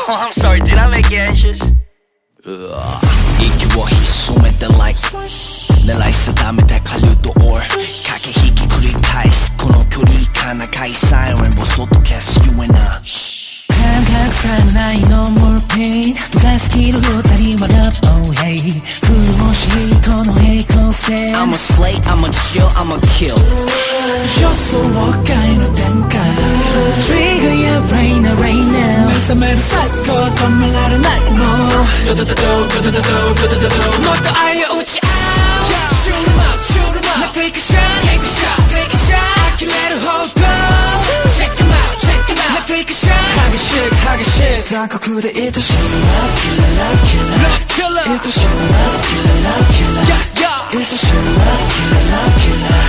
[0.10, 1.60] Oh, I'm sorry, did I make you anxious?
[2.40, 2.50] 息
[3.80, 7.82] をひっそめて like 狙い定めた狩人 or 駆
[8.22, 13.02] け引き繰り返すこの距離かなかいサイレンをそっと消す You and I
[13.74, 18.62] 感覚さえない No more pain 部がスキル二人は Love oh hey
[19.02, 20.32] 苦しいこの
[21.08, 23.40] pretend I'm a slay, I'm a chill, I'm a kill.
[24.40, 24.58] You're
[25.24, 26.20] kind of 단가
[27.06, 31.46] Trigger your brain right now As a matter of fact, 거 건물 나를 날 뭐.
[32.08, 34.87] 도도도도 도도도도 도도도도 너도 아예 우지
[43.78, 48.98] 질식하기 싫 자꾸 그대 이도 Shoot up, killer, love killer Love killer 이도 Shoot up,
[49.06, 52.82] killer, love killer Yeah, yeah 이도 Shoot up, killer, love killer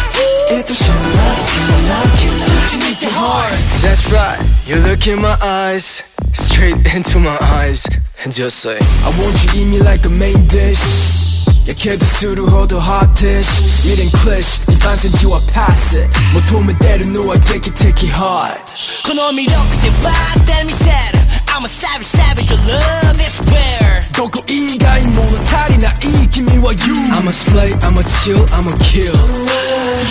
[0.48, 3.52] 이도 Shoot up, killer, love killer You need your heart
[3.84, 6.02] That's right, you look in my eyes
[6.32, 7.86] Straight into my eyes.
[8.24, 11.46] And just say I want you eat me like a main dish.
[11.68, 17.34] Yeah, kids 수를 hold hottest Reading clish, 네 반센지와 pass it 못 도움을 대로 누워
[17.44, 18.64] get it, take it hard
[19.04, 20.08] 그놈이 이렇게 봐,
[20.46, 24.00] tell me sad I'm a savage, savage, your love is rare.
[24.14, 26.94] 도구 이가이 모노탈이 나 이기 미워 you.
[27.10, 29.18] I'm a slay, I'm a chill, I'm a kill.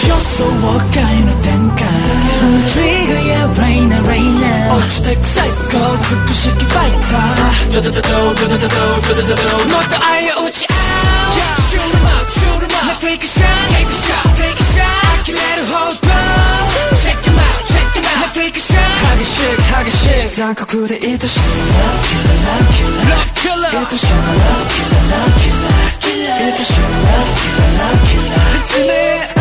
[0.04, 1.72] You're so what kind of damn
[2.68, 7.72] Trigger, yeah, right now, right now 어찌됐 psycho, 죽고 싶게 fighter.
[7.72, 11.27] 도도도도, 도도도도, 도도도도 너도 아예 오지 않아
[11.70, 12.86] Shoot em up, shoot em up.
[12.88, 15.04] Now take a shot, take a shot, take a shot.
[15.12, 16.62] I can let it hold on.
[17.04, 18.20] Check em out, check em out.
[18.24, 18.92] Now take a shot.
[19.08, 19.40] 하기식,
[19.72, 20.30] 하기식.
[20.30, 21.42] 쌍꺼풀에 이도 샤.
[21.42, 23.08] Love killer, love killer.
[23.08, 23.72] Love killer.
[23.84, 24.10] 이도 샤.
[24.16, 25.36] Love killer, love
[26.00, 26.38] killer.
[26.48, 26.82] 이도 샤.
[26.82, 28.36] Love killer, love killer.
[28.38, 29.37] love killer.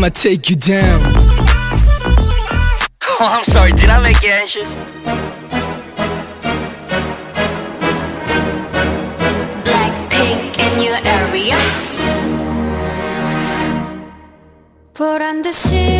[0.00, 1.00] I'ma take you down
[3.18, 4.68] Oh, I'm sorry, did I make you anxious?
[9.64, 11.56] Blackpink in your area.
[14.94, 15.99] 보란 듯이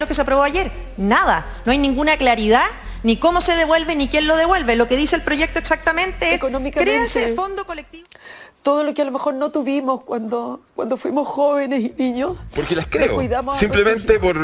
[0.00, 1.44] Lo que se aprobó ayer, nada.
[1.64, 2.66] No hay ninguna claridad
[3.02, 4.76] ni cómo se devuelve ni quién lo devuelve.
[4.76, 6.40] Lo que dice el proyecto exactamente es
[6.72, 8.06] créanse fondo colectivo.
[8.62, 12.36] todo lo que a lo mejor no tuvimos cuando, cuando fuimos jóvenes y niños.
[12.54, 13.20] Porque las creo.
[13.56, 14.36] Simplemente por,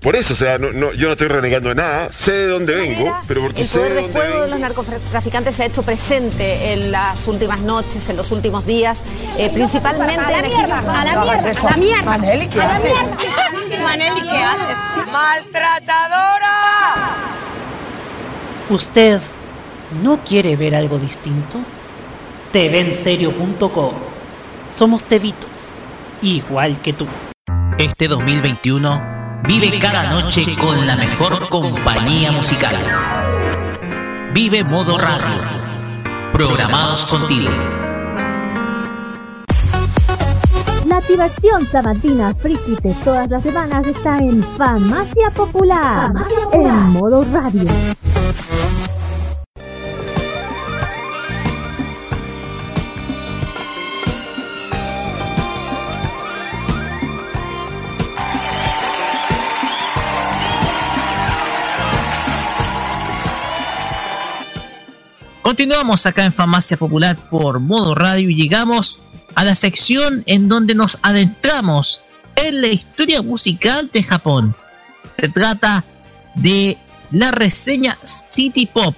[0.00, 0.32] por eso.
[0.34, 2.08] O sea, no, no- yo no estoy renegando de nada.
[2.12, 4.50] Sé de dónde vengo, pero porque El sé poder de de dónde fuego de vengo.
[4.52, 9.00] los narcotraficantes se ha hecho presente en las últimas noches, en los últimos días,
[9.36, 12.02] eh, principalmente A la mierda, a la mierda, a la mierda.
[12.04, 12.90] Maneli, ¿qué A la haces?
[12.92, 13.82] mierda.
[13.82, 14.76] Maneli, ¿qué haces?
[15.12, 16.54] ¡Maltratadora!
[18.70, 19.20] ¿Usted
[20.02, 21.58] no quiere ver algo distinto?
[22.52, 23.92] TVenserio.com
[24.68, 25.50] Somos tevitos,
[26.22, 27.06] igual que tú.
[27.78, 32.74] Este 2021 vive cada noche con la mejor compañía musical.
[34.32, 35.36] Vive Modo Radio.
[36.32, 37.50] Programados contigo.
[40.86, 46.12] La diversión sabatina friki de todas las semanas está en Farmacia Popular,
[46.52, 47.68] en modo radio.
[65.48, 69.00] Continuamos acá en Farmacia Popular por Modo Radio y llegamos
[69.34, 72.02] a la sección en donde nos adentramos
[72.36, 74.54] en la historia musical de Japón.
[75.18, 75.86] Se trata
[76.34, 76.76] de
[77.12, 77.96] la reseña
[78.28, 78.94] City Pop,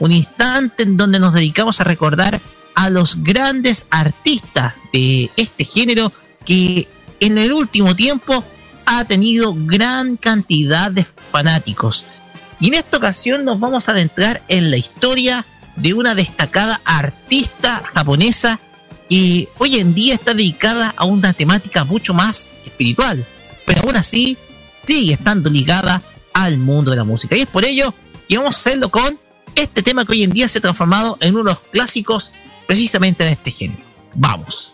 [0.00, 2.40] un instante en donde nos dedicamos a recordar
[2.74, 6.12] a los grandes artistas de este género
[6.44, 6.88] que
[7.20, 8.42] en el último tiempo
[8.84, 12.04] ha tenido gran cantidad de fanáticos.
[12.62, 15.44] Y en esta ocasión nos vamos a adentrar en la historia
[15.74, 18.60] de una destacada artista japonesa
[19.08, 23.26] que hoy en día está dedicada a una temática mucho más espiritual,
[23.66, 24.38] pero aún así
[24.86, 26.02] sigue estando ligada
[26.34, 27.36] al mundo de la música.
[27.36, 27.92] Y es por ello
[28.28, 29.18] que vamos a hacerlo con
[29.56, 32.30] este tema que hoy en día se ha transformado en uno de los clásicos
[32.68, 33.82] precisamente de este género.
[34.14, 34.71] Vamos.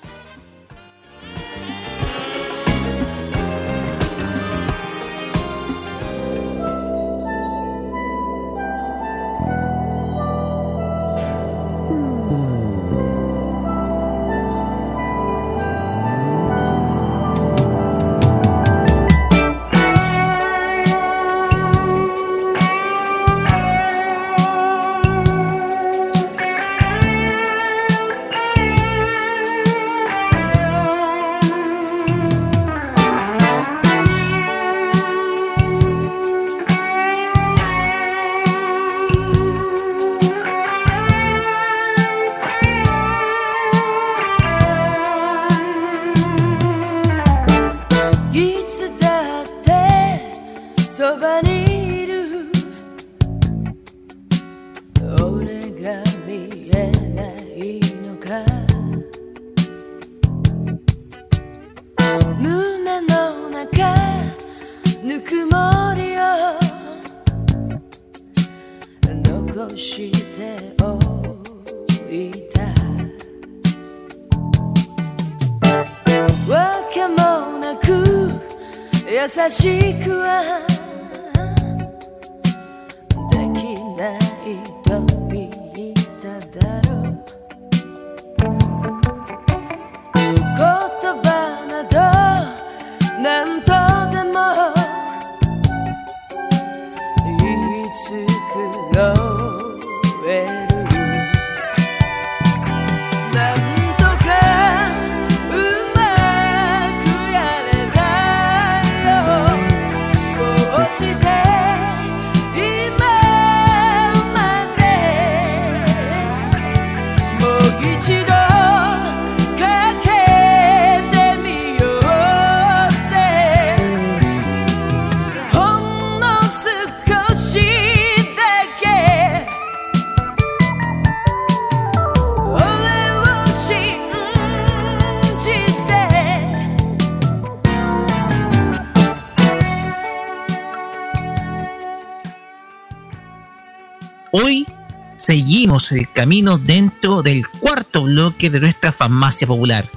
[146.57, 149.89] Dentro del cuarto bloque de nuestra farmacia popular.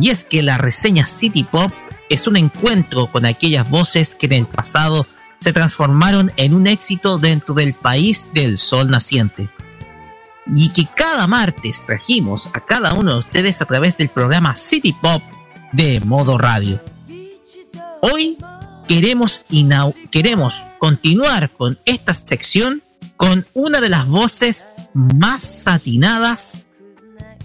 [0.00, 1.72] Y es que la reseña City Pop
[2.08, 5.06] es un encuentro con aquellas voces que en el pasado
[5.40, 9.48] se transformaron en un éxito dentro del país del sol naciente.
[10.54, 14.92] Y que cada martes trajimos a cada uno de ustedes a través del programa City
[14.92, 15.22] Pop
[15.72, 16.80] de modo radio.
[18.00, 18.38] Hoy
[18.86, 19.44] queremos,
[20.10, 22.82] queremos continuar con esta sección
[23.18, 26.68] con una de las voces más satinadas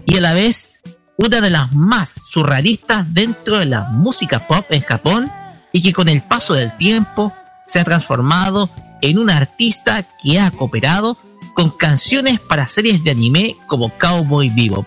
[0.06, 0.80] y a la vez
[1.18, 5.30] una de las más surrealistas dentro de la música pop en Japón
[5.72, 7.32] y que con el paso del tiempo
[7.66, 8.70] se ha transformado
[9.02, 11.18] en una artista que ha cooperado
[11.54, 14.86] con canciones para series de anime como Cowboy Bebop.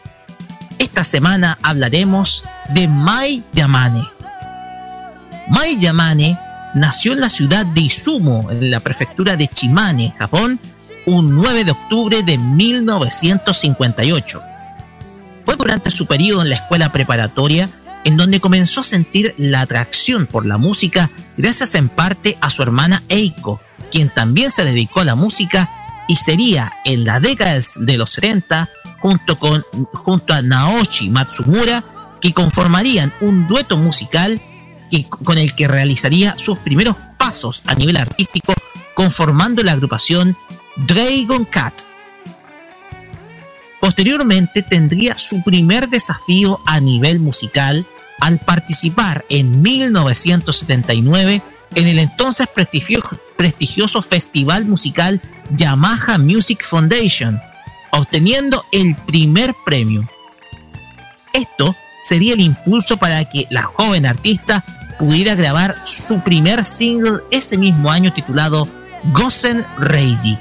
[0.80, 4.08] Esta semana hablaremos de Mai Yamane.
[5.50, 6.40] Mai Yamane
[6.76, 10.60] nació en la ciudad de Izumo, en la prefectura de Chimane, Japón,
[11.08, 14.42] un 9 de octubre de 1958.
[15.46, 17.70] Fue durante su periodo en la escuela preparatoria
[18.04, 22.62] en donde comenzó a sentir la atracción por la música gracias en parte a su
[22.62, 23.62] hermana Eiko,
[23.92, 25.70] quien también se dedicó a la música
[26.10, 28.70] y sería en la década de los 70
[29.00, 29.64] junto, con,
[29.94, 31.84] junto a Naoshi Matsumura
[32.20, 34.42] que conformarían un dueto musical
[34.92, 38.54] que- con el que realizaría sus primeros pasos a nivel artístico
[38.94, 40.36] conformando la agrupación
[40.86, 41.74] Dragon Cat.
[43.80, 47.86] Posteriormente tendría su primer desafío a nivel musical
[48.20, 51.42] al participar en 1979
[51.76, 53.04] en el entonces prestigio-
[53.38, 55.22] prestigioso festival musical
[55.52, 57.40] Yamaha Music Foundation,
[57.92, 60.10] obteniendo el primer premio.
[61.34, 64.64] Esto sería el impulso para que la joven artista
[64.98, 68.68] pudiera grabar su primer single ese mismo año titulado
[69.14, 70.38] Gosen Reiji.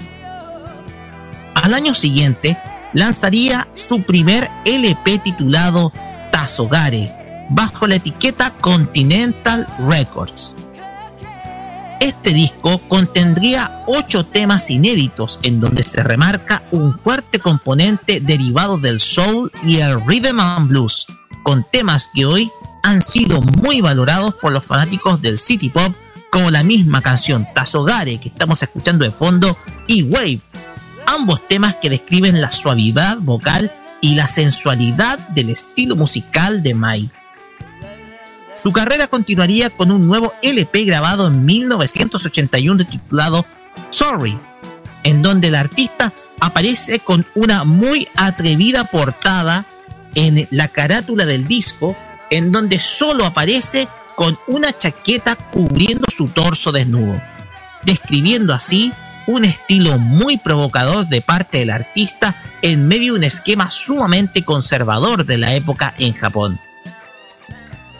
[1.62, 2.56] Al año siguiente
[2.92, 5.92] lanzaría su primer LP titulado
[6.30, 7.12] Tazogare
[7.48, 10.54] bajo la etiqueta Continental Records.
[11.98, 19.00] Este disco contendría ocho temas inéditos en donde se remarca un fuerte componente derivado del
[19.00, 21.06] soul y el rhythm and blues,
[21.42, 22.50] con temas que hoy
[22.82, 25.94] han sido muy valorados por los fanáticos del city pop,
[26.30, 29.56] como la misma canción Tazogare que estamos escuchando de fondo
[29.86, 30.40] y Wave,
[31.06, 37.10] ambos temas que describen la suavidad vocal y la sensualidad del estilo musical de Mai.
[38.60, 43.46] Su carrera continuaría con un nuevo LP grabado en 1981 titulado
[43.90, 44.38] Sorry,
[45.02, 49.64] en donde el artista aparece con una muy atrevida portada
[50.14, 51.96] en la carátula del disco,
[52.30, 57.20] en donde solo aparece con una chaqueta cubriendo su torso desnudo,
[57.84, 58.92] describiendo así
[59.26, 65.24] un estilo muy provocador de parte del artista en medio de un esquema sumamente conservador
[65.24, 66.60] de la época en Japón.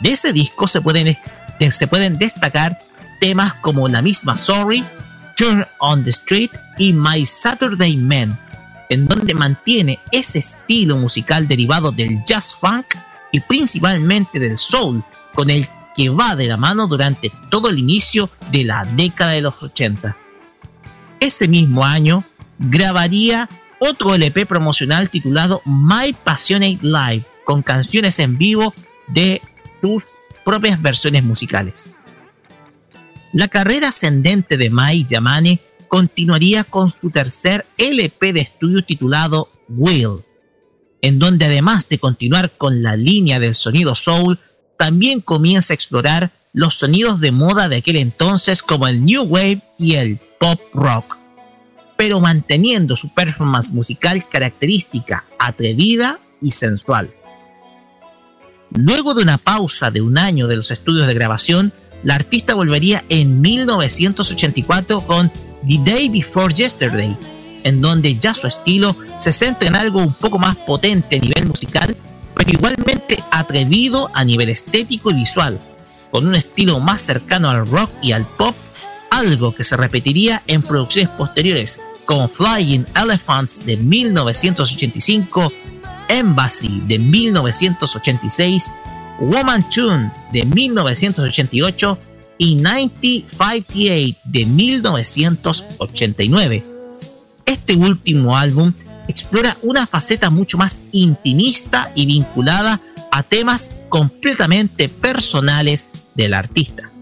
[0.01, 1.37] De ese disco se pueden, ex-
[1.71, 2.79] se pueden destacar
[3.21, 4.85] temas como la misma Sorry,
[5.37, 8.39] Turn on the Street y My Saturday Man,
[8.89, 12.95] en donde mantiene ese estilo musical derivado del jazz funk
[13.33, 15.03] y principalmente del soul,
[15.35, 19.41] con el que va de la mano durante todo el inicio de la década de
[19.41, 20.17] los 80.
[21.21, 22.25] Ese mismo año
[22.59, 23.49] grabaría
[23.79, 28.75] otro LP promocional titulado My Passionate Live, con canciones en vivo
[29.09, 29.43] de
[29.81, 30.07] sus
[30.45, 31.95] propias versiones musicales.
[33.33, 40.23] La carrera ascendente de Mai Yamane continuaría con su tercer LP de estudio titulado Will,
[41.03, 44.39] en donde además de continuar con la línea del sonido soul,
[44.79, 49.61] también comienza a explorar los sonidos de moda de aquel entonces como el New Wave
[49.79, 51.17] y el Pop Rock,
[51.97, 57.13] pero manteniendo su performance musical característica, atrevida y sensual.
[58.71, 61.73] Luego de una pausa de un año de los estudios de grabación,
[62.03, 65.31] la artista volvería en 1984 con
[65.67, 67.17] The Day Before Yesterday,
[67.65, 71.47] en donde ya su estilo se centra en algo un poco más potente a nivel
[71.47, 71.97] musical,
[72.35, 75.59] pero igualmente atrevido a nivel estético y visual,
[76.11, 78.55] con un estilo más cercano al rock y al pop,
[79.17, 85.51] algo que se repetiría en producciones posteriores como Flying Elephants de 1985,
[86.09, 88.75] Embassy de 1986,
[89.21, 91.99] Woman Tune de 1988
[92.39, 96.67] y 1958 de 1989.
[97.47, 98.75] Este último álbum
[99.09, 106.93] explora una faceta mucho más intimista y vinculada a temas completamente personales del artista.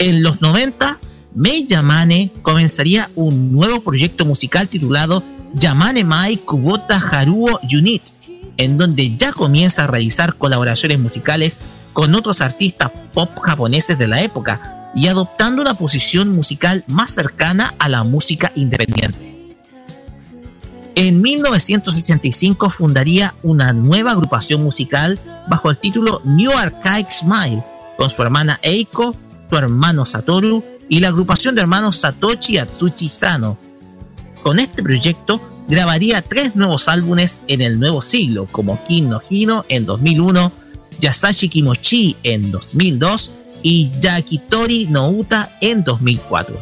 [0.00, 0.98] En los 90
[1.34, 5.22] Mei Yamane comenzaría un nuevo proyecto musical titulado
[5.52, 8.02] Yamane Mai Kubota Haruo Unit,
[8.56, 11.60] en donde ya comienza a realizar colaboraciones musicales
[11.92, 17.74] con otros artistas pop japoneses de la época y adoptando una posición musical más cercana
[17.78, 19.52] a la música independiente.
[20.94, 27.62] En 1985 fundaría una nueva agrupación musical bajo el título New Archaic Smile,
[27.98, 29.14] con su hermana Eiko,
[29.50, 33.58] su hermano Satoru y la agrupación de hermanos Satoshi y Atsushi Sano.
[34.42, 39.64] Con este proyecto grabaría tres nuevos álbumes en el nuevo siglo, como Kin no Hino
[39.68, 40.52] en 2001,
[41.00, 43.32] Yasashi Kimochi en 2002
[43.62, 46.58] y Yakitori no Uta en 2004.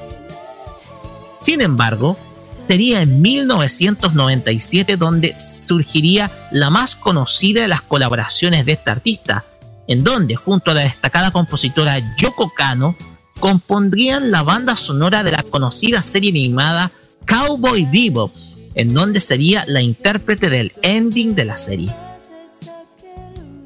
[1.41, 2.19] Sin embargo,
[2.67, 9.45] sería en 1997 donde surgiría la más conocida de las colaboraciones de este artista,
[9.89, 12.97] en donde junto a la destacada compositora Yoko Kano
[13.41, 16.91] compondrían la banda sonora de la conocida serie animada
[17.27, 18.33] Cowboy Bebop,
[18.75, 21.93] en donde sería la intérprete del ending de la serie.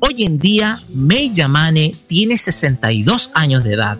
[0.00, 3.98] Hoy en día, Mei Yamane tiene 62 años de edad.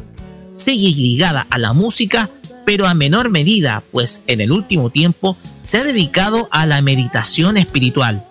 [0.57, 2.29] Sigue ligada a la música,
[2.65, 7.57] pero a menor medida, pues en el último tiempo se ha dedicado a la meditación
[7.57, 8.25] espiritual,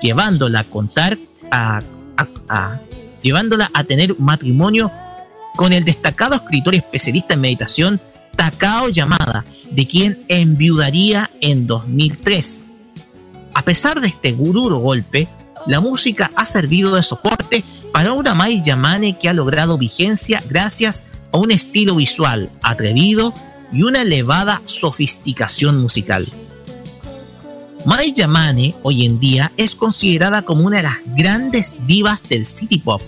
[0.00, 1.18] llevándola a contar
[1.50, 1.80] a,
[2.16, 2.80] a- a-
[3.26, 4.92] llevándola a tener matrimonio
[5.56, 8.00] con el destacado escritor y especialista en meditación
[8.36, 12.66] Takao Yamada, de quien enviudaría en 2003.
[13.52, 15.26] A pesar de este duro golpe,
[15.66, 21.08] la música ha servido de soporte para una Mai Yamane que ha logrado vigencia gracias
[21.32, 23.34] a un estilo visual atrevido
[23.72, 26.28] y una elevada sofisticación musical.
[27.84, 32.78] Mai Yamane hoy en día es considerada como una de las grandes divas del city
[32.78, 33.02] pop.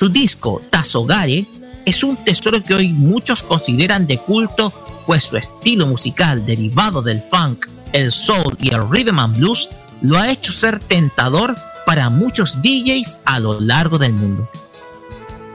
[0.00, 1.46] Su disco Tazogare
[1.84, 4.72] es un tesoro que hoy muchos consideran de culto,
[5.04, 9.68] pues su estilo musical derivado del funk, el soul y el rhythm and blues
[10.00, 11.54] lo ha hecho ser tentador
[11.84, 14.48] para muchos DJs a lo largo del mundo.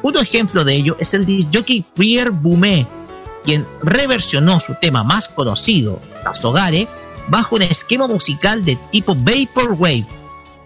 [0.04, 2.86] Un ejemplo de ello es el disc jockey Pierre Boumet,
[3.44, 6.88] quien reversionó su tema más conocido, Tazogare,
[7.30, 10.06] bajo un esquema musical de tipo Vaporwave,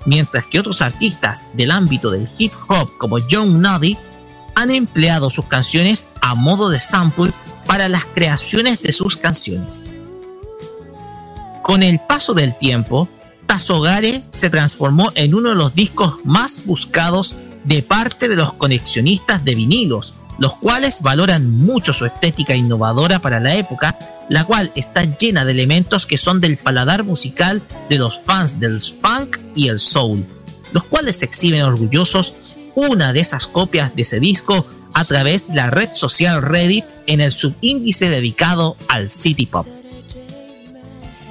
[0.05, 3.97] mientras que otros artistas del ámbito del hip hop como John Nuddy
[4.55, 7.31] han empleado sus canciones a modo de sample
[7.65, 9.83] para las creaciones de sus canciones.
[11.63, 13.07] Con el paso del tiempo,
[13.45, 19.43] Tazogare se transformó en uno de los discos más buscados de parte de los coleccionistas
[19.45, 23.97] de vinilos, los cuales valoran mucho su estética innovadora para la época,
[24.29, 28.79] la cual está llena de elementos que son del paladar musical de los fans del
[28.81, 30.25] funk y el soul,
[30.71, 32.33] los cuales exhiben orgullosos
[32.75, 37.21] una de esas copias de ese disco a través de la red social Reddit en
[37.21, 39.67] el subíndice dedicado al City Pop.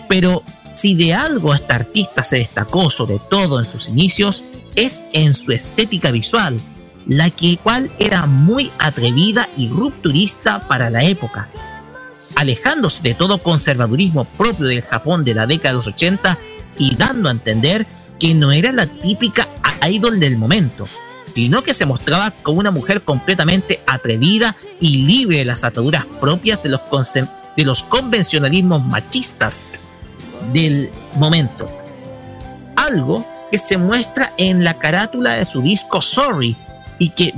[0.08, 0.42] Pero
[0.74, 4.44] si de algo esta artista se destacó sobre todo en sus inicios,
[4.74, 6.60] es en su estética visual,
[7.08, 11.48] la que cual era muy atrevida y rupturista para la época,
[12.36, 16.38] alejándose de todo conservadurismo propio del Japón de la década de los 80
[16.76, 17.86] y dando a entender
[18.20, 19.48] que no era la típica
[19.88, 20.86] idol del momento,
[21.34, 26.62] sino que se mostraba como una mujer completamente atrevida y libre de las ataduras propias
[26.62, 26.80] de los,
[27.56, 29.66] de los convencionalismos machistas
[30.52, 31.70] del momento.
[32.76, 36.56] Algo que se muestra en la carátula de su disco Sorry
[36.98, 37.32] y que,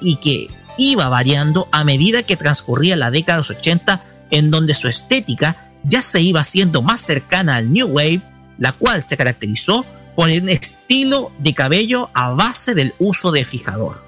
[0.00, 0.48] y que
[0.78, 5.70] iba variando a medida que transcurría la década de los 80 en donde su estética
[5.84, 8.22] ya se iba haciendo más cercana al New Wave,
[8.58, 9.84] la cual se caracterizó
[10.16, 14.02] por un estilo de cabello a base del uso de fijador.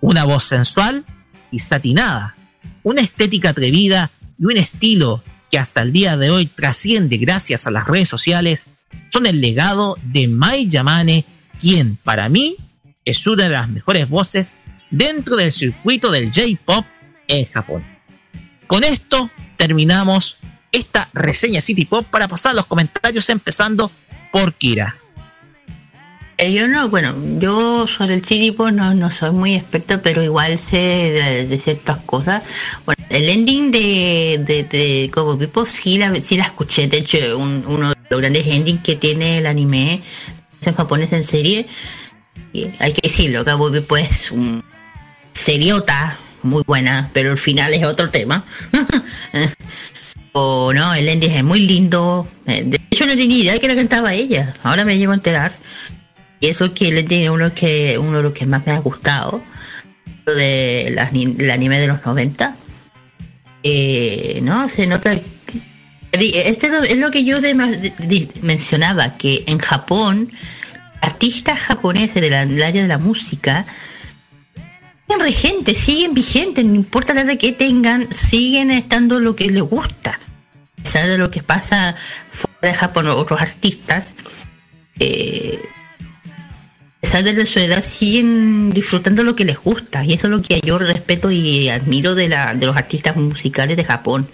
[0.00, 1.04] Una voz sensual
[1.50, 2.34] y satinada,
[2.82, 7.70] una estética atrevida y un estilo que hasta el día de hoy trasciende gracias a
[7.70, 8.70] las redes sociales,
[9.10, 11.24] son el legado de Mai Yamane,
[11.60, 12.56] quien para mí
[13.04, 14.56] es una de las mejores voces
[14.90, 16.84] dentro del circuito del J-Pop
[17.28, 17.84] en Japón.
[18.66, 20.38] Con esto terminamos
[20.72, 23.90] esta reseña City Pop para pasar los comentarios empezando
[24.32, 24.96] por Kira.
[26.38, 30.56] Eh, Yo no, bueno, yo sobre el pues no, no soy muy experto, pero igual
[30.56, 32.42] sé de, ciertas cosas.
[32.86, 37.18] Bueno, el ending de, de, de Cowboy Bebop sí la, sí la escuché, de hecho
[37.36, 40.00] un- uno de los grandes endings que tiene el anime
[40.64, 41.66] en japonés en serie.
[42.52, 44.64] Y hay que decirlo, Cowboy Bebop es un
[45.32, 48.44] seriota muy buena, pero el final es otro tema.
[50.32, 52.28] o no, el ending es muy lindo.
[52.46, 55.16] Eh, De hecho no tenía idea de que la cantaba ella, ahora me llego a
[55.16, 55.52] enterar.
[56.40, 59.42] Y eso que le tiene uno que uno de los que más me ha gustado,
[60.26, 62.56] lo de las ni- el anime de los 90.
[63.62, 65.12] eh, no, se nota.
[66.12, 70.30] Este es lo- es que yo de- de- de- mencionaba, que en Japón,
[71.00, 73.66] artistas japoneses del área de la música
[75.10, 79.62] siguen regentes, siguen vigentes, no importa la edad que tengan, siguen estando lo que les
[79.62, 80.18] gusta.
[80.78, 81.94] A pesar de lo que pasa
[82.30, 84.14] fuera de Japón, otros artistas,
[84.98, 85.58] eh,
[86.96, 90.04] a pesar de su edad, siguen disfrutando lo que les gusta.
[90.04, 93.76] Y eso es lo que yo respeto y admiro de, la, de los artistas musicales
[93.76, 94.28] de Japón.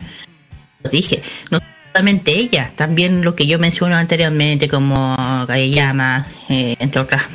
[0.91, 1.61] Dije, no
[1.97, 5.17] solamente ella, también lo que yo menciono anteriormente, como
[5.47, 7.27] Kageyama, eh, entre otras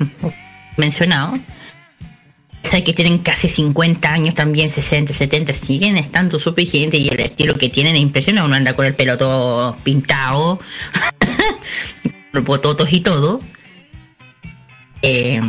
[0.77, 1.33] mencionado.
[2.61, 7.19] Sea, que tienen casi 50 años también, 60, 70, siguen estando súper vigentes y el
[7.19, 8.45] estilo que tienen es impresionante.
[8.45, 10.59] Uno anda con el pelo todo pintado,
[12.31, 13.41] los bototos y todo.
[15.01, 15.41] Eh,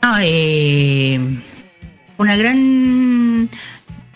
[0.00, 1.20] no, eh,
[2.16, 3.50] una gran,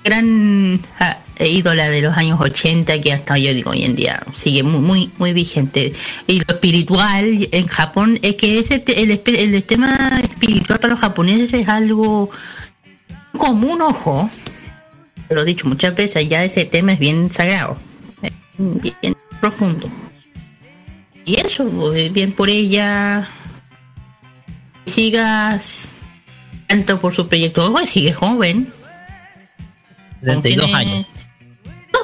[0.05, 4.63] gran ah, ídola de los años 80 que hasta yo digo hoy en día sigue
[4.63, 5.93] muy, muy, muy vigente.
[6.27, 11.53] Y lo espiritual en Japón es que ese el, el tema espiritual para los japoneses
[11.55, 12.31] es algo
[13.37, 14.31] común, ojo.
[15.31, 17.79] Lo he dicho muchas veces, ya ese tema es bien sagrado,
[18.59, 19.89] bien profundo.
[21.25, 23.27] Y eso, pues, bien por ella.
[24.85, 25.89] Sigas
[26.69, 28.71] tanto por su proyecto, ojo, sigue joven.
[30.25, 31.07] 32 Tiene- años.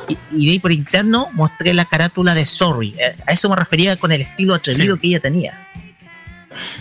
[0.08, 2.94] Y, y de ahí por interno mostré la carátula de Sorry.
[2.98, 5.68] Eh, A eso me refería con el estilo atrevido que ella tenía.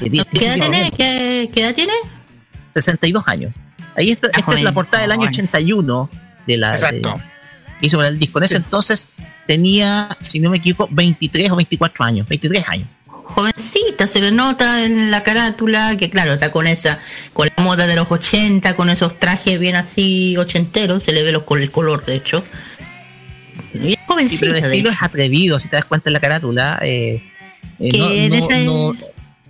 [0.02, 0.92] Di- ¿Qué edad tiene?
[0.92, 1.94] ¿Qué, qué edad tiene?
[2.74, 3.54] 62 años.
[3.96, 5.34] Ahí está, esta es la portada del año joven.
[5.34, 6.10] 81
[6.48, 7.20] de la Exacto.
[7.82, 8.40] de- hizo para el disco.
[8.40, 9.10] En ese entonces
[9.48, 12.28] tenía, si no me equivoco, 23 o 24 años.
[12.28, 12.88] 23 años.
[13.30, 16.98] Jovencita, se le nota en la carátula, que claro, está con esa,
[17.32, 21.32] con la moda de los 80, con esos trajes bien así ochenteros, se le ve
[21.32, 22.44] los, con el color de hecho.
[23.74, 24.98] Bien Sí, jovencita, pero el de estilo hecho.
[24.98, 26.80] es atrevido, si te das cuenta en la carátula.
[26.82, 27.22] eh,
[27.80, 28.96] eh, no, en no- esa- no-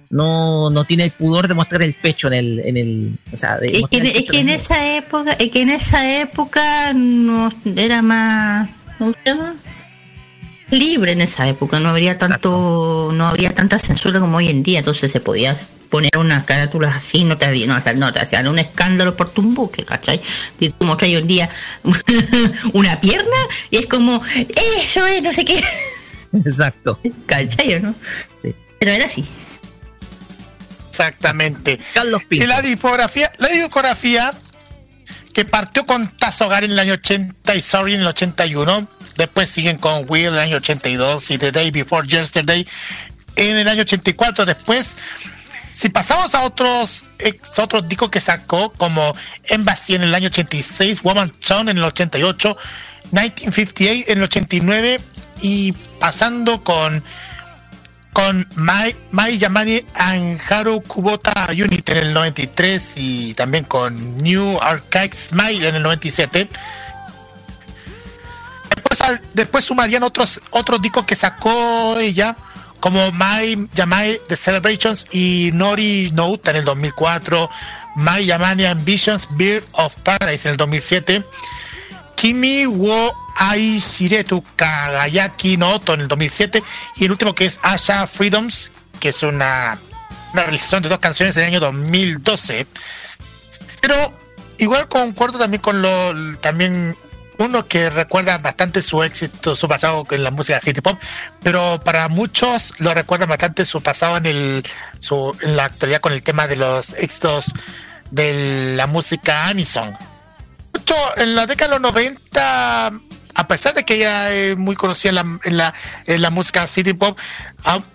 [0.10, 2.60] no- no tiene el pudor de mostrar el pecho en el.
[2.60, 4.04] En el o sea, de Es que, es
[4.34, 4.56] en desnudo.
[4.56, 9.56] esa época, es que en esa época no era más, ¿cómo se llama?
[10.72, 14.80] Libre en esa época, no habría tanto, no habría tanta censura como hoy en día,
[14.80, 15.56] entonces se podía
[15.90, 19.18] poner unas carátulas así, no te había, no, o sea, no te hacían un escándalo
[19.18, 20.22] por tu buque, ¿cachai?
[20.60, 21.50] Si tú mostras hoy en día
[22.74, 23.38] una pierna
[23.72, 24.22] y es como,
[24.78, 25.64] eso es, no sé qué,
[26.46, 27.00] Exacto.
[27.26, 27.96] ¿cachai o no?
[28.42, 29.26] Pero era así.
[30.90, 31.80] Exactamente.
[31.94, 34.34] Carlos Y la discografía, la discografía
[35.46, 38.88] partió con Tazogar en el año 80 y Sorry en el 81,
[39.18, 42.68] después siguen con Will en el año 82 y The Day Before Yesterday
[43.36, 44.46] en el año 84.
[44.46, 44.98] Después,
[45.74, 51.04] si pasamos a otros ex- otros discos que sacó, como Embassy en el año 86,
[51.04, 52.58] Woman Town en el 88,
[53.12, 55.00] 1958 en el 89
[55.42, 57.04] y pasando con
[58.14, 59.40] con Mai, Mai
[59.96, 65.84] and Haru Kubota Unit en el 93 y también con New Archive Smile en el
[65.84, 66.50] 97.
[68.76, 72.36] Después, después sumarían otros otros discos que sacó ella,
[72.80, 77.50] como Mai Yamane The Celebrations y Nori no Uta en el 2004,
[77.96, 81.24] Mai Yamane Ambitions Beard of Paradise en el 2007.
[82.20, 86.62] Kimi wo Ai Shiretu Kagayaki no Oto en el 2007
[86.98, 89.80] y el último que es Asha Freedoms, que es una,
[90.34, 92.68] una realización de dos canciones en el año 2012.
[93.80, 93.96] Pero
[94.58, 96.98] igual concuerdo también con lo también
[97.38, 101.00] uno que recuerda bastante su éxito, su pasado en la música city pop,
[101.42, 104.64] pero para muchos lo recuerdan bastante su pasado en el
[105.00, 107.54] su, en la actualidad con el tema de los éxitos
[108.12, 109.96] de la música Anison
[111.18, 112.88] en la década de los 90,
[113.36, 115.74] a pesar de que ella es muy conocida en la, en la,
[116.06, 117.18] en la música city pop,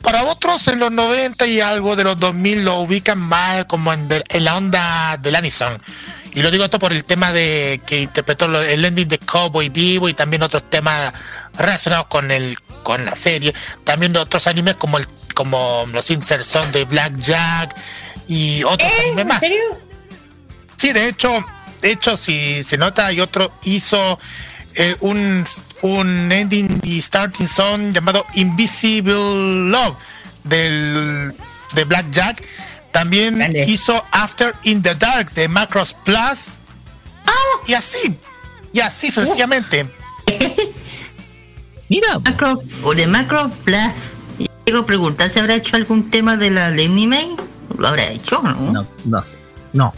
[0.03, 4.09] para otros en los 90 y algo de los 2000 lo ubican más como en,
[4.09, 5.81] de- en la onda del Anison.
[6.33, 10.09] Y lo digo esto por el tema de que interpretó el ending de Cowboy Vivo
[10.09, 11.13] y también otros temas
[11.57, 13.55] relacionados con el con la serie.
[13.85, 17.75] También de otros animes como el como los insert son de Black Jack
[18.27, 19.41] y otros animes más.
[20.77, 21.31] Sí, de hecho,
[21.85, 24.19] de hecho, si se nota, hay otro hizo
[24.75, 25.45] eh, un,
[25.83, 29.95] un ending y starting song llamado Invisible Love
[30.45, 31.35] del
[31.75, 32.43] de Black Jack.
[32.91, 36.55] También hizo After in the Dark de Macross Plus.
[37.67, 38.19] Y así,
[38.73, 39.87] y así sucesivamente.
[41.91, 42.19] Mira.
[42.19, 44.15] Macro, o de Macro Plus.
[44.39, 47.37] Yo Quiero preguntar si habrá hecho algún tema de la de anime.
[47.77, 48.73] ¿Lo habrá hecho o no?
[48.73, 49.37] No, no sé.
[49.75, 49.93] No.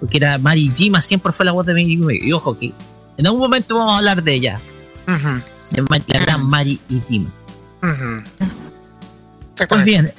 [0.00, 2.12] Porque era Mari Jima, siempre fue la voz de Mary Jima.
[2.12, 2.72] Y ojo que
[3.16, 4.60] en algún momento vamos a hablar de ella,
[5.70, 7.30] de la gran Mari Jima.
[7.82, 8.48] ujú.
[9.68, 10.10] Pues bien,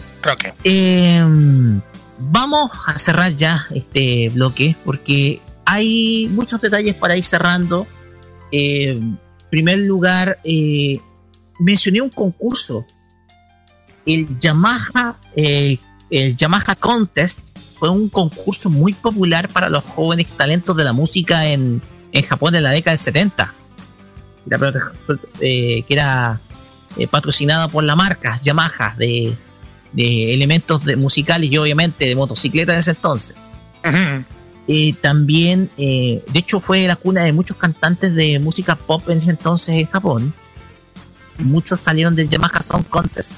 [0.63, 1.25] eh,
[2.19, 7.87] vamos a cerrar ya este bloque porque hay muchos detalles para ir cerrando.
[8.51, 10.99] Eh, en primer lugar, eh,
[11.59, 12.85] mencioné un concurso.
[14.05, 15.77] El Yamaha, eh,
[16.09, 21.47] el Yamaha Contest fue un concurso muy popular para los jóvenes talentos de la música
[21.47, 21.81] en,
[22.11, 23.55] en Japón en la década del 70.
[24.45, 24.91] Era,
[25.39, 26.39] eh, que era
[26.95, 29.35] eh, patrocinado por la marca Yamaha de,
[29.93, 33.35] de elementos de- musicales y obviamente de motocicleta en ese entonces.
[34.67, 39.17] Eh, también, eh, de hecho, fue la cuna de muchos cantantes de música pop en
[39.17, 40.33] ese entonces en Japón.
[41.39, 43.31] Muchos salieron del Yamaha Song Contest.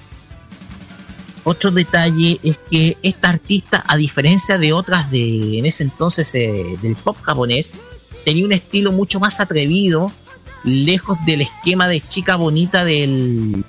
[1.44, 6.78] Otro detalle es que esta artista, a diferencia de otras de en ese entonces eh,
[6.82, 7.76] del pop japonés,
[8.24, 10.12] tenía un estilo mucho más atrevido,
[10.64, 13.66] lejos del esquema de chica bonita del,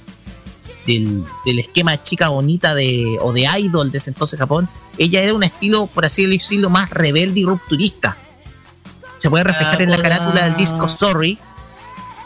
[0.87, 4.69] del, del esquema de chica bonita de, o de idol de ese entonces Japón.
[4.97, 8.17] Ella era un estilo, por así decirlo, más rebelde y rupturista.
[9.19, 11.39] Se puede reflejar en la carátula del disco Sorry,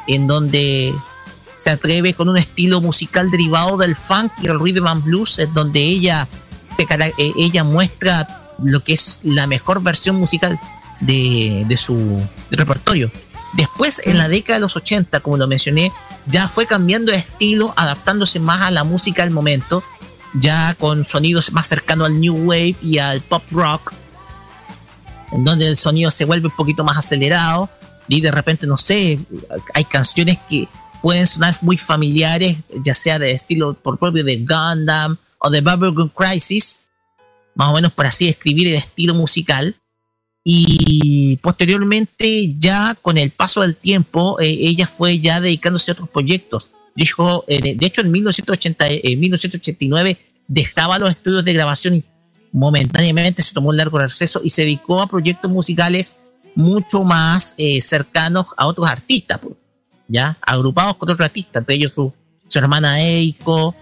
[0.07, 0.93] en donde
[1.59, 5.53] se atreve con un estilo musical derivado del funk y el rhythm and blues, en
[5.55, 6.27] donde ella,
[6.79, 10.59] eh, ella muestra lo que es la mejor versión musical
[11.01, 13.11] de, de su repertorio.
[13.55, 15.93] Después, en la década de los 80, como lo mencioné,
[16.27, 19.83] ya fue cambiando de estilo, adaptándose más a la música del momento,
[20.35, 23.93] ya con sonidos más cercanos al new wave y al pop rock,
[25.33, 27.71] en donde el sonido se vuelve un poquito más acelerado
[28.09, 29.19] y de repente, no sé,
[29.75, 30.69] hay canciones que
[31.09, 36.11] pueden sonar muy familiares, ya sea de estilo por propio de Gundam o de Bubblegum
[36.11, 36.81] Crisis,
[37.55, 39.75] más o menos por así describir el estilo musical.
[40.45, 46.11] Y posteriormente, ya con el paso del tiempo, eh, ella fue ya dedicándose a otros
[46.11, 46.73] proyectos.
[46.95, 52.05] Dijo, eh, de hecho, en, 1980, en 1989 dejaba los estudios de grabación y
[52.53, 56.21] momentáneamente se tomó un largo receso y se dedicó a proyectos musicales
[56.55, 59.55] mucho más eh, cercanos a otros artistas, pues,
[60.09, 62.13] ya agrupados con otros artistas, entre ellos su,
[62.55, 63.75] hermana Eiko,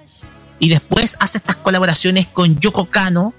[0.59, 3.33] y después hace estas colaboraciones con Yoko Kano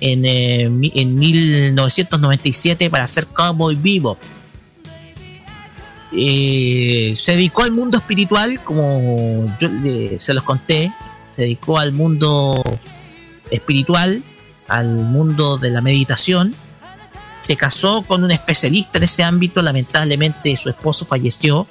[0.00, 4.18] en, eh, en 1997 para hacer Cowboy Bebop.
[6.12, 10.92] Eh, se dedicó al mundo espiritual, como yo eh, se los conté,
[11.36, 12.62] se dedicó al mundo
[13.50, 14.22] espiritual,
[14.68, 16.54] al mundo de la meditación.
[17.40, 21.66] Se casó con un especialista en ese ámbito, lamentablemente su esposo falleció.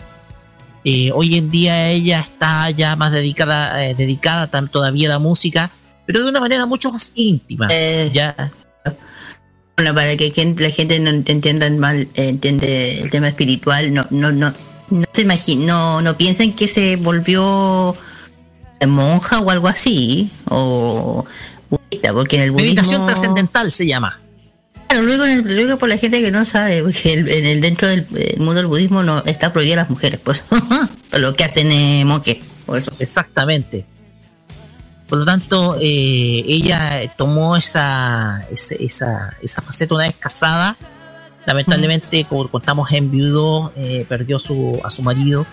[0.83, 5.71] Eh, hoy en día ella está ya más dedicada, eh, dedicada todavía a la música,
[6.05, 7.67] pero de una manera mucho más íntima.
[8.13, 8.51] ya
[9.75, 14.31] Bueno, para que la gente no entienda mal, eh, entiende el tema espiritual, no, no,
[14.31, 14.53] no,
[14.89, 17.95] no se imagina, no, no piensen que se volvió
[18.87, 21.25] monja o algo así, o
[21.69, 22.73] budista, porque en el budismo...
[22.73, 24.19] meditación trascendental se llama.
[24.89, 27.61] Claro, luego, en el- luego por la gente que no sabe, porque el- en el
[27.61, 31.43] dentro del el mundo del budismo no está prohibida las mujeres, por, por lo que
[31.43, 32.91] hacen eh, monjes, por eso.
[32.99, 33.85] Exactamente.
[35.07, 40.75] Por lo tanto, eh, ella tomó esa, esa, esa, esa faceta una vez casada.
[41.45, 45.47] Lamentablemente, como contamos en viudo, eh, perdió su, a su marido.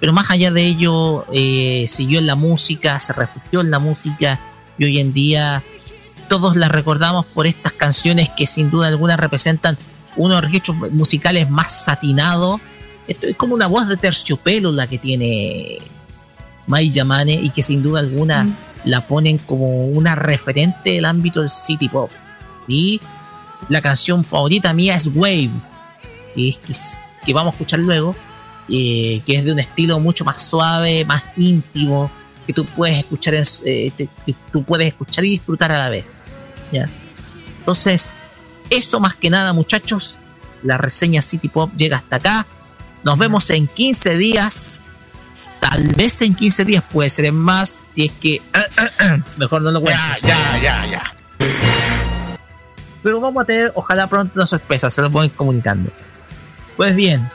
[0.00, 4.38] Pero más allá de ello, eh, siguió en la música, se refugió en la música
[4.78, 5.62] y hoy en día
[6.28, 9.76] todos la recordamos por estas canciones que sin duda alguna representan
[10.16, 12.60] uno de los registros musicales más satinados.
[13.06, 15.78] Esto es como una voz de terciopelo la que tiene
[16.66, 18.46] Mai Yamane y que sin duda alguna
[18.84, 22.10] la ponen como una referente del ámbito del city pop.
[22.66, 23.00] Y
[23.68, 25.50] la canción favorita mía es Wave,
[26.34, 28.14] que, es- que vamos a escuchar luego,
[28.68, 32.10] eh, que es de un estilo mucho más suave, más íntimo,
[32.46, 36.04] que tú puedes escuchar, en- eh, que tú puedes escuchar y disfrutar a la vez.
[36.72, 36.88] ¿Ya?
[37.60, 38.16] Entonces,
[38.70, 40.16] eso más que nada, muchachos,
[40.62, 42.46] la reseña City Pop llega hasta acá.
[43.04, 44.80] Nos vemos en 15 días.
[45.60, 47.80] Tal vez en 15 días, puede ser en más.
[47.94, 48.42] Si es que.
[49.38, 50.00] mejor no lo cuento.
[50.22, 51.12] Ya, ya, ya.
[53.02, 54.90] Pero vamos a tener, ojalá pronto, una sorpresa.
[54.90, 55.90] Se lo voy comunicando.
[56.76, 57.28] Pues bien,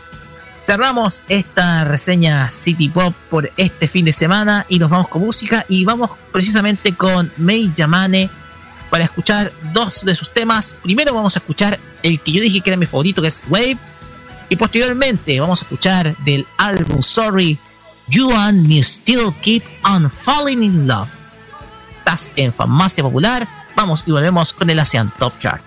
[0.61, 5.65] cerramos esta reseña City Pop por este fin de semana y nos vamos con música
[5.67, 8.29] y vamos precisamente con Mei Yamane
[8.93, 10.77] para escuchar dos de sus temas.
[10.83, 13.75] Primero vamos a escuchar el que yo dije que era mi favorito, que es Wave.
[14.49, 17.57] Y posteriormente vamos a escuchar del álbum Sorry,
[18.09, 21.09] You and Me Still Keep on Falling in Love.
[21.97, 23.47] Estás en Farmacia Popular.
[23.75, 25.63] Vamos y volvemos con el Asian Top Chart.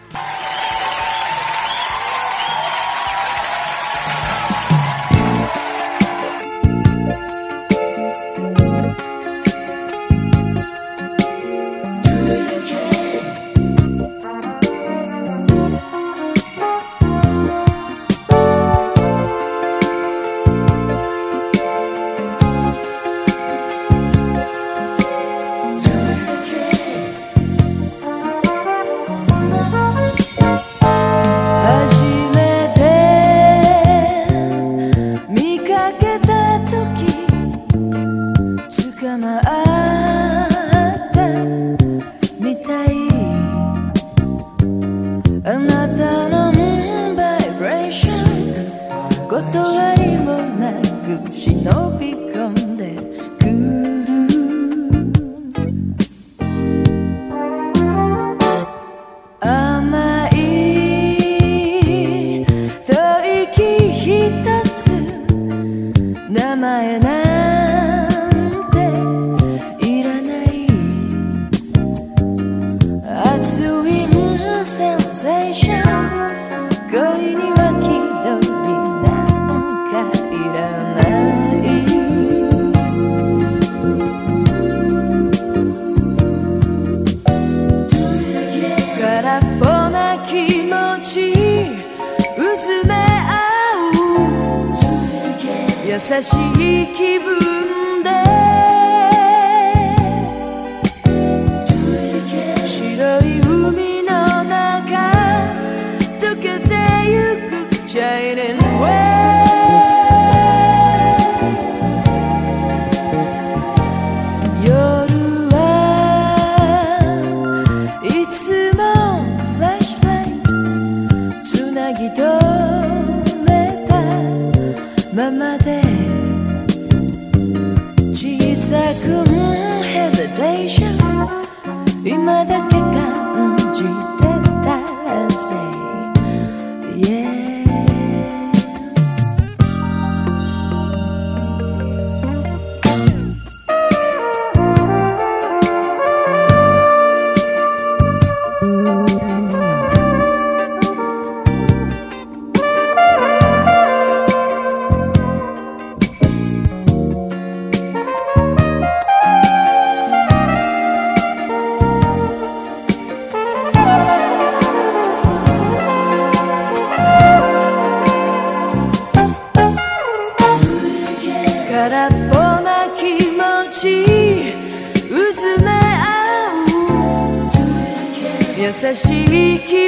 [178.94, 179.85] しい気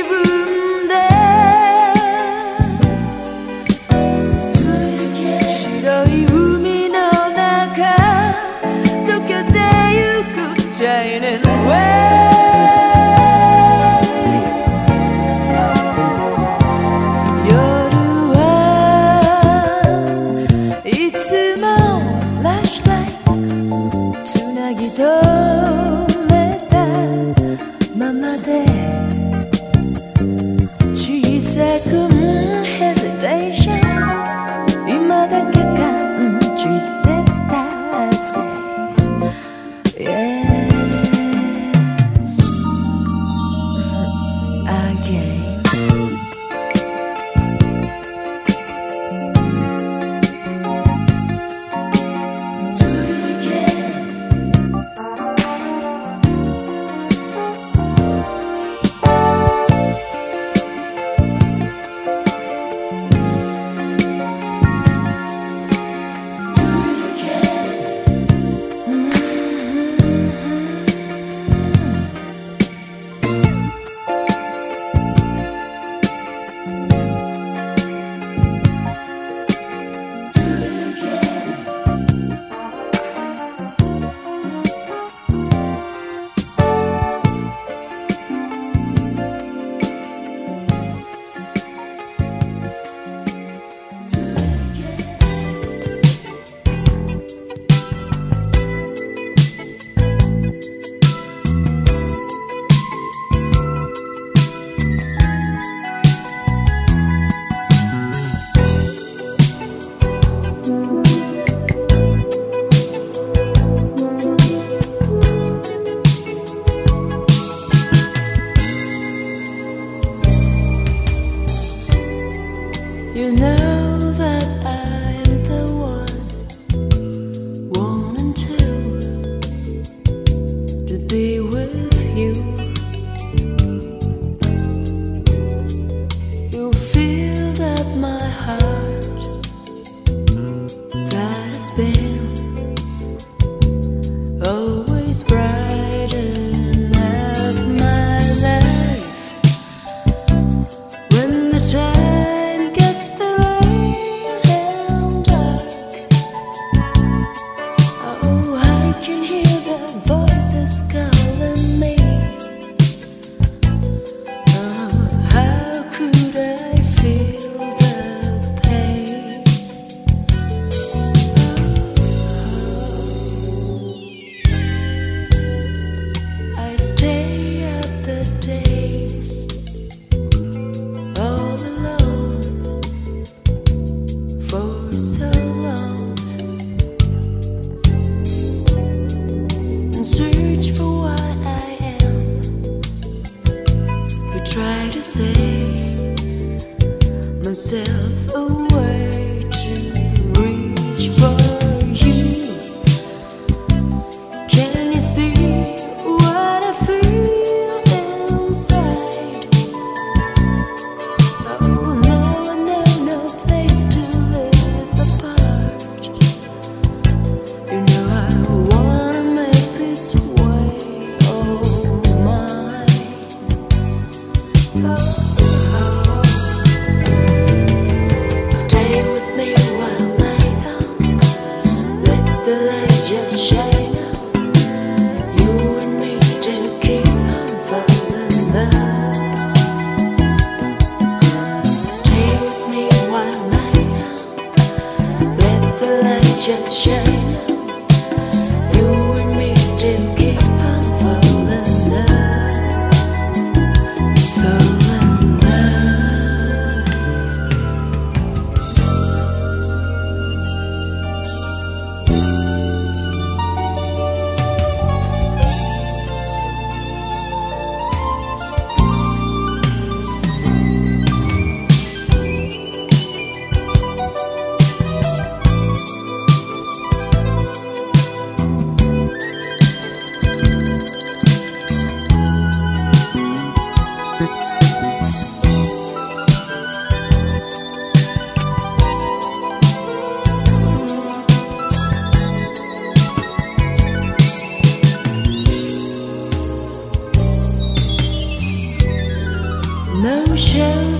[300.39, 300.98] 谁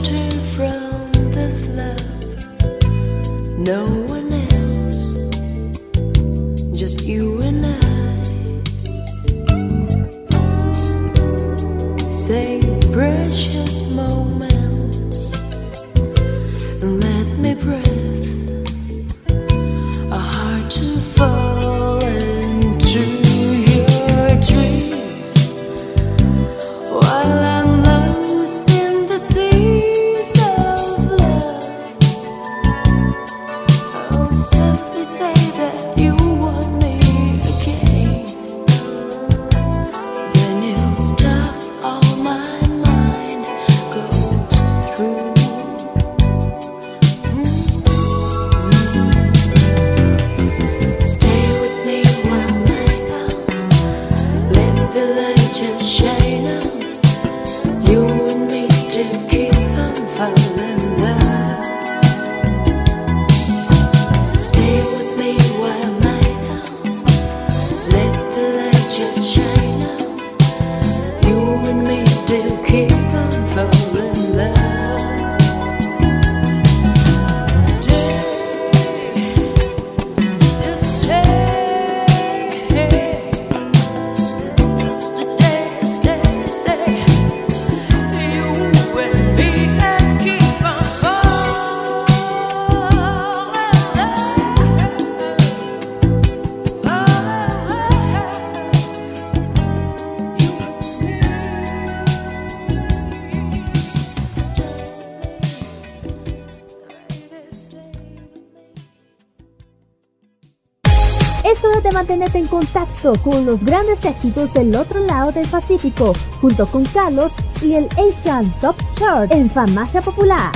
[112.09, 117.33] mantenerte en contacto con los grandes éxitos del otro lado del Pacífico, junto con Carlos
[117.61, 120.51] y el Asian Top Chart en Farmacia Popular.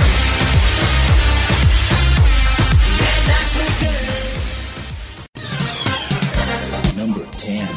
[6.97, 7.69] Number 10.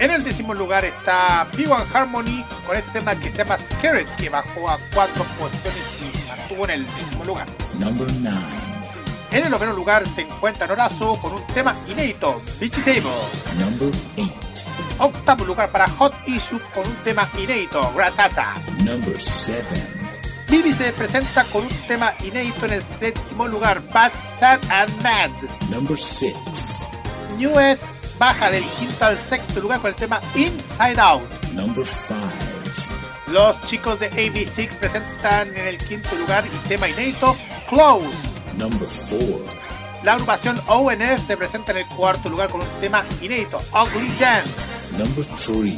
[0.00, 4.28] En el décimo lugar está P1 Harmony con este tema que se llama Scared, que
[4.28, 7.46] bajó a cuatro posiciones y mantuvo en el décimo lugar.
[7.78, 8.55] Number 9.
[9.36, 13.02] En el noveno lugar se encuentra Norazo con un tema inédito, Beachy Table.
[13.58, 14.30] Number 8.
[14.98, 18.54] Octavo lugar para Hot Issue con un tema inédito, Ratata.
[18.82, 19.62] Number 7.
[20.48, 25.30] Bibi se presenta con un tema inédito en el séptimo lugar, Bad, Sad and Mad.
[25.68, 26.34] Number 6.
[27.36, 27.82] Newest
[28.18, 31.52] baja del quinto al sexto lugar con el tema Inside Out.
[31.52, 32.14] Number 5.
[33.32, 37.36] Los chicos de AB6 presentan en el quinto lugar y tema inédito,
[37.68, 38.35] Close.
[38.56, 39.66] Number 4.
[40.02, 44.50] La agrupación ONF se presenta en el cuarto lugar con un tema inédito, Ugly Dance.
[44.98, 45.74] Number 3.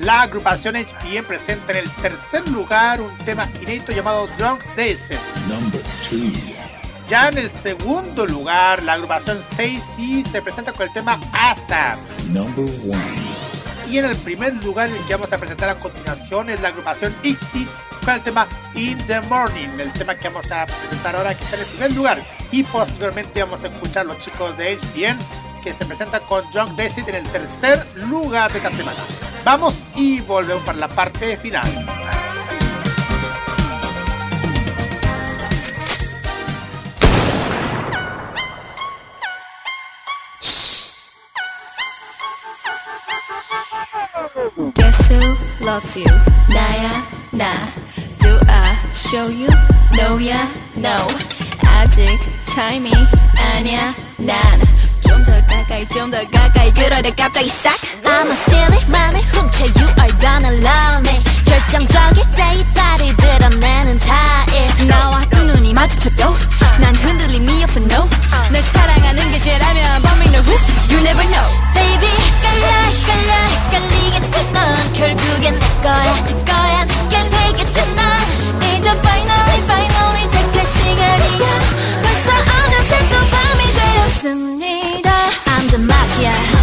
[0.00, 5.20] La agrupación HPN presenta en el tercer lugar un tema inédito llamado Drunk Desert.
[5.48, 6.22] Number 2.
[7.10, 11.98] Ya en el segundo lugar, la agrupación Stacy se presenta con el tema ASAP.
[12.30, 12.98] Number 1.
[13.90, 17.14] Y en el primer lugar, el que vamos a presentar a continuación, es la agrupación
[17.22, 17.66] IXI
[18.14, 21.62] el tema In the Morning, el tema que vamos a presentar ahora que está en
[21.62, 22.22] el primer lugar.
[22.50, 25.18] Y posteriormente vamos a escuchar a los chicos de HBN
[25.62, 28.98] que se presentan con John Bassett en el tercer lugar de cada semana.
[29.44, 31.68] Vamos y volvemos para la parte final.
[44.74, 46.10] Guess who loves you?
[46.48, 47.87] Naya, nah.
[48.91, 49.49] show you?
[49.93, 51.07] No야 no
[51.65, 52.07] 아직
[52.55, 52.91] 타임이
[53.35, 59.65] 아니야 난좀 더 가까이 좀 더 가까이 그러다 갑자기 싹 I'ma steal it 맘을 훔쳐
[59.65, 65.36] You are gonna love me 결정적일 때 이빨을 드러내는 타입 나와 두 눈이
[65.77, 66.37] 마주쳐도
[66.79, 68.07] 난 흔들림이 없어 no
[68.51, 70.53] 널 사랑하는 게 죄라면 But me know who
[70.89, 72.07] You never know Baby
[72.43, 72.65] 깔라
[73.07, 73.31] 깔라
[73.71, 78.03] 깔리겠지 넌 결국엔 내 거야 내 거야 내게 되겠지 넌
[78.77, 81.45] 이제 finally finally 택할 시간이야
[82.01, 85.11] 벌써 어느새 또 밤이 되었습니다
[85.45, 86.56] I'm the mafia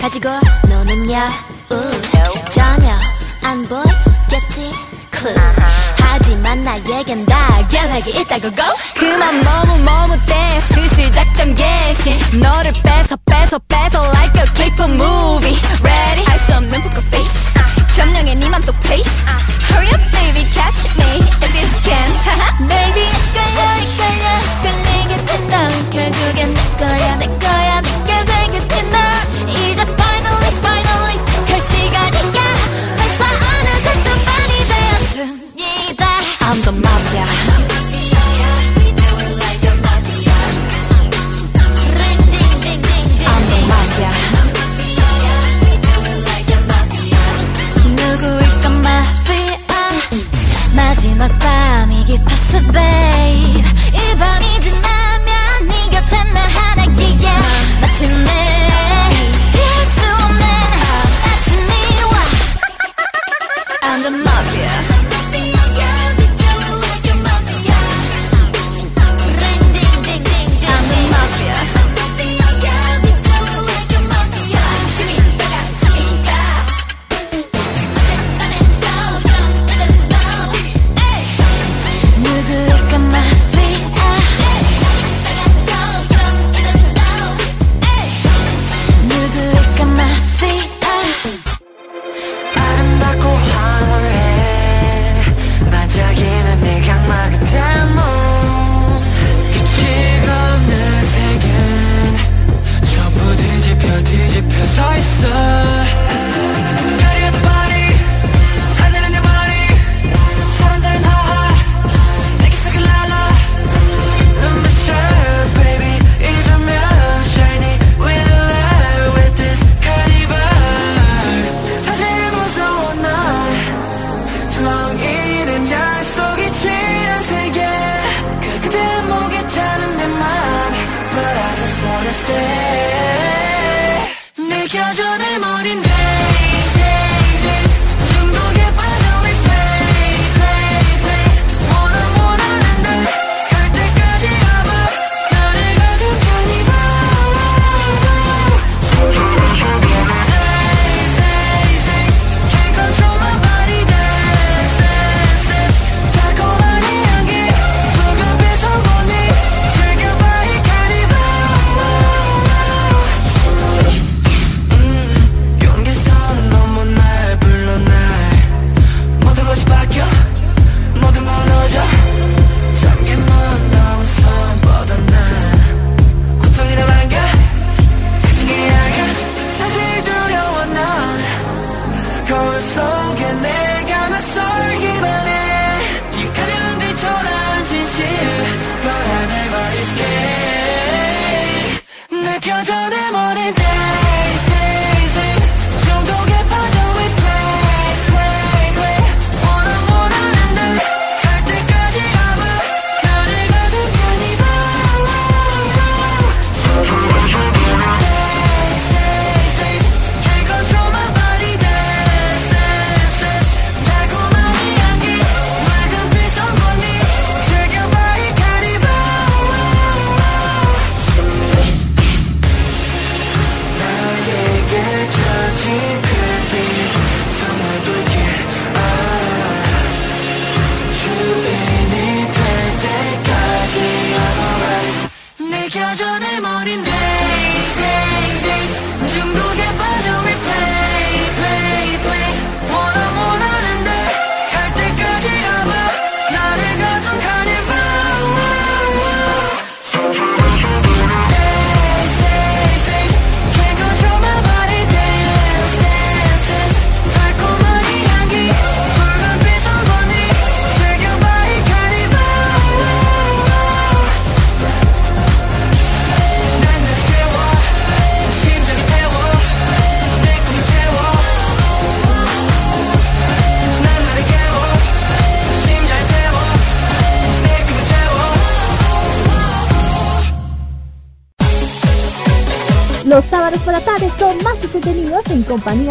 [0.00, 0.28] 가지고
[0.68, 1.30] 노느냐
[1.70, 2.48] 우.
[2.50, 2.88] 전혀
[3.42, 4.72] 안 보이겠지.
[5.96, 8.64] 하지만 나에겐 다 계획이 있다고 go.
[8.94, 12.16] 그만 너무 머뭇대 슬슬 작전 개시.
[12.36, 15.58] 너를 뺏어 뺏어 뺏어 like a clip of movie.
[15.82, 16.24] Ready?
[16.24, 17.50] 할수 없는 poker face.
[17.96, 19.24] 점령해 네 맘속 place.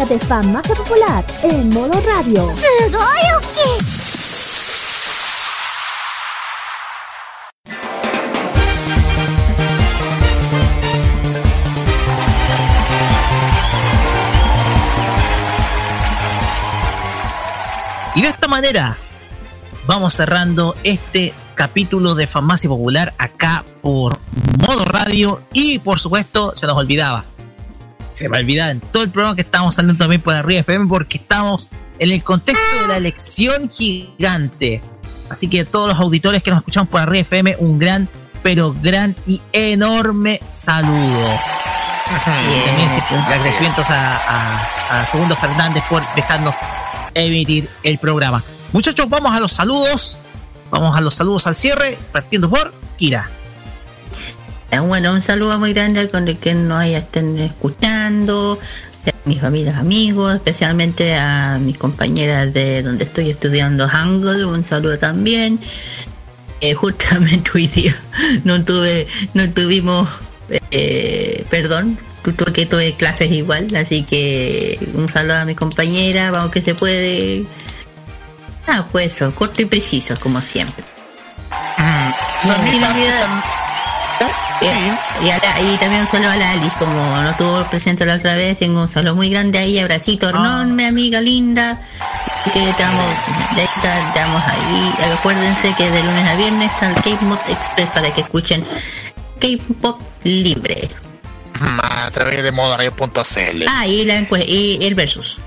[0.08, 2.48] de Farmacia Popular en modo radio.
[18.14, 18.96] Y de esta manera
[19.86, 24.18] vamos cerrando este capítulo de Farmacia Popular acá por
[24.66, 27.24] modo radio y por supuesto se nos olvidaba
[28.18, 31.18] se me olvidaba en todo el programa que estamos saliendo también por arriba FM porque
[31.18, 31.68] estamos
[32.00, 34.82] en el contexto de la elección gigante.
[35.30, 38.08] Así que todos los auditores que nos escuchamos por arriba FM, un gran,
[38.42, 41.32] pero gran y enorme saludo.
[42.08, 46.56] Y también agradecimientos a, a, a Segundo Fernández por dejarnos
[47.14, 48.42] emitir el programa.
[48.72, 50.16] Muchachos, vamos a los saludos.
[50.72, 53.30] Vamos a los saludos al cierre, partiendo por Kira.
[54.70, 58.58] Bueno, un saludo muy grande con el que nos haya estén escuchando,
[59.06, 64.98] a mis familias, amigos, especialmente a mis compañeras de donde estoy estudiando Hangul, un saludo
[64.98, 65.58] también.
[66.60, 67.94] Eh, justamente hoy día
[68.44, 70.08] no tuve, no tuvimos,
[70.70, 76.30] eh, perdón, tu- tuve que tuve clases igual, así que un saludo a mi compañera,
[76.30, 77.44] vamos que se puede.
[78.66, 80.84] Ah, pues eso, corto y preciso, como siempre.
[82.64, 83.44] Vida-
[84.60, 88.04] y, y a la- y también un saludo a la Alice, como no estuvo presente
[88.06, 91.78] la otra vez, tengo un saludo muy grande ahí, abracito enorme, amiga linda,
[92.52, 93.04] que estamos,
[93.56, 98.12] de está- estamos ahí, acuérdense que de lunes a viernes está el K-Mod Express para
[98.12, 98.64] que escuchen
[99.40, 100.88] K-Pop libre.
[101.82, 103.64] A través de modoradio.cl.
[103.68, 105.38] Ah, y, la y el versus.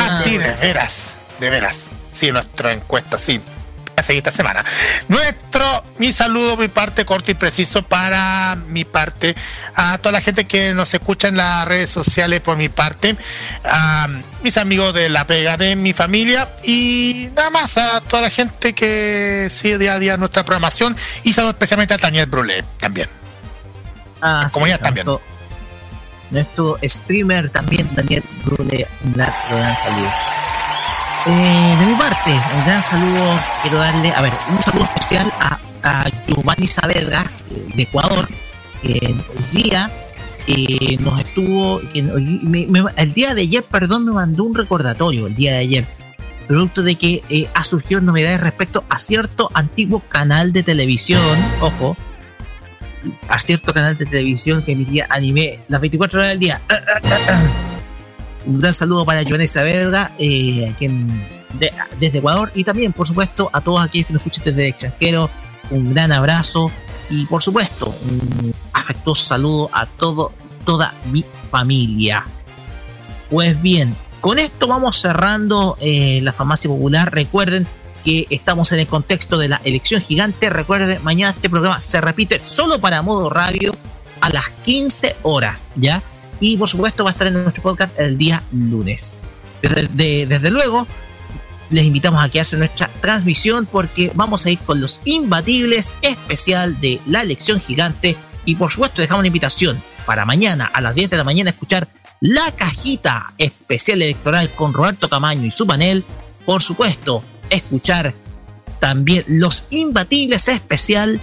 [0.00, 1.86] Ah, sí, de veras, de veras.
[2.12, 3.40] Sí, nuestra encuesta, sí.
[4.02, 4.64] Seguir esta semana.
[5.08, 5.64] Nuestro,
[5.98, 9.36] mi saludo, mi parte corto y preciso para mi parte,
[9.74, 13.16] a toda la gente que nos escucha en las redes sociales por mi parte,
[13.64, 14.08] a
[14.42, 18.72] mis amigos de la pega de mi familia y nada más a toda la gente
[18.72, 23.08] que sigue día a día nuestra programación y saludo especialmente a Daniel Brulé también.
[24.20, 25.06] Ah, Como sí, ya también.
[26.30, 30.10] Nuestro, streamer también, Daniel Brule, un gran, gran saludo.
[31.26, 35.58] Eh, de mi parte, un gran saludo, quiero darle, a ver, un saludo especial a,
[35.82, 37.30] a Giovanni Saavedra,
[37.74, 38.28] de Ecuador,
[38.82, 39.88] que el día
[40.48, 44.54] eh, nos estuvo, que hoy- me- me- el día de ayer, perdón, me mandó un
[44.56, 45.84] recordatorio, el día de ayer,
[46.48, 51.22] producto de que eh, ha surgido novedades respecto a cierto antiguo canal de televisión,
[51.60, 51.96] ojo,
[53.28, 56.60] a cierto canal de televisión que emitía anime las 24 horas del día.
[58.46, 61.06] Un gran saludo para Giovanni Saavedra, eh, quien
[61.58, 64.68] de- desde Ecuador, y también, por supuesto, a todos aquellos que nos escuchan desde el
[64.70, 65.30] extranjero.
[65.70, 66.70] Un gran abrazo
[67.08, 70.32] y, por supuesto, un afectuoso saludo a todo,
[70.64, 72.24] toda mi familia.
[73.30, 77.12] Pues bien, con esto vamos cerrando eh, la farmacia popular.
[77.12, 77.66] Recuerden
[78.04, 80.50] que estamos en el contexto de la elección gigante.
[80.50, 83.72] Recuerden, mañana este programa se repite solo para modo radio
[84.20, 86.02] a las 15 horas, ¿ya?
[86.42, 89.14] Y por supuesto va a estar en nuestro podcast el día lunes.
[89.62, 90.88] Desde, de- desde luego,
[91.70, 96.80] les invitamos a que hacen nuestra transmisión porque vamos a ir con los imbatibles especial
[96.80, 98.16] de la elección gigante.
[98.44, 101.52] Y por supuesto, dejamos una invitación para mañana a las 10 de la mañana a
[101.52, 101.86] escuchar
[102.20, 106.04] la cajita especial electoral con Roberto Camaño y su panel.
[106.44, 108.14] Por supuesto, escuchar
[108.80, 111.20] también los imbatibles especial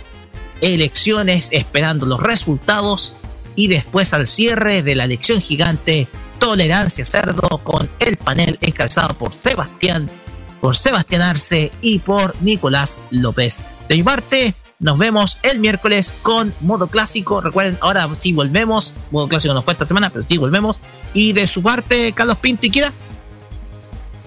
[0.61, 3.15] elecciones esperando los resultados
[3.59, 6.07] y después al cierre de la elección gigante
[6.39, 10.09] Tolerancia Cerdo con el panel encabezado por Sebastián,
[10.61, 13.63] por Sebastián Arce y por Nicolás López.
[13.89, 17.41] De mi parte, nos vemos el miércoles con modo clásico.
[17.41, 18.95] Recuerden, ahora sí volvemos.
[19.11, 20.79] Modo clásico no fue esta semana, pero sí volvemos.
[21.13, 22.93] Y de su parte, Carlos Pinto y Kira.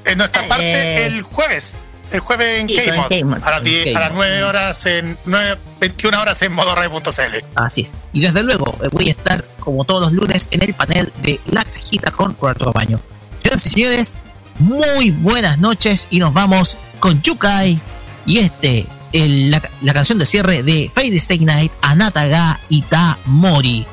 [0.05, 1.81] En nuestra parte, el jueves.
[2.13, 3.43] El jueves en Sí, K-Mod.
[3.43, 4.17] A las 10 a las K-Mod.
[4.25, 7.45] 9 horas en 9, 21 horas en modoradio.cl.
[7.55, 7.93] Así es.
[8.13, 11.41] Y desde luego eh, voy a estar, como todos los lunes, en el panel de
[11.47, 13.01] La Cajita con Roberto Baño.
[13.43, 14.17] Señoras y señores,
[14.59, 17.81] muy buenas noches y nos vamos con Yukai
[18.27, 23.85] y este, el- la, la canción de cierre de Fade Stay Night, Anataga Ita Mori.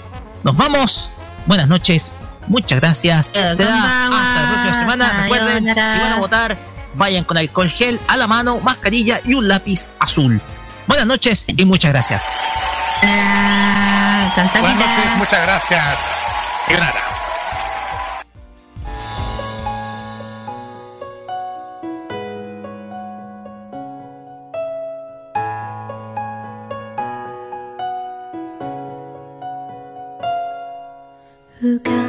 [0.43, 1.09] Nos vamos,
[1.47, 2.11] buenas noches,
[2.47, 3.27] muchas gracias.
[3.27, 5.21] Será hasta la próxima semana.
[5.23, 6.57] Recuerden, si van a votar,
[6.95, 10.41] vayan con alcohol gel a la mano, mascarilla y un lápiz azul.
[10.87, 12.31] Buenas noches y muchas gracias.
[13.01, 15.99] Buenas noches, muchas gracias.
[16.65, 17.05] Sayonara.
[31.61, 32.08] 「深い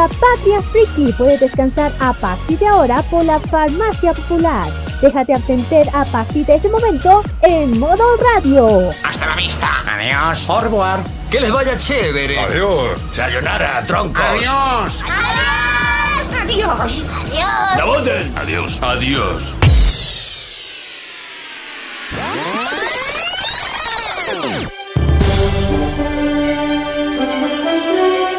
[0.00, 4.66] La Patria Friki puede descansar a partir de ahora por la Farmacia Popular.
[5.02, 8.88] Déjate atender a partir de ese momento en modo radio.
[9.04, 9.68] Hasta la vista.
[9.86, 10.48] Adiós.
[10.62, 11.00] Revoir.
[11.30, 12.38] Que les vaya chévere.
[12.40, 12.98] Adiós.
[13.12, 14.24] Sayonara, troncos.
[14.24, 15.02] Adiós.
[16.40, 17.04] Adiós.
[17.04, 17.76] Adiós.
[17.76, 18.38] ¡La voten!
[18.38, 18.78] Adiós.
[18.80, 19.54] Adiós.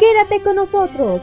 [0.00, 1.22] Quédate con nosotros,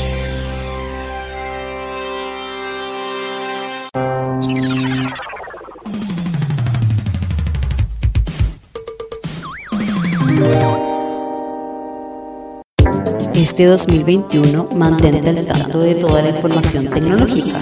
[13.51, 17.59] Este 2021 mantente al tanto de toda la información tecnológica.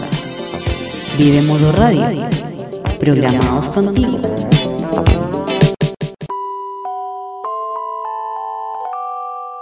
[1.17, 2.29] Vive Modo Radio.
[2.99, 4.19] Programados contigo.